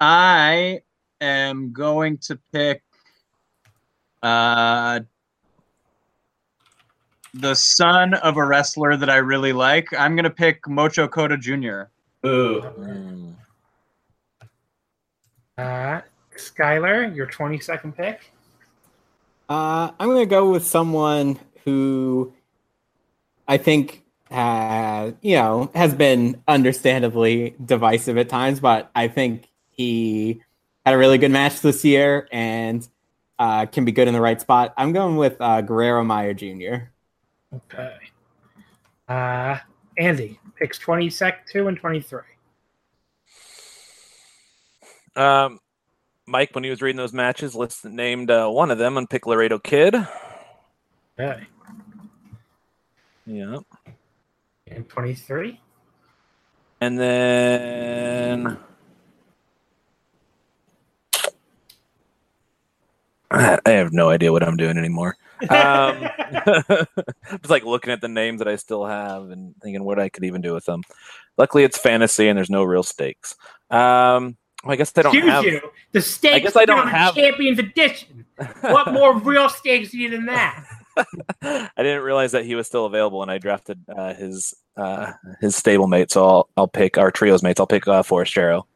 [0.00, 0.82] I
[1.20, 2.82] am going to pick.
[4.22, 5.00] Uh,
[7.34, 9.88] the son of a wrestler that I really like.
[9.96, 11.82] I'm gonna pick Mocho Cota Jr.
[12.26, 12.62] Ooh.
[12.62, 13.34] Mm.
[15.56, 16.00] Uh,
[16.36, 18.32] Skylar, your 22nd pick.
[19.48, 22.34] Uh, I'm gonna go with someone who
[23.46, 30.42] I think uh, you know has been understandably divisive at times, but I think he
[30.84, 32.86] had a really good match this year and
[33.38, 34.74] uh, can be good in the right spot.
[34.76, 36.90] I'm going with uh, Guerrero Maya Jr.
[37.54, 37.94] Okay.
[39.08, 39.58] Uh,
[39.96, 42.20] Andy picks 22 and 23.
[45.16, 45.60] Um,
[46.28, 49.26] Mike, when he was reading those matches, listed named uh, one of them and pick
[49.26, 49.94] Laredo Kid.
[51.18, 51.46] Okay.
[53.26, 53.58] Yeah.
[54.66, 55.60] And 23.
[56.80, 58.58] And then
[63.30, 65.16] I have no idea what I'm doing anymore.
[65.50, 66.08] Um,
[67.30, 70.24] just like looking at the names that I still have and thinking what I could
[70.24, 70.82] even do with them.
[71.36, 73.36] Luckily, it's fantasy and there's no real stakes.
[73.70, 75.44] Um, well, I guess I don't Excuse have.
[75.44, 75.60] you.
[75.92, 78.24] The stakes I guess I don't are have- Champions Edition.
[78.60, 80.64] What more real stakes do you than that?
[81.42, 85.56] I didn't realize that he was still available, and I drafted uh, his uh, his
[85.56, 86.10] stablemate.
[86.12, 87.58] So I'll I'll pick our trios mates.
[87.58, 88.66] I'll pick uh, Forrest Trero.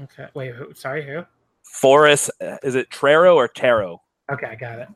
[0.00, 0.26] Okay.
[0.34, 1.24] Wait, who, sorry, who?
[1.64, 4.02] Forrest, uh, is it Trero or Taro?
[4.30, 4.88] Okay, I got it.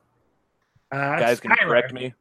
[0.92, 1.56] Uh, Guys, can Skylar.
[1.68, 2.14] correct me.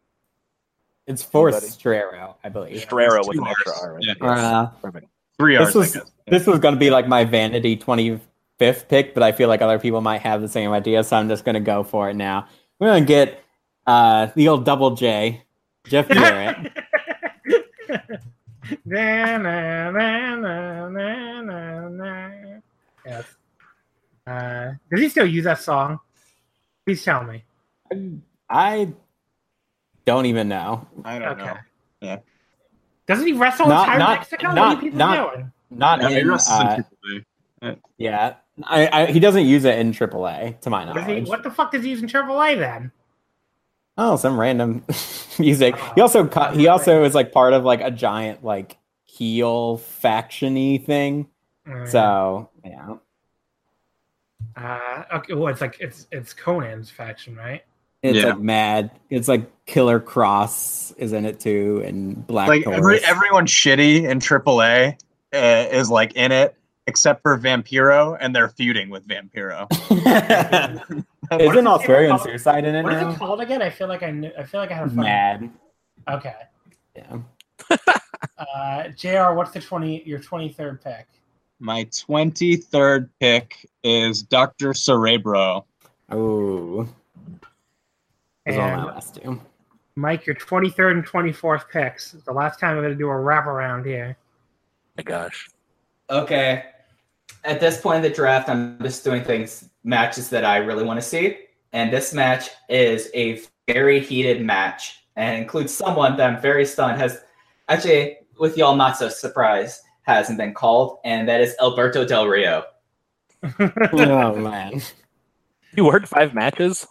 [1.07, 1.67] It's for Anybody?
[1.71, 2.87] Strero, I believe.
[2.87, 3.79] Strero with an extra Rs.
[3.83, 3.93] R.
[3.93, 4.03] Right?
[4.03, 4.13] Yeah.
[4.21, 4.39] Yes.
[4.39, 5.07] Uh, Perfect.
[5.37, 9.21] Three this was I this was going to be like my vanity 25th pick, but
[9.23, 11.59] I feel like other people might have the same idea, so I'm just going to
[11.59, 12.47] go for it now.
[12.79, 13.43] We're going to get
[13.85, 15.43] uh, the old double J,
[15.87, 16.71] Jeff Jarrett.
[18.85, 22.31] Na, na, na, na, na, na, na.
[23.05, 23.25] Yes.
[24.25, 25.99] Uh, does he still use that song?
[26.85, 27.43] Please tell me.
[28.49, 28.91] I
[30.05, 30.87] don't even know.
[31.03, 31.53] I don't Okay.
[32.01, 32.23] know.
[33.07, 34.47] Doesn't he wrestle Not- in not- Mexico?
[34.47, 35.51] what not- are people not- doing?
[35.71, 37.21] Not Yeah, he in, wrestles in uh, Triple
[37.63, 37.75] A.
[37.97, 38.35] yeah.
[38.63, 41.27] I, I, he doesn't use it in AAA, to my Does he, knowledge.
[41.27, 42.91] what the fuck does he use in AAA then?
[43.97, 44.83] Oh, some random
[45.39, 45.75] music.
[45.95, 50.83] He also co- he also is like part of like a giant like heel factiony
[50.83, 51.27] thing.
[51.69, 52.95] Uh, So yeah,
[54.57, 57.63] uh, okay, well, it's like it's it's Konnan's faction, right?
[58.05, 58.29] It's Yeah.
[58.31, 58.91] like mad.
[59.09, 64.19] It's like Killer Kross is in it too, and Black Like every, everyone shitty in
[64.19, 64.97] AAA
[65.33, 66.55] uh, is like in it,
[66.87, 69.67] except for Vampiro, and they're feuding with Vampiro.
[71.31, 72.19] Is Isn't it Australian?
[72.19, 73.09] Suicide in it What is now?
[73.09, 73.59] it called again?
[73.63, 74.97] I feel like I knew, I feel like I had a fun.
[74.97, 75.49] Mad.
[76.09, 76.35] Okay.
[76.95, 77.17] Yeah.
[78.37, 79.33] Uh, Jr.
[79.33, 80.03] What's the twenty?
[80.03, 81.07] Your twenty third pick?
[81.59, 84.73] My 23rd pick is Dr.
[84.73, 85.65] Cerebro.
[88.47, 88.51] Ooh.
[88.51, 89.41] Those are my And last two.
[89.95, 92.11] Mike, your twenty third and twenty fourth picks.
[92.11, 94.17] The last time I'm going to do a wrap around here.
[94.97, 95.49] my gosh.
[96.09, 96.65] Okay.
[97.43, 100.97] At this point in the draft, I'm just doing things matches that I really want
[100.97, 101.37] to see,
[101.73, 106.99] and this match is a very heated match and includes someone that I'm very stunned
[106.99, 107.21] has
[107.69, 112.63] actually, with y'all not so surprised, hasn't been called, and that is Alberto Del Rio.
[113.59, 114.81] oh man.
[115.75, 116.87] You worked five matches.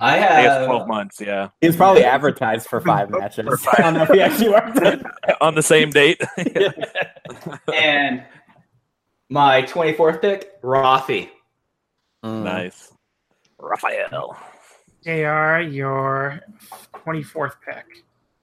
[0.00, 1.20] I I guess have twelve months.
[1.20, 3.66] Yeah, He's probably advertised for five matches.
[3.76, 5.04] I don't know if he actually worked
[5.40, 6.20] on the same date.
[7.74, 8.24] and
[9.28, 11.28] my 24th pick, Rafi.
[12.24, 12.42] Mm.
[12.42, 12.92] nice,
[13.58, 14.36] Raphael.
[15.04, 15.60] Jr.
[15.70, 16.40] Your
[16.94, 17.84] twenty fourth pick.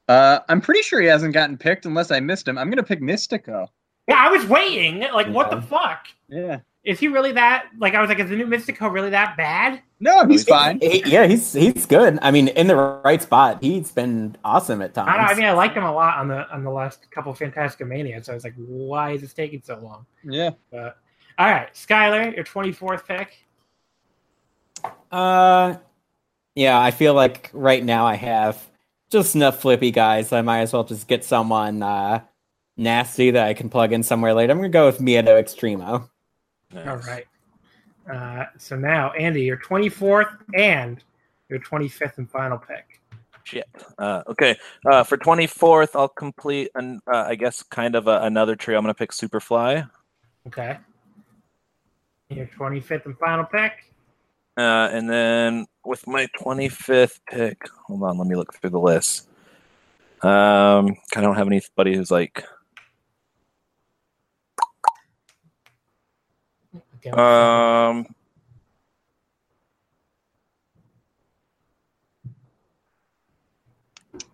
[0.07, 2.57] Uh, I'm pretty sure he hasn't gotten picked unless I missed him.
[2.57, 3.67] I'm going to pick Mystico.
[4.07, 5.01] Yeah, I was waiting.
[5.01, 6.07] Like, what the fuck?
[6.29, 6.59] Yeah.
[6.87, 7.65] Is he really that?
[7.77, 9.81] Like, I was like, is the new Mystico really that bad?
[9.99, 10.79] No, he's he's- fine.
[10.79, 12.17] He- yeah, he's he's good.
[12.21, 15.09] I mean, in the right spot, he's been awesome at times.
[15.11, 17.33] I, don't, I mean, I liked him a lot on the on the last couple
[17.33, 18.23] of Fantastic Mania.
[18.23, 20.05] So I was like, why is this taking so long?
[20.23, 20.51] Yeah.
[20.71, 20.97] But
[21.37, 23.45] all right, Skylar, your twenty fourth pick.
[25.11, 25.75] Uh,
[26.55, 28.65] yeah, I feel like right now I have
[29.09, 30.31] just enough flippy guys.
[30.31, 32.21] I might as well just get someone uh
[32.77, 34.51] nasty that I can plug in somewhere later.
[34.53, 36.09] I'm gonna go with Miedo Extremo.
[36.73, 36.87] Nice.
[36.87, 37.25] All right.
[38.11, 41.03] Uh, so now, Andy, your twenty fourth and
[41.49, 43.01] your twenty fifth and final pick.
[43.43, 43.67] Shit.
[43.97, 44.57] Uh, okay.
[44.85, 48.77] Uh, for twenty fourth, I'll complete an uh, I guess kind of a, another trio.
[48.77, 49.89] I'm gonna pick Superfly.
[50.47, 50.77] Okay.
[52.29, 53.87] Your twenty fifth and final pick.
[54.57, 59.29] Uh, and then with my 25th pick, hold on, let me look through the list.
[60.23, 62.43] Um, I don't have anybody who's like,
[67.05, 67.09] Okay.
[67.11, 68.05] um,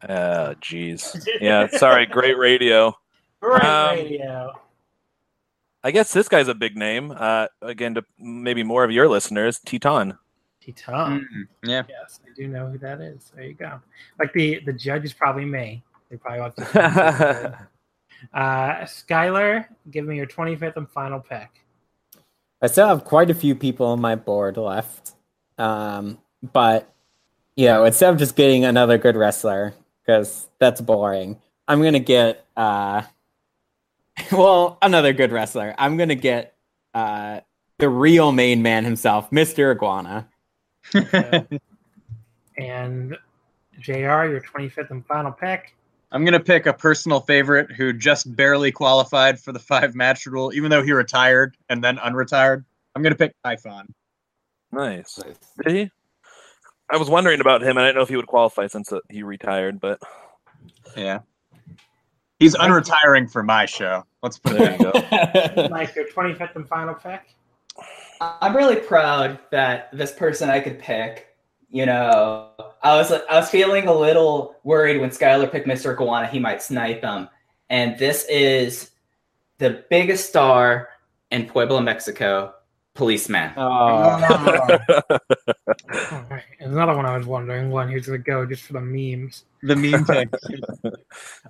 [0.01, 1.27] Uh, jeez.
[1.39, 2.05] Yeah, sorry.
[2.05, 2.97] Great radio.
[3.39, 4.53] Great Um, radio.
[5.83, 7.13] I guess this guy's a big name.
[7.15, 10.17] Uh, again, to maybe more of your listeners, Teton.
[10.61, 11.27] Teton.
[11.33, 11.83] Mm, yeah.
[11.89, 13.31] Yes, I do know who that is.
[13.35, 13.81] There you go.
[14.17, 15.83] Like the the judge is probably me.
[16.09, 16.79] They probably want to.
[18.33, 21.49] uh, Skylar, give me your 25th and final pick.
[22.63, 25.11] I still have quite a few people on my board left.
[25.57, 26.89] Um, but
[27.55, 32.45] you know, instead of just getting another good wrestler, because that's boring, I'm gonna get
[32.55, 33.03] uh
[34.31, 35.75] well, another good wrestler.
[35.77, 36.55] I'm gonna get
[36.93, 37.41] uh
[37.79, 39.75] the real main man himself, Mr.
[39.75, 40.29] Iguana.
[42.57, 43.17] And
[43.79, 45.75] JR, your 25th and final pick.
[46.13, 50.53] I'm gonna pick a personal favorite who just barely qualified for the five match rule,
[50.53, 52.63] even though he retired and then unretired.
[52.95, 53.91] I'm gonna pick Typhon.
[54.71, 55.19] nice.
[55.65, 55.91] Did he?
[56.91, 57.71] I was wondering about him.
[57.71, 59.99] and I didn't know if he would qualify since uh, he retired, but
[60.95, 61.19] Yeah.
[62.37, 64.05] He's unretiring for my show.
[64.21, 65.67] Let's put it there you go.
[65.71, 67.35] Mike, your 25th and final pick.
[68.21, 71.32] I'm really proud that this person I could pick.
[71.73, 72.49] You know,
[72.83, 75.91] I was I was feeling a little worried when Skylar picked Mr.
[75.93, 77.27] Iguana, he might snipe him.
[77.71, 78.91] And this is
[79.57, 80.89] the biggest star
[81.31, 82.53] in Puebla, Mexico,
[82.93, 83.53] policeman.
[83.57, 83.63] Oh,
[86.11, 86.43] All right.
[86.59, 88.81] And another one I was wondering when he was going to go just for the
[88.81, 89.45] memes.
[89.63, 90.29] the meme pick.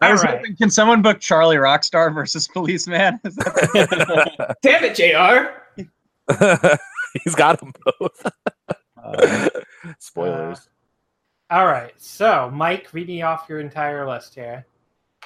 [0.02, 0.38] I was All right.
[0.38, 3.20] hoping, can someone book Charlie Rockstar versus Policeman?
[3.26, 5.50] Is that- Damn it, JR!
[7.26, 8.26] He's got them both.
[9.22, 9.50] uh,
[10.00, 10.70] Spoilers.
[11.50, 11.94] All right.
[11.98, 14.66] So, Mike, read me off your entire list here.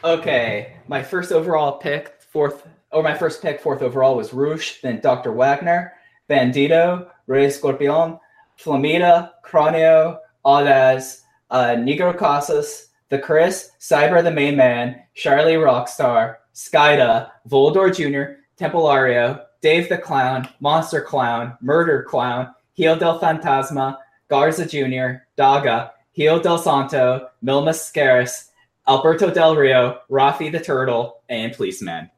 [0.03, 4.99] Okay, my first overall pick, fourth, or my first pick, fourth overall was Rush, then
[4.99, 5.31] Dr.
[5.31, 5.93] Wagner,
[6.29, 8.19] Bandido, Rey Scorpion,
[8.59, 17.29] Flamita, Cranio, Audaz, uh, Negro Casas, The Chris, Cyber the Main Man, Charlie Rockstar, Skayde,
[17.49, 23.97] Volador Jr., Templario, Dave the Clown, Monster Clown, Murder Clown, Hijo del Fantasma,
[24.29, 28.51] Garza Jr., Daga, Hijo del Santo, Mil Mascaras,
[28.87, 32.09] Alberto Del Rio, Rafi the Turtle, and Policeman.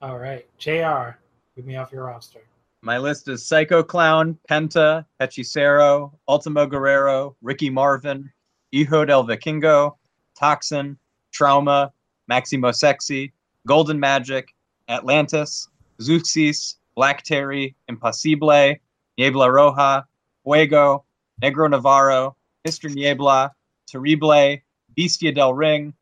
[0.00, 0.46] All right.
[0.58, 1.18] JR,
[1.54, 2.40] read me off your roster.
[2.80, 8.32] My list is Psycho Clown, Penta, Hechicero, Ultimo Guerrero, Ricky Marvin,
[8.72, 9.96] Hijo del Vikingo,
[10.38, 10.96] Toxin,
[11.32, 11.92] Trauma,
[12.26, 13.32] Maximo Sexy,
[13.66, 14.54] Golden Magic,
[14.88, 15.68] Atlantis,
[16.00, 18.76] Zeuxis, Black Terry, Impossible,
[19.18, 20.04] Niebla Roja,
[20.44, 21.04] Fuego,
[21.42, 22.36] Negro Navarro,
[22.66, 22.92] Mr.
[22.92, 23.52] Niebla,
[23.86, 24.58] Terrible,
[24.96, 25.94] Bestia del Ring,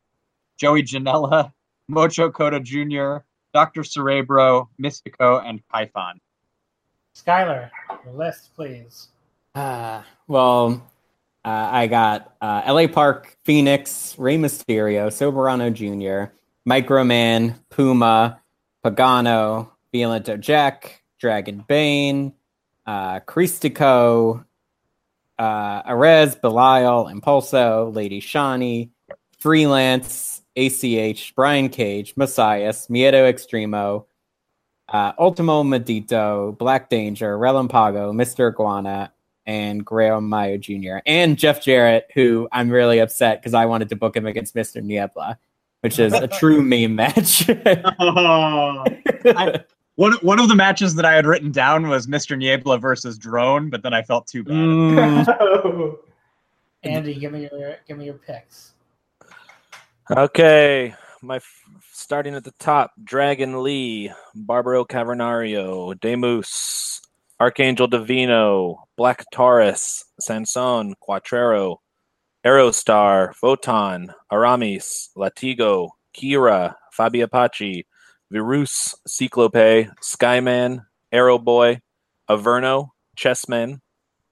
[0.57, 1.51] Joey Janela,
[1.87, 3.17] Mocho Cota Jr.,
[3.53, 3.83] Dr.
[3.83, 6.19] Cerebro, Mystico, and Python.
[7.15, 7.69] Skylar,
[8.03, 9.09] your list, please.
[9.53, 10.83] Uh, well,
[11.45, 16.33] uh, I got uh, LA Park, Phoenix, Rey Mysterio, Soberano Jr.,
[16.67, 18.41] Microman, Puma,
[18.83, 22.33] Pagano, Violento Jack, Dragon Bane,
[22.85, 24.45] uh, Christico,
[25.37, 28.89] uh, Arez, Belial, Impulso, Lady Shani,
[29.39, 34.05] Freelance, ACH, Brian Cage, Messias, Miedo Extremo,
[34.89, 38.51] uh, Ultimo Maldito, Black Danger, Relampago, Mr.
[38.51, 39.11] Iguana,
[39.45, 40.97] and Guerrero Maya Jr.
[41.05, 44.81] and Jeff Jarrett, who I'm really upset because I wanted to book him against Mr.
[44.81, 45.37] Niebla,
[45.81, 47.47] which is a true meme match.
[47.49, 49.63] I-
[49.95, 52.37] one, one of the matches that I had written down was Mr.
[52.37, 54.55] Niebla versus Drone, but then I felt too bad.
[54.55, 55.97] Mm,
[56.83, 58.73] Andy, give me your give me your picks.
[60.11, 67.01] Okay, my f- starting at the top: Dragon Lee, Barbaro Cavernario, Demus,
[67.41, 71.77] Arkangel Divino, Black Taurus, Sanson, Cuatrero,
[72.45, 77.85] Aerostar, Photon, Aramis, Latigo, Kira, Fabi Apache,
[78.31, 79.53] Virus, Cyclope,
[80.01, 81.81] Skyman, Aero Boy,
[82.29, 83.81] Averno, Chessman,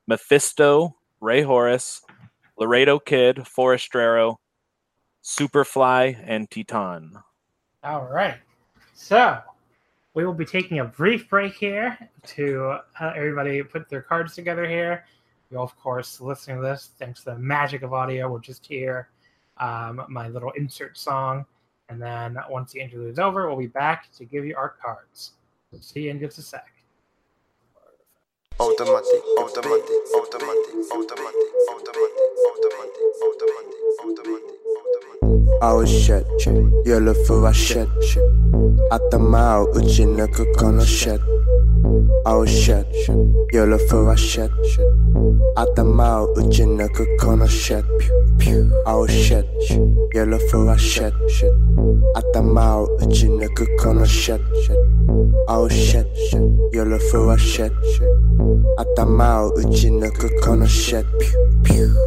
[0.07, 2.01] Mephisto, Rey Horus,
[2.57, 4.37] Laredo Kid, Forastero,
[5.23, 7.13] Superfly, and Teton.
[7.83, 8.37] All right.
[8.93, 9.39] So
[10.13, 11.97] we will be taking a brief break here
[12.27, 15.05] to have everybody put their cards together here.
[15.49, 19.09] You'll, of course, listening to this, thanks to the magic of audio, we'll just hear
[19.57, 21.45] um, my little insert song.
[21.89, 25.33] And then once the interlude is over, we'll be back to give you our cards.
[25.71, 26.65] We'll see you in just a sec.
[28.59, 32.15] Automatic, automatic, automatic, automatic, automatic,
[32.47, 32.95] automatic,
[33.25, 35.59] automatic, automatic, automatic.
[35.61, 36.25] Oh shit,
[36.85, 38.23] jag la för att shit, shit.
[38.91, 41.21] Att de är ute, jag kan shit.
[42.25, 42.85] Oh shit,
[43.53, 44.49] よろふわ shit.
[45.55, 47.83] 頭を打ち抜くこの shit.
[48.85, 49.45] Oh shit,
[50.15, 51.13] よろふわ shit.
[52.15, 54.39] 頭を打ち抜くこの shit.
[55.47, 56.05] Oh shit,
[56.75, 57.71] よろふわ shit.
[58.77, 61.05] 頭を打ち抜くこの shit.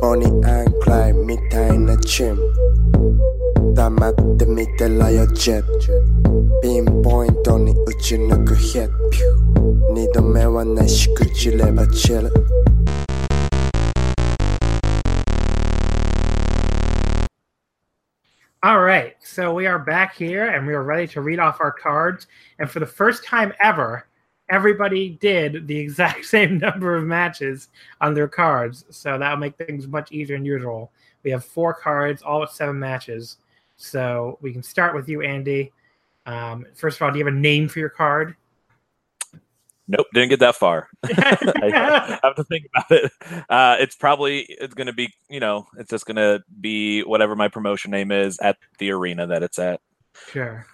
[0.02, 12.31] オニアンクライみたいなチーム黙って見てらよジェットピンポイントに打ち抜くヘット 二度目はないしくじればチル
[18.63, 21.71] All right, so we are back here and we are ready to read off our
[21.71, 22.27] cards.
[22.59, 24.05] And for the first time ever,
[24.49, 27.69] everybody did the exact same number of matches
[28.01, 28.85] on their cards.
[28.91, 30.91] So that'll make things much easier than usual.
[31.23, 33.37] We have four cards, all with seven matches.
[33.77, 35.71] So we can start with you, Andy.
[36.27, 38.35] Um, first of all, do you have a name for your card?
[39.88, 40.88] Nope, didn't get that far.
[41.04, 43.12] I have to think about it.
[43.48, 47.36] Uh, it's probably it's going to be you know it's just going to be whatever
[47.36, 49.80] my promotion name is at the arena that it's at.
[50.30, 50.66] Sure.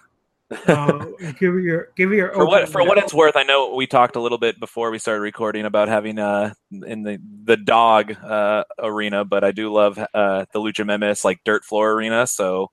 [0.67, 1.05] Uh,
[1.39, 3.87] give me your give me your For what for what it's worth, I know we
[3.87, 8.15] talked a little bit before we started recording about having uh in the the dog
[8.23, 12.71] uh arena, but I do love uh the Lucha Memes like dirt floor arena, so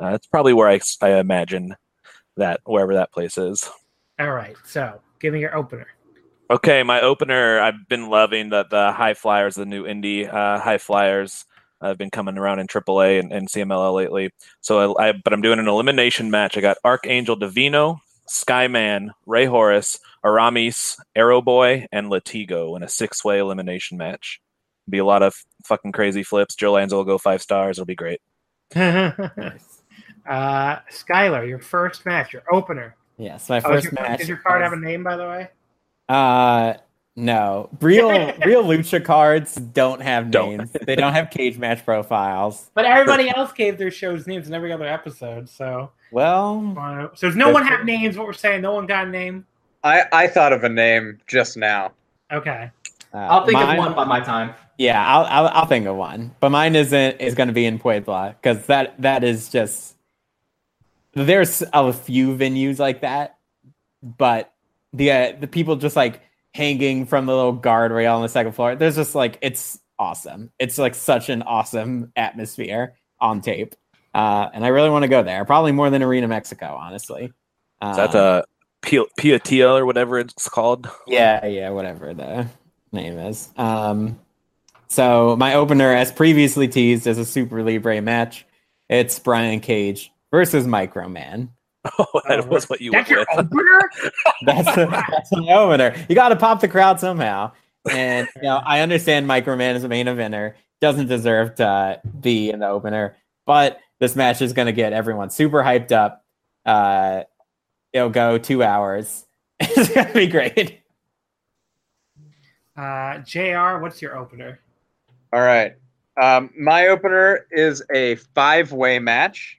[0.00, 1.76] uh, it's probably where I I imagine
[2.36, 3.68] that wherever that place is.
[4.18, 5.86] All right, so give me your opener.
[6.50, 7.60] Okay, my opener.
[7.60, 11.46] I've been loving the the High Flyers, the new indie uh, High Flyers.
[11.80, 14.30] I've been coming around in AAA and, and CMLL lately.
[14.60, 16.56] So I, I, but I'm doing an elimination match.
[16.56, 23.24] I got Arkangel Divino, Skyman, Rey Horus, Aramis, Aero Boy, and Latigo in a six
[23.24, 24.40] way elimination match.
[24.88, 25.34] Be a lot of
[25.64, 26.54] fucking crazy flips.
[26.54, 27.78] Joe Lanza will go five stars.
[27.78, 28.20] It'll be great.
[28.76, 29.52] uh,
[30.26, 32.96] Skylar, your first match, your opener.
[33.22, 34.18] Yes, my Oh, first does, your, match.
[34.18, 35.48] does your card was- have a name, by the way?
[36.08, 36.74] Uh,
[37.14, 37.68] no.
[37.80, 38.08] Real
[38.44, 40.56] real lucha cards don't have Don't.
[40.56, 40.72] names.
[40.72, 42.70] They don't have cage match profiles.
[42.74, 45.48] But everybody else gave their shows names in every other episode.
[45.48, 48.16] So, Well, uh, so does no one have names?
[48.18, 48.62] What we're saying?
[48.62, 49.46] No one got a name.
[49.84, 51.92] I, I thought of a name just now.
[52.32, 52.70] Okay.
[53.12, 54.54] uh, I'll think mine- of one by my time.
[54.78, 57.78] Yeah, I'll, I'll I'll think of one, but mine isn't is going to be in
[57.78, 59.94] Puebla because that that is just
[61.14, 63.38] there's a few venues like that,
[64.02, 64.52] but
[64.92, 66.20] the uh, the people just like
[66.54, 68.76] hanging from the little guardrail on the second floor.
[68.76, 70.50] There's just like it's awesome.
[70.58, 73.74] It's like such an awesome atmosphere on tape,
[74.14, 75.44] uh, and I really want to go there.
[75.44, 77.32] Probably more than Arena Mexico, honestly.
[77.90, 78.42] Is that Um, uh,
[78.82, 80.88] Pia Piatia or whatever it's called?
[81.06, 82.46] yeah, yeah, whatever the
[82.92, 83.48] name is.
[83.56, 84.18] Um,
[84.88, 88.44] so my opener, as previously teased, is a Super Libre match.
[88.88, 91.48] It's Brian Cage versus Microman.
[91.98, 93.46] Oh, that Oh, was what you That's went your with.
[93.52, 93.90] opener?
[94.46, 95.94] That's that's my opener.
[96.08, 97.52] You got to pop the crowd somehow.
[97.90, 102.60] And you know, I understand Microman is a main eventer, doesn't deserve to be in
[102.60, 106.24] the opener, but this match is going to get everyone super hyped up.
[106.64, 107.22] Uh,
[107.92, 109.24] it'll go two hours.
[109.60, 110.80] It's going to be great.
[112.76, 113.78] Uh, Jr.
[113.80, 114.58] What's your opener?
[115.32, 115.74] All right.
[116.20, 119.58] Um, my opener is a five way match.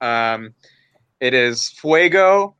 [0.00, 0.54] Um,
[1.20, 2.54] it is Fuego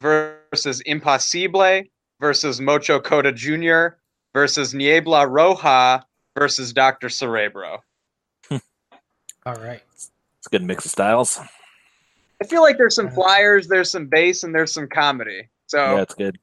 [0.00, 1.82] versus Imposible
[2.20, 3.96] versus Mocho Cota Jr.
[4.32, 6.02] versus Niebla Roja
[6.36, 7.08] versus Dr.
[7.08, 7.82] Cerebro.
[8.50, 8.60] All
[9.56, 9.82] right.
[9.94, 10.10] It's
[10.46, 11.38] a good mix of styles.
[12.42, 15.48] I feel like there's some flyers, there's some bass, and there's some comedy.
[15.66, 16.38] So Yeah, it's good.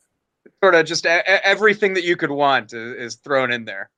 [0.63, 3.89] sort of just e- e- everything that you could want is, is thrown in there.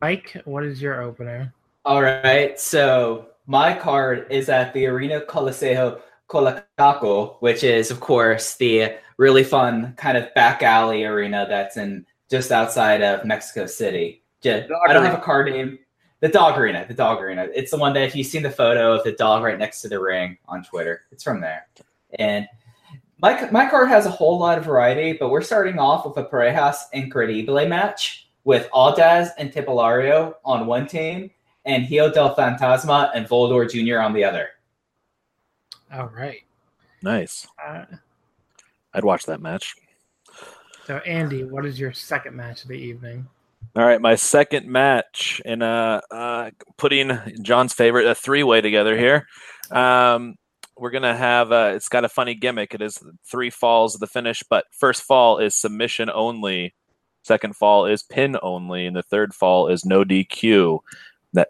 [0.00, 1.52] Mike, what is your opener?
[1.84, 8.56] All right, so my card is at the Arena Coliseo Coacalco, which is, of course,
[8.56, 14.22] the really fun kind of back alley arena that's in just outside of Mexico City.
[14.42, 15.78] Just, I don't have a card name.
[16.20, 17.48] The dog arena, the dog arena.
[17.54, 19.88] It's the one that if you've seen the photo of the dog right next to
[19.88, 21.68] the ring on Twitter, it's from there.
[22.18, 22.46] And
[23.22, 26.28] my my card has a whole lot of variety, but we're starting off with a
[26.28, 31.30] Parejas Incredible match with Audaz and Templario on one team
[31.68, 34.00] and Hijo del Fantasma and Volador Jr.
[34.00, 34.48] on the other.
[35.92, 36.42] All right.
[37.02, 37.46] Nice.
[37.64, 37.84] Uh,
[38.94, 39.76] I'd watch that match.
[40.86, 43.28] so, Andy, what is your second match of the evening?
[43.76, 48.96] All right, my second match in uh, uh putting John's favorite a three way together
[48.96, 49.26] here.
[49.70, 50.36] Um,
[50.76, 52.74] we're gonna have uh, it's got a funny gimmick.
[52.74, 52.98] It is
[53.30, 56.74] three falls of the finish, but first fall is submission only.
[57.22, 60.80] Second fall is pin only, and the third fall is no DQ.
[61.34, 61.48] That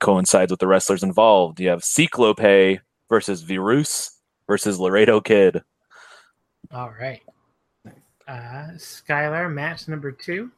[0.00, 1.60] coincides with the wrestlers involved.
[1.60, 5.62] You have Ciclope versus Virus versus Laredo Kid.
[6.72, 7.20] All right.
[8.26, 10.50] Uh, Skylar, match number two.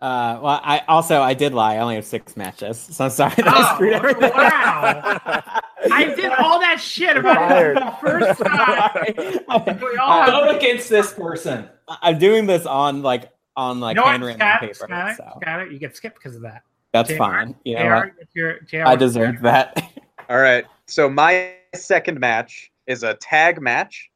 [0.00, 1.74] Uh, well, I also I did lie.
[1.76, 4.30] I only have six matches, so I'm sorry that I Oh, screwed everything.
[4.34, 5.42] wow.
[5.90, 9.78] I did all that shit about it the first time.
[9.80, 11.68] We all have- Go against this person.
[11.88, 15.16] I'm doing this on like on like you know what, handwritten on Skylar, paper, Skylar,
[15.16, 16.62] so Skylar, you get skipped because of that.
[16.94, 17.56] That's JR, fine.
[17.64, 18.12] You know JR, what?
[18.20, 19.92] if JR, I deserve that.
[20.30, 20.64] All right.
[20.86, 24.10] So my second match is a tag match.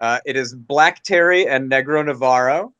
[0.00, 2.74] Uh, it is Black Terry and Negro Navarro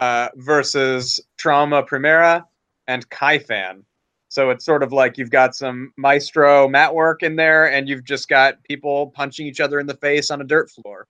[0.00, 2.44] uh, versus Trauma Primera
[2.88, 3.84] and Kaifan.
[4.28, 8.04] So it's sort of like you've got some maestro mat work in there, and you've
[8.04, 11.06] just got people punching each other in the face on a dirt floor.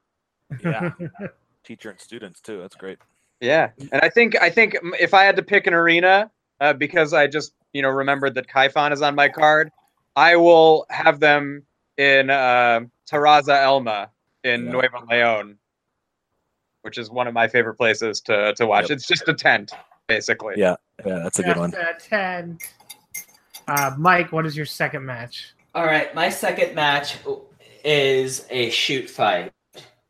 [0.62, 0.90] Yeah.
[1.64, 2.60] Teacher and students too.
[2.60, 2.98] That's great.
[3.40, 6.30] Yeah, and I think I think if I had to pick an arena,
[6.60, 9.70] uh, because I just you know remembered that Kaifan is on my card,
[10.16, 11.64] I will have them
[11.96, 12.80] in uh,
[13.10, 14.10] Terraza Elma
[14.44, 14.70] in Yeah.
[14.72, 15.58] Nuevo Leon,
[16.82, 18.84] which is one of my favorite places to to watch.
[18.84, 18.96] Yep.
[18.96, 19.72] It's just a tent,
[20.06, 20.54] basically.
[20.56, 20.76] Yeah.
[21.04, 21.70] Yeah, that's a good one.
[21.70, 22.58] That's a 10.
[23.66, 25.54] Uh, Mike, what is your second match?
[25.74, 27.16] All right, my second match
[27.84, 29.52] is a shoot fight.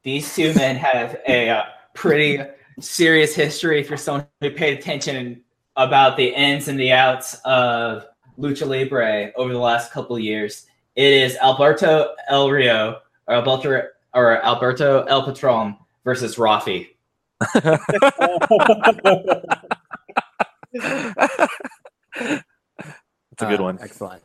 [0.03, 1.65] These two men have a uh,
[1.95, 2.43] pretty
[2.81, 3.81] serious history.
[3.81, 5.43] If you're someone who paid attention
[5.77, 8.07] about the ins and the outs of
[8.39, 10.67] lucha libre over the last couple of years,
[10.97, 16.89] it is Alberto El Rio or Alberto or Alberto El Patron versus Rafi.
[22.23, 22.45] That's
[23.41, 23.79] a good Uh, one.
[23.81, 24.23] Excellent.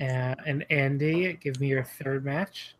[0.00, 2.74] Uh, and Andy, give me your third match.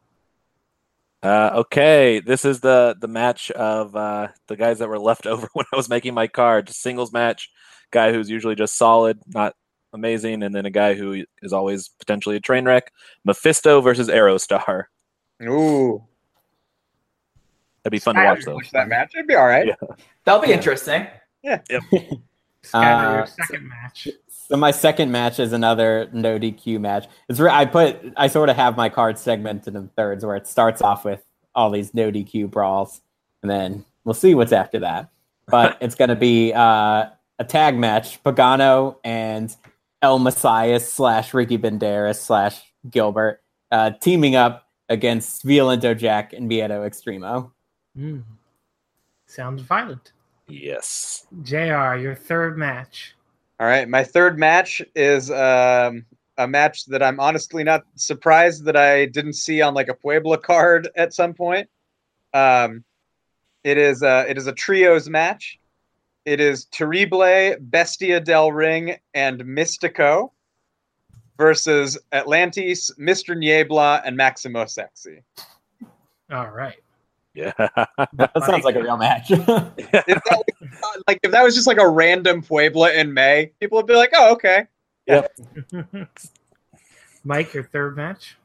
[1.22, 5.48] Uh, okay, this is the the match of uh, the guys that were left over
[5.52, 6.68] when I was making my card.
[6.68, 7.50] Just singles match,
[7.90, 9.54] guy who's usually just solid, not
[9.92, 12.92] amazing, and then a guy who is always potentially a train wreck.
[13.24, 14.84] Mephisto versus Aerostar.
[15.42, 16.04] Ooh,
[17.82, 18.54] That'd be fun to watch though.
[18.54, 19.12] watch that match.
[19.14, 19.66] It'd be all right.
[19.66, 19.74] Yeah.
[20.24, 21.06] That'll be interesting.
[21.44, 21.62] Skylar,
[22.72, 24.08] your Uh, second match.
[24.48, 27.06] So my second match is another no DQ match.
[27.28, 30.46] It's re- I put I sort of have my card segmented in thirds where it
[30.46, 31.22] starts off with
[31.54, 33.02] all these no DQ brawls,
[33.42, 35.10] and then we'll see what's after that.
[35.46, 37.06] But it's going to be uh,
[37.38, 39.54] a tag match: Pagano and
[40.00, 46.88] El Messias slash Ricky Banderas slash Gilbert uh, teaming up against Violento Jack and Miedo
[46.88, 47.50] Extremo.
[47.96, 48.22] Mm.
[49.26, 50.12] Sounds violent.
[50.46, 51.26] Yes.
[51.42, 53.14] JR, your third match.
[53.60, 56.06] All right, my third match is um,
[56.36, 60.38] a match that I'm honestly not surprised that I didn't see on like a Puebla
[60.38, 61.68] card at some point.
[62.32, 62.84] Um,
[63.64, 65.58] it is a, it is a trios match.
[66.24, 70.30] It is Terrible, Bestia del Ring, and Mystico
[71.36, 73.36] versus Atlantis, Mr.
[73.36, 75.22] Niebla, and Maximo Sexy.
[76.30, 76.76] All right.
[77.38, 77.52] Yeah.
[78.14, 79.30] That sounds like a real match.
[79.40, 79.44] If
[80.24, 80.42] that,
[81.06, 84.10] like if that was just like a random Puebla in May, people would be like,
[84.14, 84.66] "Oh, okay."
[85.06, 85.32] Yep.
[87.24, 88.36] Mike, your third match.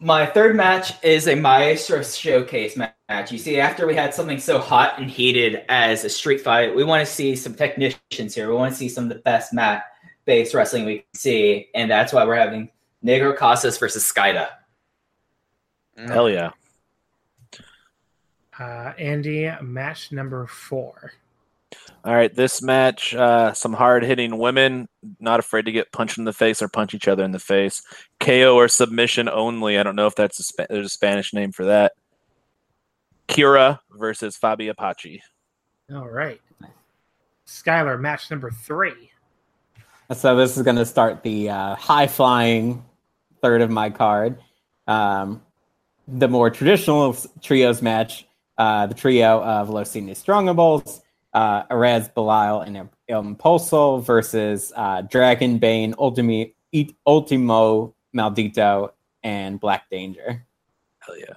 [0.00, 3.32] My third match is a Maestro showcase match.
[3.32, 6.84] You see, after we had something so hot and heated as a street fight, we
[6.84, 8.48] want to see some technicians here.
[8.48, 9.84] We want to see some of the best mat
[10.24, 12.70] based wrestling we can see, and that's why we're having
[13.04, 14.48] Negro Casas versus Skayde.
[15.96, 16.50] Hell yeah.
[18.58, 21.12] Uh, Andy, match number four.
[22.04, 24.88] All right, this match, uh, some hard hitting women,
[25.20, 27.82] not afraid to get punched in the face or punch each other in the face.
[28.20, 29.78] KO or submission only.
[29.78, 31.92] I don't know if that's a, Spa- there's a Spanish name for that.
[33.28, 35.22] Kira versus Fabi Apache.
[35.92, 36.40] All right.
[37.46, 39.10] Skylar, match number three.
[40.14, 42.84] So this is going to start the uh, high flying
[43.42, 44.38] third of my card.
[44.86, 45.42] Um,
[46.06, 48.26] the more traditional trios match,
[48.58, 51.00] uh, the trio of Los Cine Strongables,
[51.32, 58.90] uh, Arez Belial and El Impulso versus uh, Dragon Bane, Ultimi, It- Ultimo Maldito,
[59.22, 60.44] and Black Danger.
[61.00, 61.34] Hell yeah.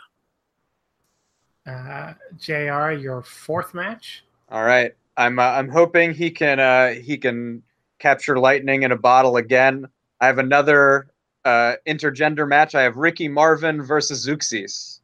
[1.72, 4.24] Uh, JR, your fourth match.
[4.50, 4.94] All right.
[5.18, 7.62] I'm uh, I'm hoping he can uh, he can
[8.00, 9.88] capture lightning in a bottle again.
[10.20, 11.08] I have another
[11.46, 12.74] uh, intergender match.
[12.76, 15.00] I have Ricky Marvin versus Zeuxis.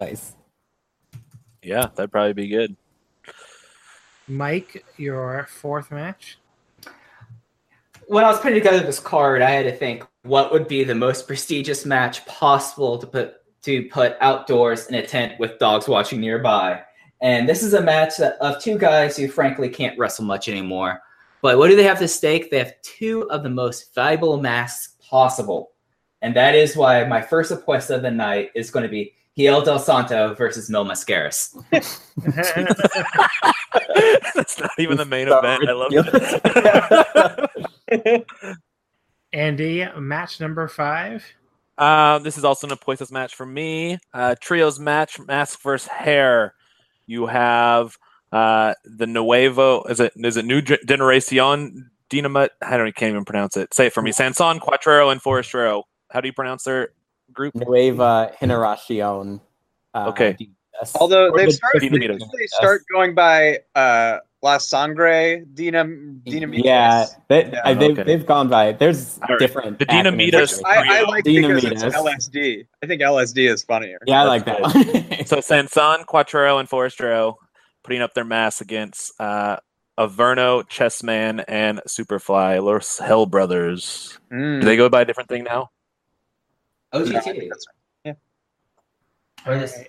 [0.00, 0.34] Nice.
[1.62, 2.76] Yeah, that'd probably be good.
[4.26, 6.38] Mike, your fourth match.
[8.06, 10.94] When I was putting together this card, I had to think what would be the
[10.94, 16.20] most prestigious match possible to put to put outdoors in a tent with dogs watching
[16.20, 16.80] nearby.
[17.20, 21.00] And this is a match that, of two guys who frankly can't wrestle much anymore.
[21.42, 22.50] But what do they have to stake?
[22.50, 25.72] They have two of the most valuable masks possible.
[26.22, 29.64] And that is why my first request of the night is going to be Hijo
[29.64, 31.54] Del Santo versus Mil Mascaras.
[34.34, 35.68] That's not even the main So event.
[35.68, 36.32] I love ridiculous.
[37.88, 38.24] that.
[39.32, 41.24] Andy, match number five.
[41.78, 43.98] Um, this is also an Apuestas match for me.
[44.12, 46.54] Uh, trios match, mask versus hair.
[47.06, 47.96] You have
[48.32, 49.84] uh, the Nuevo.
[49.84, 52.50] Is it is it New Gen- Generacion Dynamite?
[52.60, 53.72] I don't can't even pronounce it.
[53.72, 54.10] Say it for me.
[54.10, 55.84] Sanson, Cuatrero, and Forastero.
[56.10, 56.88] How do you pronounce their
[57.32, 57.54] group?
[57.54, 59.40] Nueva Generacion.
[59.94, 60.34] Uh, Okay.
[60.38, 60.96] DNS.
[61.00, 62.18] Although they've the started, Dinamitas.
[62.38, 66.64] they start going by uh, La Sangre Dinam Dinamitas.
[66.64, 67.60] Yeah, they, Yeah.
[67.64, 68.02] I, they've, Okay.
[68.04, 68.72] they've gone by.
[68.72, 69.38] There's All right.
[69.40, 69.78] different.
[69.80, 70.30] The acronyms.
[70.30, 71.84] Dinamitas- I, I like because Dinamitas.
[71.84, 72.66] it's LSD.
[72.82, 73.98] I think LSD is funnier.
[74.06, 75.04] Yeah, I like that one.
[75.26, 77.34] So Sanson, Cuatrero, and Forastero
[77.82, 79.56] putting up their masks against uh,
[79.98, 84.16] Averno, Chessman, and Superfly, Los Hell Brothers.
[84.32, 84.60] Mm.
[84.60, 85.70] Do they go by a different thing now?
[86.92, 87.52] No, I think OGT.
[88.06, 88.16] right.
[89.46, 89.84] Or this-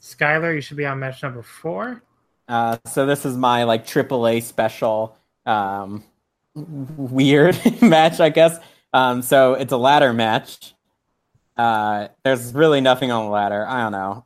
[0.00, 2.02] Skylar, you should be on match number four.
[2.48, 6.02] Uh, so this is my like AAA special um,
[6.54, 8.58] weird match, I guess.
[8.92, 10.74] Um, so it's a ladder match.
[11.56, 13.66] Uh, there's really nothing on the ladder.
[13.66, 14.24] I don't know,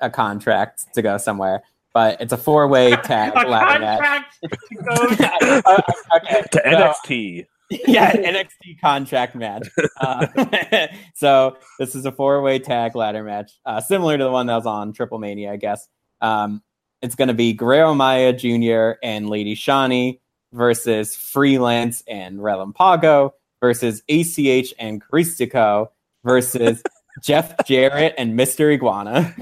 [0.00, 1.62] a, a contract to go somewhere,
[1.94, 4.24] but it's a four-way tag A ladder match.
[4.42, 4.92] to go
[5.66, 5.82] Uh,
[6.16, 6.70] okay, to so-
[7.08, 7.46] NXT.
[7.88, 9.68] yeah, NXT contract match.
[10.00, 14.54] Uh, so this is a four-way tag ladder match, uh, similar to the one that
[14.54, 15.88] was on Triple Mania, I guess.
[16.20, 16.62] Um,
[17.02, 18.98] it's going to be Guerrero Maya Jr.
[19.02, 20.20] and Lady Shani
[20.52, 25.88] versus Freelance and Relampago versus ACH and Caristico
[26.24, 26.82] versus
[27.22, 28.72] Jeff Jarrett and Mr.
[28.72, 29.34] Iguana.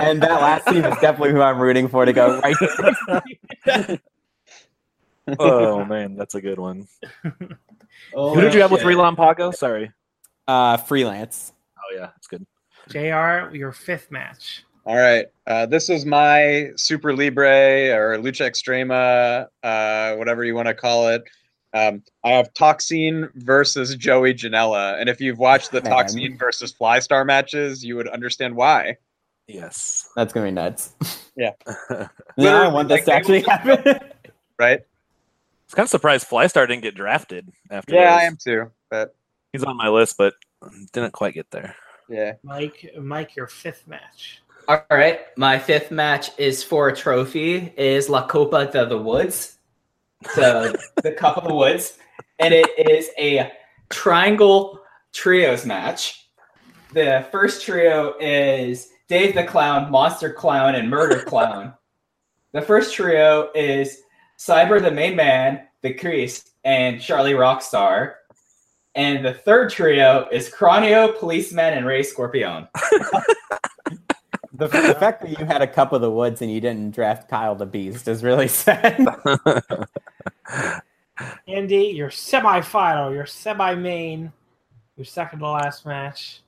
[0.00, 4.00] and that last team is definitely who I'm rooting for to go right.
[5.38, 6.86] Oh man, that's a good one.
[8.14, 8.90] Oh, Who did you have with shit.
[8.90, 9.52] Relampago?
[9.52, 9.90] Sorry.
[10.46, 11.52] Uh, freelance.
[11.76, 12.46] Oh yeah, that's good.
[12.88, 14.64] JR, your fifth match.
[14.86, 15.26] All right.
[15.46, 21.08] Uh, this is my Super Libre or Lucha Extrema, uh, whatever you want to call
[21.08, 21.22] it.
[21.74, 24.98] Um, I have Toxin versus Joey Janela.
[24.98, 25.92] And if you've watched the Man.
[25.92, 28.96] Toxin versus Flystar matches, you would understand why.
[29.48, 30.08] Yes.
[30.16, 30.94] That's gonna be nuts.
[31.36, 31.50] Yeah.
[32.38, 34.00] yeah, I want this Like, to actually happen.
[34.58, 34.80] Right?
[35.68, 37.94] It's kind of surprised Flystar didn't get drafted after.
[37.94, 38.70] Yeah, I am too.
[38.90, 39.14] But
[39.52, 40.32] He's on my list, but
[40.94, 41.76] didn't quite get there.
[42.08, 42.32] yeah.
[42.42, 44.40] Mike, Mike, your fifth match.
[44.66, 47.74] All right, my fifth match is for a trophy.
[47.76, 49.58] Is La Copa de the Woods,
[50.34, 50.72] so
[51.02, 51.98] the Cup of the Woods,
[52.38, 53.52] and it is a
[53.90, 54.80] triangle
[55.12, 56.28] trios match.
[56.94, 61.74] The first trio is Dave the Clown, Monster Clown, and Murder Clown.
[62.52, 64.00] the first trio is
[64.38, 68.14] Cyber the Main Man, The Crease, and Charlie Rockstar.
[68.94, 72.68] And the third trio is Cranio, Policeman, and Ray Scorpion.
[74.52, 77.28] the, the fact that you had a cup of the woods and you didn't draft
[77.28, 79.06] Kyle the Beast is really sad.
[81.48, 84.32] Andy, your semi-final, your semi-main,
[84.96, 86.42] your second to last match.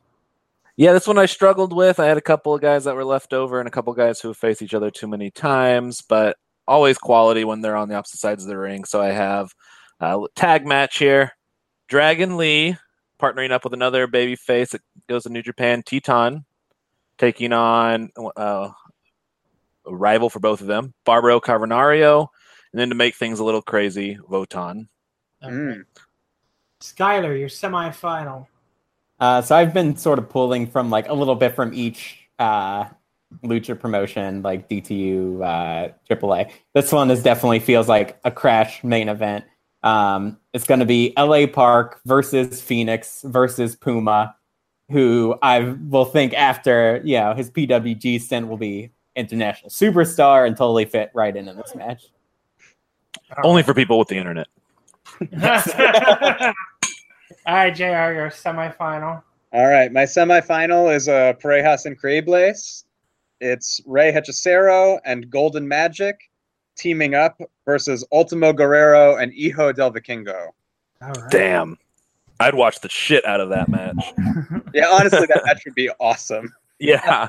[0.77, 2.01] Yeah, this one I struggled with.
[2.01, 4.21] I had a couple of guys that were left over and a couple of guys
[4.21, 6.37] who faced each other too many times, but
[6.71, 8.85] always quality when they're on the opposite sides of the ring.
[8.85, 9.53] So I have
[9.99, 11.33] a tag match here.
[11.89, 12.77] Dragon Lee
[13.21, 16.45] partnering up with another baby face that goes to New Japan, Titan,
[17.19, 18.71] taking on uh,
[19.85, 22.29] a rival for both of them, Barbaro Cavernario,
[22.73, 24.87] and then to make things a little crazy, Votan.
[25.43, 25.53] Okay.
[25.53, 25.85] Mm.
[26.81, 28.49] Skylar, your semi-final.
[29.19, 32.85] uh, so I've been sort of pulling from like a little bit from each uh,
[33.45, 36.51] lucha promotion, like DTU, uh, AAA.
[36.75, 39.45] This one is definitely feels like a crash main event.
[39.83, 44.37] Um, it's going to be LA Park versus Phoenix versus Puma,
[44.91, 50.57] who I will think after you know his PWG stint will be international superstar and
[50.57, 52.05] totally fit right into this match.
[53.43, 54.49] Only for people with the internet.
[57.47, 59.23] All right, JR, your semi-final.
[59.53, 62.85] All right, my semifinal is uh, Parejas and Creables.
[63.41, 66.31] It's Rey Hechicero and Golden Magic
[66.77, 70.49] teaming up versus Ultimo Guerrero and Hijo del Vikingo.
[71.03, 71.31] All right.
[71.31, 71.79] Damn.
[72.39, 74.13] I'd watch the shit out of that match.
[74.73, 76.53] Yeah, honestly, that match would be awesome.
[76.79, 77.29] Yeah.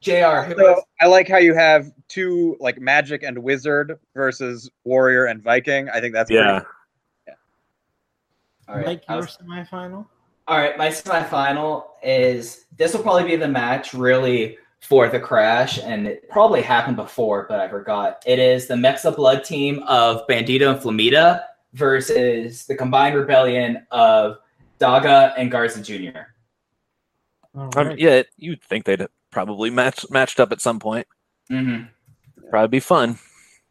[0.00, 5.42] JR, So I like how you have two like Magic and Wizard versus Warrior and
[5.42, 5.88] Viking.
[5.90, 6.60] I think that's Yeah.
[6.60, 7.38] pretty-
[8.68, 10.06] All right, Mike, I your was- semi-final.
[10.48, 15.78] all right, my semifinal is this will probably be the match really for the crash,
[15.78, 18.22] and it probably happened before, but I forgot.
[18.26, 24.38] It is the Mexablood team of Bandido and Flamita versus the combined rebellion of
[24.80, 26.18] Daga and Garza Jr.
[27.54, 27.98] All Um, right.
[27.98, 31.06] yeah, you'd think they'd probably match matched up at some point.
[31.48, 31.82] hmm
[32.50, 33.18] Probably be fun.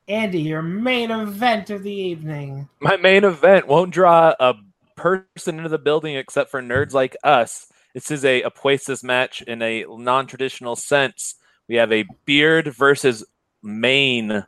[0.07, 2.67] Andy, your main event of the evening.
[2.79, 4.55] My main event won't draw a
[4.95, 7.67] person into the building except for nerds like us.
[7.93, 11.35] This is a Apuestas match in a non-traditional sense.
[11.67, 13.23] We have a beard versus
[13.61, 14.45] mane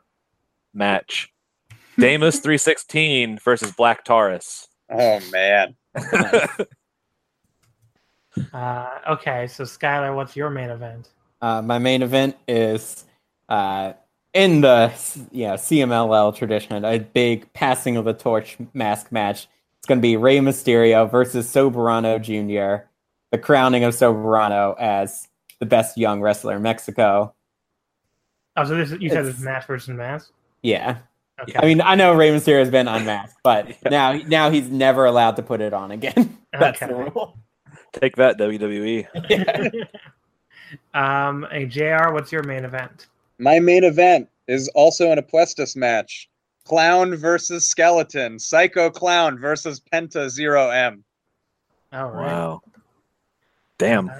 [0.74, 1.32] match.
[2.00, 4.68] Demus 316 versus Black Taurus.
[4.90, 5.76] Oh man.
[8.52, 11.10] Uh, okay, so Skylar, what's your main event?
[11.42, 13.06] Uh, my main event is
[13.50, 13.94] uh,
[14.34, 14.92] in the
[15.32, 19.48] you know, CMLL tradition, a big passing of the torch mask match.
[19.78, 22.88] It's going to be Rey Mysterio versus Soberano Jr.,
[23.34, 25.28] the crowning of Soberano as
[25.60, 27.34] the best young wrestler in Mexico.
[28.56, 30.22] Oh, so this you said this It's- is match versus match?
[30.62, 31.00] Yeah.
[31.42, 31.58] Okay.
[31.58, 33.90] I mean, I know Rey Mysterio has been unmasked, but Yeah.
[33.90, 36.38] now now he's never allowed to put it on again.
[36.54, 37.36] That's the rule.
[37.92, 38.38] Take that.
[38.38, 39.08] WWE.
[40.94, 43.08] um, hey, JR, what's your main event?
[43.40, 46.30] My main event is also an Apuestas match.
[46.66, 48.38] Clown versus Skeleton.
[48.38, 51.04] Psycho Clown versus Penta Zero M.
[51.92, 52.28] All right.
[52.28, 52.62] Wow.
[53.78, 54.12] Damn.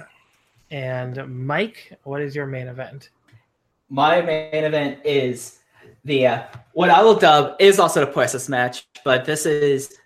[0.70, 3.10] And Mike, what is your main event?
[3.88, 5.58] My main event is
[6.04, 9.98] the uh, what I will dub is also the Puestas match, but this is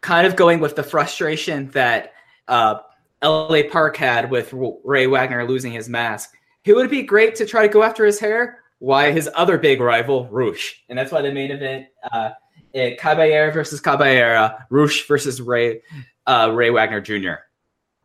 [0.00, 2.12] kind of going with the frustration that
[2.48, 2.78] uh,
[3.22, 4.52] LA Park had with
[4.84, 6.36] Ray Wagner losing his mask.
[6.64, 8.62] It would be great to try to go after his hair.
[8.78, 12.30] Why his other big rival, Rush, and that's why the main event, uh,
[12.74, 15.80] it, Caballero versus Caballera, Rush versus Ray
[16.26, 17.36] uh, Ray Wagner Jr.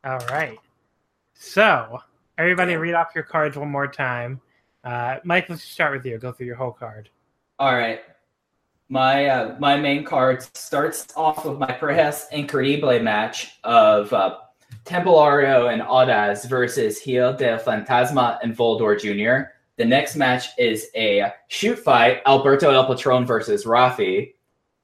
[0.06, 0.58] All right.
[1.44, 2.00] So,
[2.38, 4.40] everybody read off your cards one more time.
[4.84, 6.20] Uh, Mike, let's start with you.
[6.20, 7.10] Go through your whole card.
[7.58, 8.02] All right.
[8.90, 14.38] My uh, my main card starts off with my Prejas Increíble match of uh,
[14.86, 19.50] Templario and Audaz versus Hijo del Fantasma and Volador Jr.
[19.78, 24.36] The next match is a shoot fight, Alberto El Patron versus Rafi.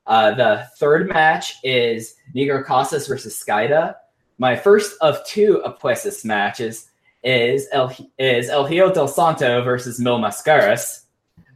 [0.07, 3.93] Uh, the third match is Negro Casas versus Skayde.
[4.37, 6.89] My first of two Apuestas matches
[7.23, 11.03] is El, is El Hijo del Santo versus Mil Mascaras.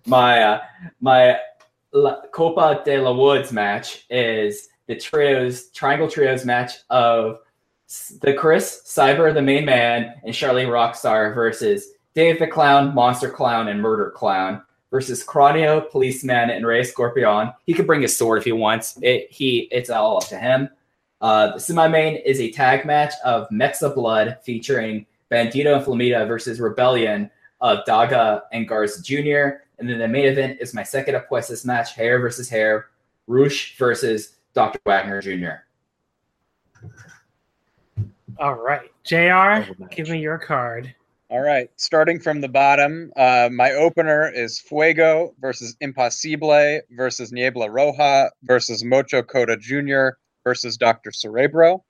[0.06, 0.62] My uh,
[1.00, 1.38] my
[1.92, 7.40] La Copa de la Woods match is the trios triangle trios match of
[8.22, 13.68] the Chris Cyber, the main man, and Charlie Rockstar versus Dave the Clown, Monster Clown,
[13.68, 17.54] and Murder Clown versus Cranio, Policeman, and Ray Scorpion.
[17.66, 18.98] He could bring his sword if he wants.
[19.02, 20.70] It he it's all up to him.
[21.22, 26.60] Uh, the semi main is a tag match of Mexablood featuring Bandido and Flamita versus
[26.60, 27.30] Rebellion
[27.62, 29.62] of Daga and Garza Jr.
[29.78, 32.88] And then the main event is my second Apuestas match, Hair versus Hair,
[33.28, 34.80] Rush versus Dr.
[34.86, 35.64] Wagner Jr.
[38.40, 38.92] All right.
[39.04, 40.94] JR, give me your card.
[41.30, 47.70] All right, starting from the bottom, uh, my opener is Fuego versus Imposible versus Niebla
[47.70, 50.18] Roja versus Mocho Cota Jr.
[50.44, 51.12] versus Dr.
[51.12, 51.84] Cerebro.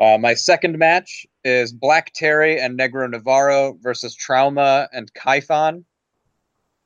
[0.00, 5.84] Uh, my second match is Black Terry and Negro Navarro versus Trauma and Kaifan.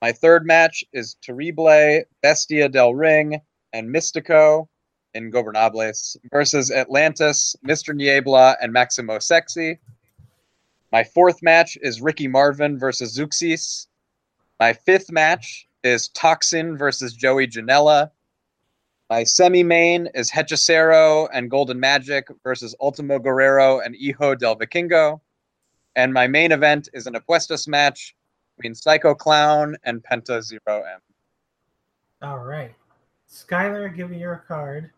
[0.03, 3.41] My third match is Terrible, Bestia del Ring,
[3.73, 4.69] and Mystico
[5.17, 7.95] Ingobernables versus Atlantis, Mr.
[7.95, 9.79] Niebla, and Maximo Sexy.
[10.93, 13.87] My fourth match is Ricky Marvin versus Zuxis.
[14.61, 18.11] My fifth match is Toxin versus Joey Janela.
[19.11, 25.21] My semi main is Hechicero and Golden Magic versus Ultimo Guerrero and Hijo del Vikingo.
[25.97, 28.15] And my main event is an Apuestas match
[28.57, 31.01] between Psycho Clown and Penta Zero M.
[32.21, 32.75] All right.
[33.31, 34.91] Skylar, give me your card.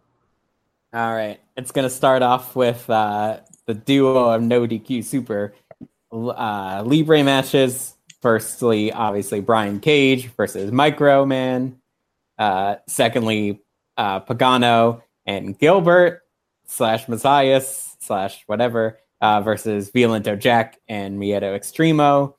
[0.92, 5.54] All right, it's gonna start off with uh, the duo of no DQ Super
[6.10, 7.94] uh, Libre matches.
[8.20, 11.80] Firstly, obviously Brian Cage versus Micro Man.
[12.38, 13.62] Uh, secondly,
[14.00, 16.22] uh, Pagano and Gilbert
[16.64, 22.34] slash Matthias slash whatever uh, versus Violento Jack and Miedo Extremo.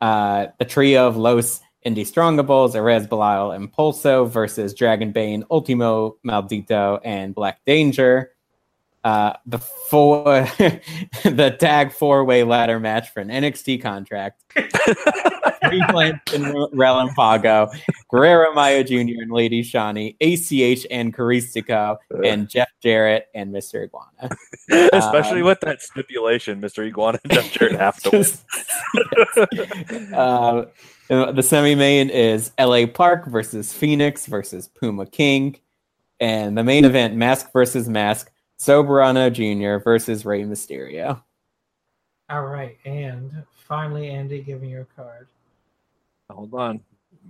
[0.00, 7.00] Uh, the trio of Los Indestrongables, Arez Belial, and Pulso versus Dragon Bane, Ultimo Maldito,
[7.04, 8.30] and Black Danger.
[9.04, 10.24] Uh, the four,
[11.24, 14.42] the tag four-way ladder match for an NXT contract.
[15.64, 17.70] Replants and Relampago,
[18.08, 19.20] Guerrero Maya Jr.
[19.20, 23.82] and Lady Shani, ACH and Caristico, and Jeff Jarrett and Mr.
[23.84, 24.34] Iguana.
[24.92, 26.86] Especially Um, with that stipulation, Mr.
[26.86, 28.24] Iguana and Jeff Jarrett have to win.
[30.14, 30.64] uh,
[31.08, 35.56] the semi main is LA Park versus Phoenix versus Puma King.
[36.20, 38.30] And the main event, Mask versus Mask,
[38.64, 39.82] Soberano Jr.
[39.84, 41.22] versus Rey Mysterio.
[42.30, 45.28] All right, and finally, Andy, give me your card.
[46.30, 46.80] Hold on.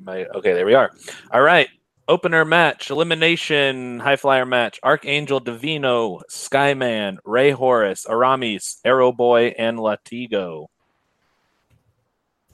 [0.00, 0.92] My okay, there we are.
[1.32, 1.68] All right.
[2.06, 4.78] Opener match, elimination, high flyer match.
[4.84, 10.66] Arkangel Divino, Skyman, Rey Horus, Aramis, Aero Boy, and Latigo.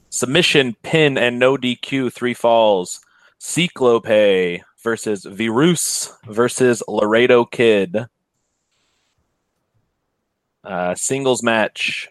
[0.09, 3.01] Submission, pin, and no DQ, three falls.
[3.37, 8.07] Cyclope versus Virus versus Laredo Kid.
[10.63, 12.07] Uh, singles match,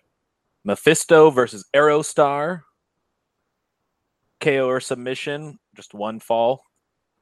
[0.64, 2.62] Mephisto versus Aerostar.
[4.40, 6.64] KO or submission, just one fall.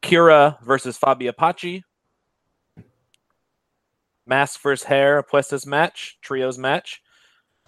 [0.03, 1.83] Kira versus Fabi Apache.
[4.27, 7.03] Mask versus Hair, Apuestas match, trios match.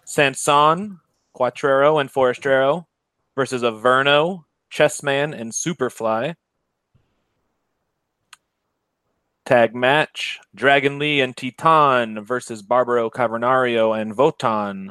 [0.04, 1.00] Sanson,
[1.36, 2.86] Cuatrero, and Forastero
[3.34, 6.34] versus Averno, Chessman, and Superfly.
[9.50, 14.90] Tag match, Dragon Lee and Titan versus Barbaro Cavernario and Votan.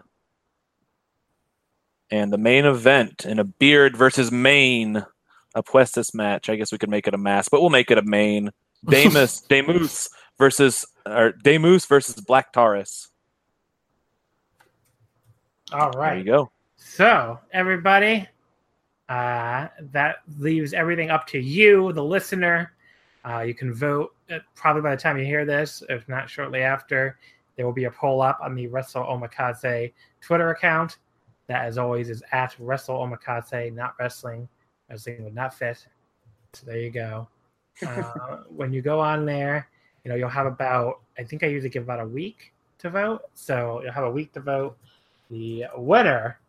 [2.11, 5.06] And the main event in a beard versus mane
[5.56, 6.49] Apuestas match.
[6.49, 8.52] I guess we could make it a mask, but we'll make it a mane.
[8.86, 13.07] Demus Demus versus or Demus versus Black Taurus.
[15.72, 16.15] All right.
[16.15, 16.52] There you go.
[16.76, 18.27] So, everybody,
[19.07, 22.73] uh, that leaves everything up to you, the listener.
[23.26, 26.62] Uh, you can vote uh, probably by the time you hear this, if not shortly
[26.62, 27.18] after.
[27.56, 29.91] There will be a poll up on the Wrestle Omakase
[30.22, 30.98] Twitter account.
[31.48, 34.48] That, as always, is at Wrestle Omakase, not wrestling.
[34.90, 35.86] Wrestling would not fit.
[36.54, 37.28] So there you go.
[37.88, 39.70] Uh, when you go on there,
[40.04, 41.00] you know you'll have about.
[41.18, 43.22] I think I usually give about a week to vote.
[43.36, 44.78] So you'll have a week to vote.
[45.30, 46.40] The winner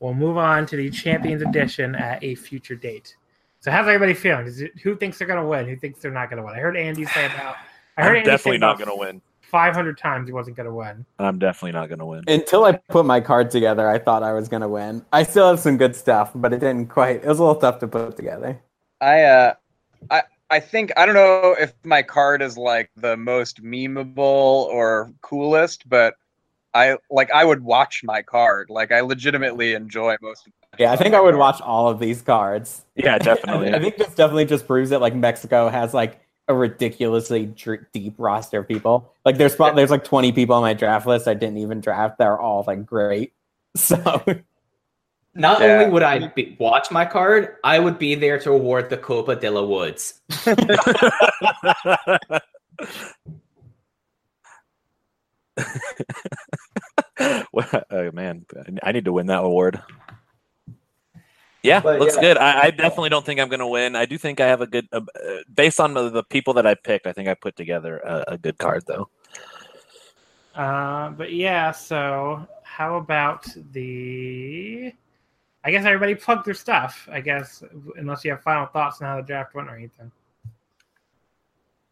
[0.00, 3.16] will move on to the Champions Edition at a future date.
[3.60, 4.46] So how's everybody feeling?
[4.46, 5.66] Is it, who thinks they're going to win?
[5.66, 6.54] Who thinks they're not going to win?
[6.54, 7.56] I heard Andy say about.
[7.96, 9.20] I heard I'm Andy definitely not going to win.
[9.42, 11.04] 500 times he wasn't going to win.
[11.18, 12.24] I'm definitely not going to win.
[12.28, 15.04] Until I put my card together, I thought I was gonna win.
[15.10, 17.24] I still have some good stuff, but it didn't quite.
[17.24, 18.60] It was a little tough to put together.
[19.00, 19.54] I uh
[20.10, 25.10] I I think I don't know if my card is like the most memeable or
[25.22, 26.14] coolest, but
[26.74, 28.68] I like I would watch my card.
[28.70, 30.52] Like I legitimately enjoy most of.
[30.78, 32.84] Yeah, I think I would watch all of these cards.
[32.94, 33.72] Yeah, definitely.
[33.74, 38.14] I think this definitely just proves that like Mexico has like a ridiculously dr- deep
[38.18, 39.12] roster of people.
[39.24, 42.18] Like there's pro- there's like 20 people on my draft list I didn't even draft.
[42.18, 43.32] They're all like great.
[43.76, 43.96] So
[45.34, 45.66] Not Yeah.
[45.80, 49.36] only would I be, watch my card, I would be there to award the Copa
[49.36, 50.20] de la Woods.
[57.52, 58.46] Well, oh man,
[58.82, 59.82] I need to win that award.
[61.64, 62.20] Yeah, But, looks yeah.
[62.20, 62.38] good.
[62.38, 63.96] I, I definitely don't think I'm going to win.
[63.96, 66.66] I do think I have a good, uh, uh, based on the, the people that
[66.66, 67.08] I picked.
[67.08, 69.08] I think I put together a, a good card, though.
[70.54, 74.92] Uh, but yeah, so how about the?
[75.64, 77.08] I guess everybody plugged their stuff.
[77.10, 77.62] I guess
[77.96, 80.12] unless you have final thoughts on how the draft went or anything.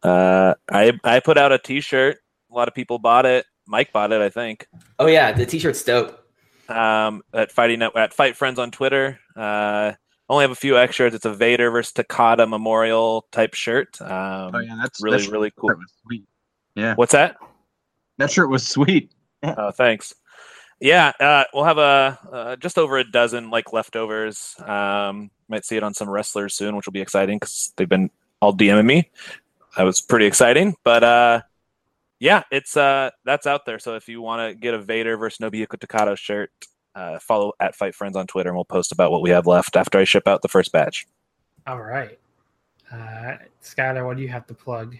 [0.01, 2.19] Uh, I I put out a T-shirt.
[2.49, 3.45] A lot of people bought it.
[3.67, 4.67] Mike bought it, I think.
[4.99, 6.23] Oh yeah, the t-shirt's dope.
[6.69, 9.19] Um, at fighting Net- at Fight Friends on Twitter.
[9.35, 9.93] Uh,
[10.29, 11.13] only have a few extras.
[11.13, 13.99] It's a Vader versus Takada memorial type shirt.
[14.01, 15.69] Um, Oh yeah, that's really that really cool.
[15.69, 16.25] was sweet.
[16.75, 17.37] Yeah, What's that?
[18.17, 19.11] that shirt was sweet.
[19.43, 20.13] Oh, thanks.
[20.79, 24.55] Yeah, uh, we'll have a uh, just over a dozen like leftovers.
[24.59, 28.09] Um, might see it on some wrestlers soon, which will be exciting because they've been
[28.41, 29.09] all DMing me.
[29.77, 31.41] That was pretty exciting, but uh,
[32.19, 33.79] yeah, it's uh, that's out there.
[33.79, 36.51] So if you want to get a Vader versus Nobuhiko Takada shirt,
[36.95, 39.75] uh, follow at Fight Friends on Twitter, and we'll post about what we have left
[39.75, 41.05] after I ship out the first batch.
[41.67, 42.17] All right,
[42.91, 44.97] uh, Skylar, what do you have to plug?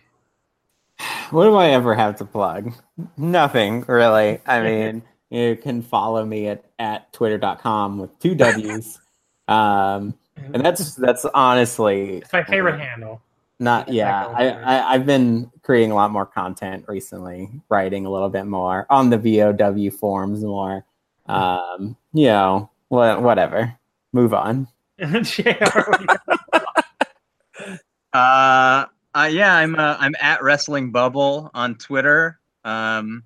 [1.31, 2.73] what do I ever have to plug?
[3.18, 4.39] Nothing really.
[4.45, 8.99] I mean, you can follow me at, at twitter.com with two W's.
[9.49, 13.22] Um, and that's that's honestly It's my favorite handle.
[13.60, 14.28] Not yeah.
[14.28, 18.86] I, I I've been creating a lot more content recently, writing a little bit more
[18.90, 20.86] on the VOW forms more.
[21.26, 23.74] Um, you know, wha- whatever.
[24.14, 24.68] Move on.
[25.00, 27.78] JR, what do you-
[28.14, 32.40] Uh, uh yeah, I'm uh, I'm at Wrestling Bubble on Twitter.
[32.64, 33.24] Um,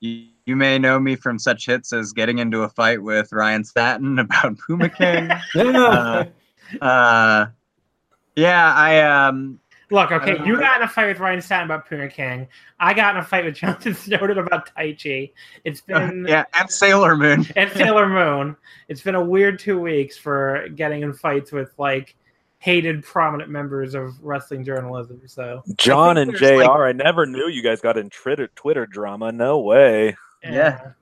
[0.00, 3.64] you, you may know me from such hits as getting into a fight with Ryan
[3.64, 5.30] Satin about Puma King.
[5.54, 6.24] Uh,
[6.80, 7.46] uh,
[8.36, 9.60] yeah, I um,
[9.92, 12.48] Look, okay, Uh, you got in a fight with Ryan Satin about Puma King.
[12.80, 15.32] I got in a fight with Jonathan Snowden about Taichi.
[15.64, 17.46] It's been yeah, and Sailor Moon.
[17.56, 18.56] and Sailor Moon.
[18.88, 22.16] It's been a weird two weeks for getting in fights with like
[22.58, 25.20] hated prominent members of wrestling journalism.
[25.26, 26.54] So John and Jr.
[26.54, 29.30] like- I never knew you guys got in Twitter Twitter drama.
[29.30, 30.16] No way.
[30.42, 30.92] Yeah.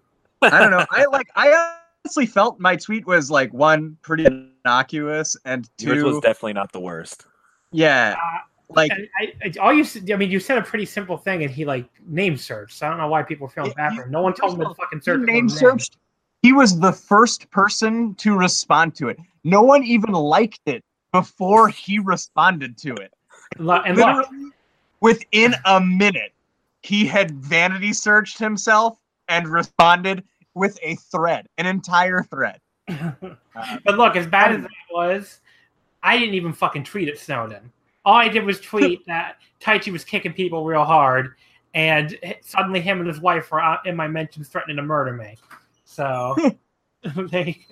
[0.42, 0.84] I don't know.
[0.90, 1.28] I like.
[1.36, 6.54] I honestly felt my tweet was like one pretty innocuous, and two Yours was definitely
[6.54, 7.26] not the worst.
[7.72, 11.16] yeah, uh, like I, I, all you, s- I mean, you said a pretty simple
[11.16, 12.78] thing, and he like name searched.
[12.78, 14.10] So I don't know why people are feeling bad for him.
[14.10, 15.20] No one told him to fucking search.
[15.20, 15.48] for name him.
[15.48, 15.96] searched.
[16.42, 19.18] He was the first person to respond to it.
[19.44, 20.82] No one even liked it
[21.12, 23.12] before he responded to it.
[23.58, 24.50] And look, Literally,
[25.00, 26.32] within a minute,
[26.82, 28.98] he had vanity searched himself
[29.28, 30.24] and responded
[30.54, 32.58] with a thread, an entire thread.
[32.88, 35.40] but look, as bad as that was,
[36.02, 37.70] I didn't even fucking tweet at Snowden.
[38.04, 41.34] All I did was tweet that Taichi was kicking people real hard,
[41.74, 45.36] and suddenly him and his wife were out in my mentions threatening to murder me.
[45.84, 46.34] So
[47.30, 47.64] they,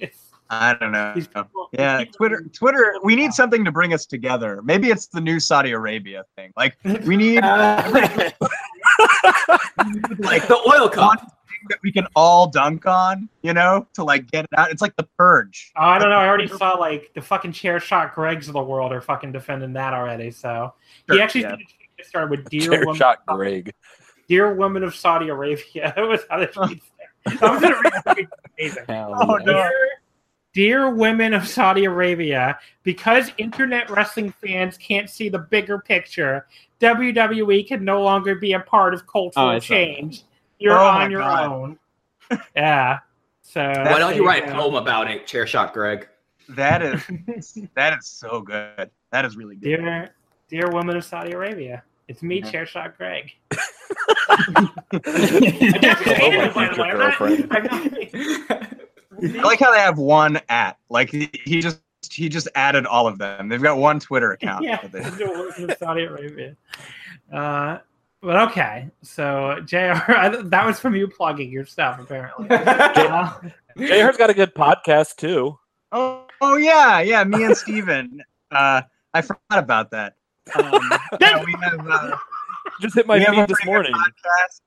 [0.50, 1.14] I don't know.
[1.14, 2.44] people, Yeah, Twitter.
[2.52, 2.94] Twitter.
[3.02, 4.60] We need something to bring us together.
[4.62, 6.52] Maybe it's the new Saudi Arabia thing.
[6.56, 7.82] Like we need Uh,
[10.18, 11.38] like the oil cup.
[11.62, 13.28] One thing that we can all dunk on.
[13.43, 14.70] You know, to like get it out.
[14.70, 15.72] It's like the purge.
[15.76, 16.16] Oh, I don't know.
[16.16, 19.72] I already saw like the fucking chair shot Gregs of the world are fucking defending
[19.74, 20.30] that already.
[20.30, 20.74] So
[21.10, 21.56] he actually yeah.
[21.56, 21.60] did
[22.01, 23.72] a started with "Dear Chair woman, shot Greg.
[24.28, 26.82] dear woman of Saudi Arabia." That was how the tweet.
[27.26, 28.28] I was gonna read the tweet.
[28.59, 28.85] It's amazing.
[28.89, 29.44] hell Oh, yeah.
[29.44, 29.52] no.
[29.52, 29.70] Dear,
[30.55, 36.47] dear women of Saudi Arabia, because internet wrestling fans can't see the bigger picture,
[36.80, 39.62] WWE can no longer be a part of Oh, cultural I saw that.
[39.62, 40.22] change.
[40.59, 41.47] You're Oh on your God.
[41.51, 41.78] own.
[42.56, 42.98] Yeah.
[43.43, 46.09] So Why don't you write a poem about it, Chair Shot Greg?
[46.51, 47.02] That is
[47.74, 48.90] that is so good.
[49.12, 49.64] That is really good.
[49.78, 50.10] Dear,
[50.48, 52.51] dear woman of Saudi Arabia, it's me, Mhm.
[52.52, 53.32] Chairshot Greg.
[54.51, 57.48] Hello, I my future girlfriend.
[59.39, 60.76] I like how they have one at.
[60.90, 61.80] Like he, he just
[62.10, 63.48] he just added all of them.
[63.48, 64.64] They've got one Twitter account.
[64.64, 65.16] yeah, for this.
[65.16, 66.56] dear woman of Saudi Arabia.
[67.32, 67.78] Uh,
[68.23, 69.77] but okay, so Jr.
[70.09, 72.49] I- that was from you plugging your stuff, apparently.
[72.59, 73.32] Uh,
[73.77, 75.57] JR's got a good podcast too.
[75.93, 77.23] Oh, oh yeah, yeah.
[77.24, 78.23] Me and Steven.
[78.51, 78.81] Uh,
[79.12, 80.15] I forgot about that.
[80.55, 80.81] Um,
[81.20, 82.16] yeah, we have uh,
[82.81, 83.93] Just hit my we feed this morning.
[83.93, 84.61] podcast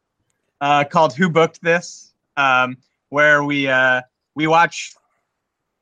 [0.61, 2.78] uh, called "Who Booked This," um,
[3.10, 4.02] where we uh,
[4.36, 4.94] we watch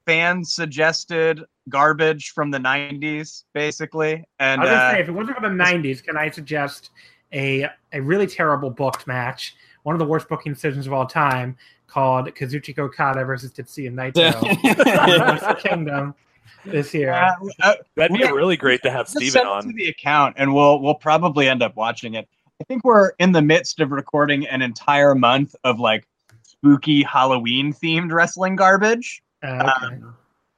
[0.06, 4.24] fan suggested garbage from the '90s, basically.
[4.40, 6.92] And I was gonna uh, say, if it wasn't for the '90s, can I suggest
[7.34, 11.58] a a really terrible booked match, one of the worst booking decisions of all time,
[11.88, 16.16] called Kazuchika Okada versus Tetsuya Naito, Wrestle Kingdom
[16.66, 17.14] this year.
[17.14, 17.32] uh,
[17.62, 18.32] uh, That'd be Yeah.
[18.32, 19.64] really great to have just Steven on.
[19.64, 22.28] to the account, and we'll we'll probably end up watching it.
[22.62, 26.06] I think we're in the midst of recording an entire month of like
[26.44, 29.24] spooky Halloween themed wrestling garbage.
[29.42, 29.96] Uh, okay.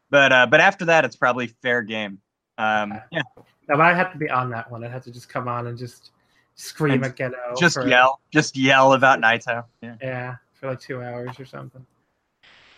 [0.09, 2.19] But uh, but after that, it's probably fair game.
[2.57, 3.01] Um, Okay.
[3.11, 3.21] yeah,
[3.69, 4.83] No, but I have to be on that one.
[4.83, 6.09] I'd have to just come on and just
[6.55, 7.35] scream And at Ghetto.
[7.59, 9.63] just for, yell, just yell about Naito.
[9.81, 9.95] Yeah.
[10.01, 11.85] Yeah, for like two hours or something.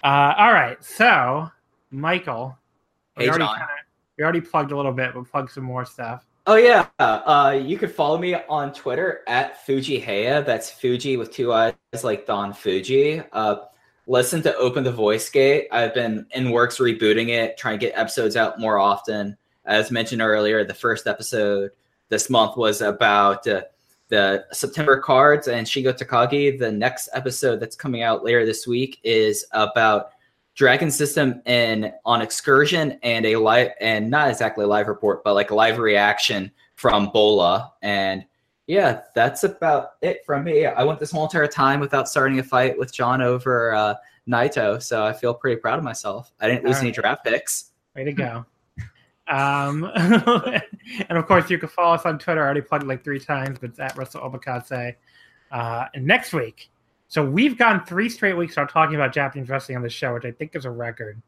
[0.03, 1.49] Uh, all right, so
[1.91, 2.57] Michael,
[3.17, 3.55] we Hey, already John.
[3.57, 3.67] kinda,
[4.17, 6.25] we already plugged a little bit, but plug some more stuff.
[6.45, 10.45] Oh yeah, uh, you can follow me on Twitter at Fuji Heya.
[10.45, 11.73] That's Fuji with two eyes,
[12.03, 13.23] like Don Fuji.
[13.31, 13.55] Uh,
[14.07, 15.69] listen to Open the Voice Gate.
[15.71, 19.37] I've been in works rebooting it, trying to get episodes out more often.
[19.63, 21.71] As mentioned earlier, the first episode
[22.13, 23.63] this month was about uh,
[24.09, 26.59] the September cards and Shingo Takagi.
[26.59, 30.11] The next episode that's coming out later this week is about
[30.53, 35.33] Dragon System and on excursion and a live and not exactly a live report, but
[35.33, 37.73] like a live reaction from Bola.
[37.81, 38.23] And
[38.67, 40.67] yeah, that's about it from me.
[40.67, 43.95] I went this whole entire time without starting a fight with John over uh,
[44.29, 46.31] Naito, so I feel pretty proud of myself.
[46.39, 47.71] I didn't lose any draft picks.
[47.95, 48.45] Way to go.
[49.27, 52.41] Um, and of course, you can follow us on Twitter.
[52.41, 54.95] I already plugged it like three times, but it's at Wrestle Omakase.
[55.51, 56.69] Uh, and next week,
[57.07, 60.25] so we've gone three straight weeks without talking about Japanese wrestling on the show, which
[60.25, 61.21] I think is a record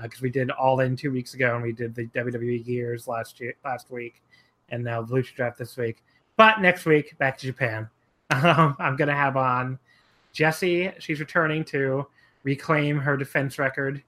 [0.00, 3.40] because we did All In two weeks ago and we did the WWE Gears last
[3.40, 4.22] year, last week,
[4.70, 6.02] and now the Lucha Draft this week.
[6.36, 7.88] But next week, back to Japan.
[8.32, 9.78] Um, I'm going to have on
[10.32, 10.90] Jessie.
[11.00, 12.06] She's returning to
[12.44, 14.02] reclaim her defense record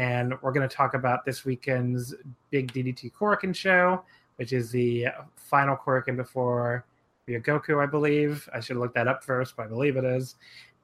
[0.00, 2.14] and we're going to talk about this weekend's
[2.48, 4.02] big DDT Korakuen show,
[4.36, 6.86] which is the final Korakuen before
[7.28, 8.48] Ryogoku, I believe.
[8.54, 10.36] I should looked that up first, but I believe it is.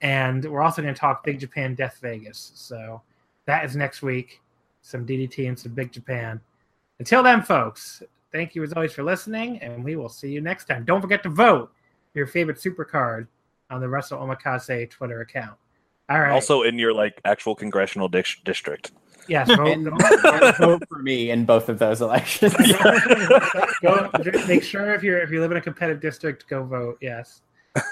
[0.03, 2.53] And we're also going to talk Big Japan Death Vegas.
[2.57, 3.01] So
[3.47, 4.43] that is next week.
[4.83, 6.39] Some DDT and some Big Japan.
[6.99, 8.03] Until then, folks,
[8.33, 10.85] thank you as always for listening, and we will see you next time.
[10.85, 11.73] Don't forget to vote
[12.13, 13.29] your favorite super card
[13.71, 15.57] on the Wrestle Omakase Twitter account.
[16.09, 16.33] All right.
[16.33, 18.93] Also in your like actual congressional dis- district.
[19.29, 19.69] Yes, vote.
[19.69, 19.85] And
[20.59, 22.55] vote for me in both of those elections.
[23.83, 24.11] go,
[24.49, 26.99] make sure if you're if you live in a competitive district, go vote.
[27.01, 27.43] Yes.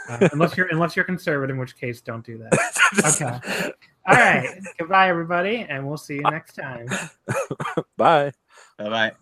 [0.08, 2.52] Uh, unless you're unless you're conservative, in which case, don't do that.
[3.04, 3.72] Okay.
[4.06, 4.60] All right.
[4.78, 6.86] Goodbye, everybody, and we'll see you next time.
[7.96, 8.32] Bye.
[8.78, 9.12] Bye bye.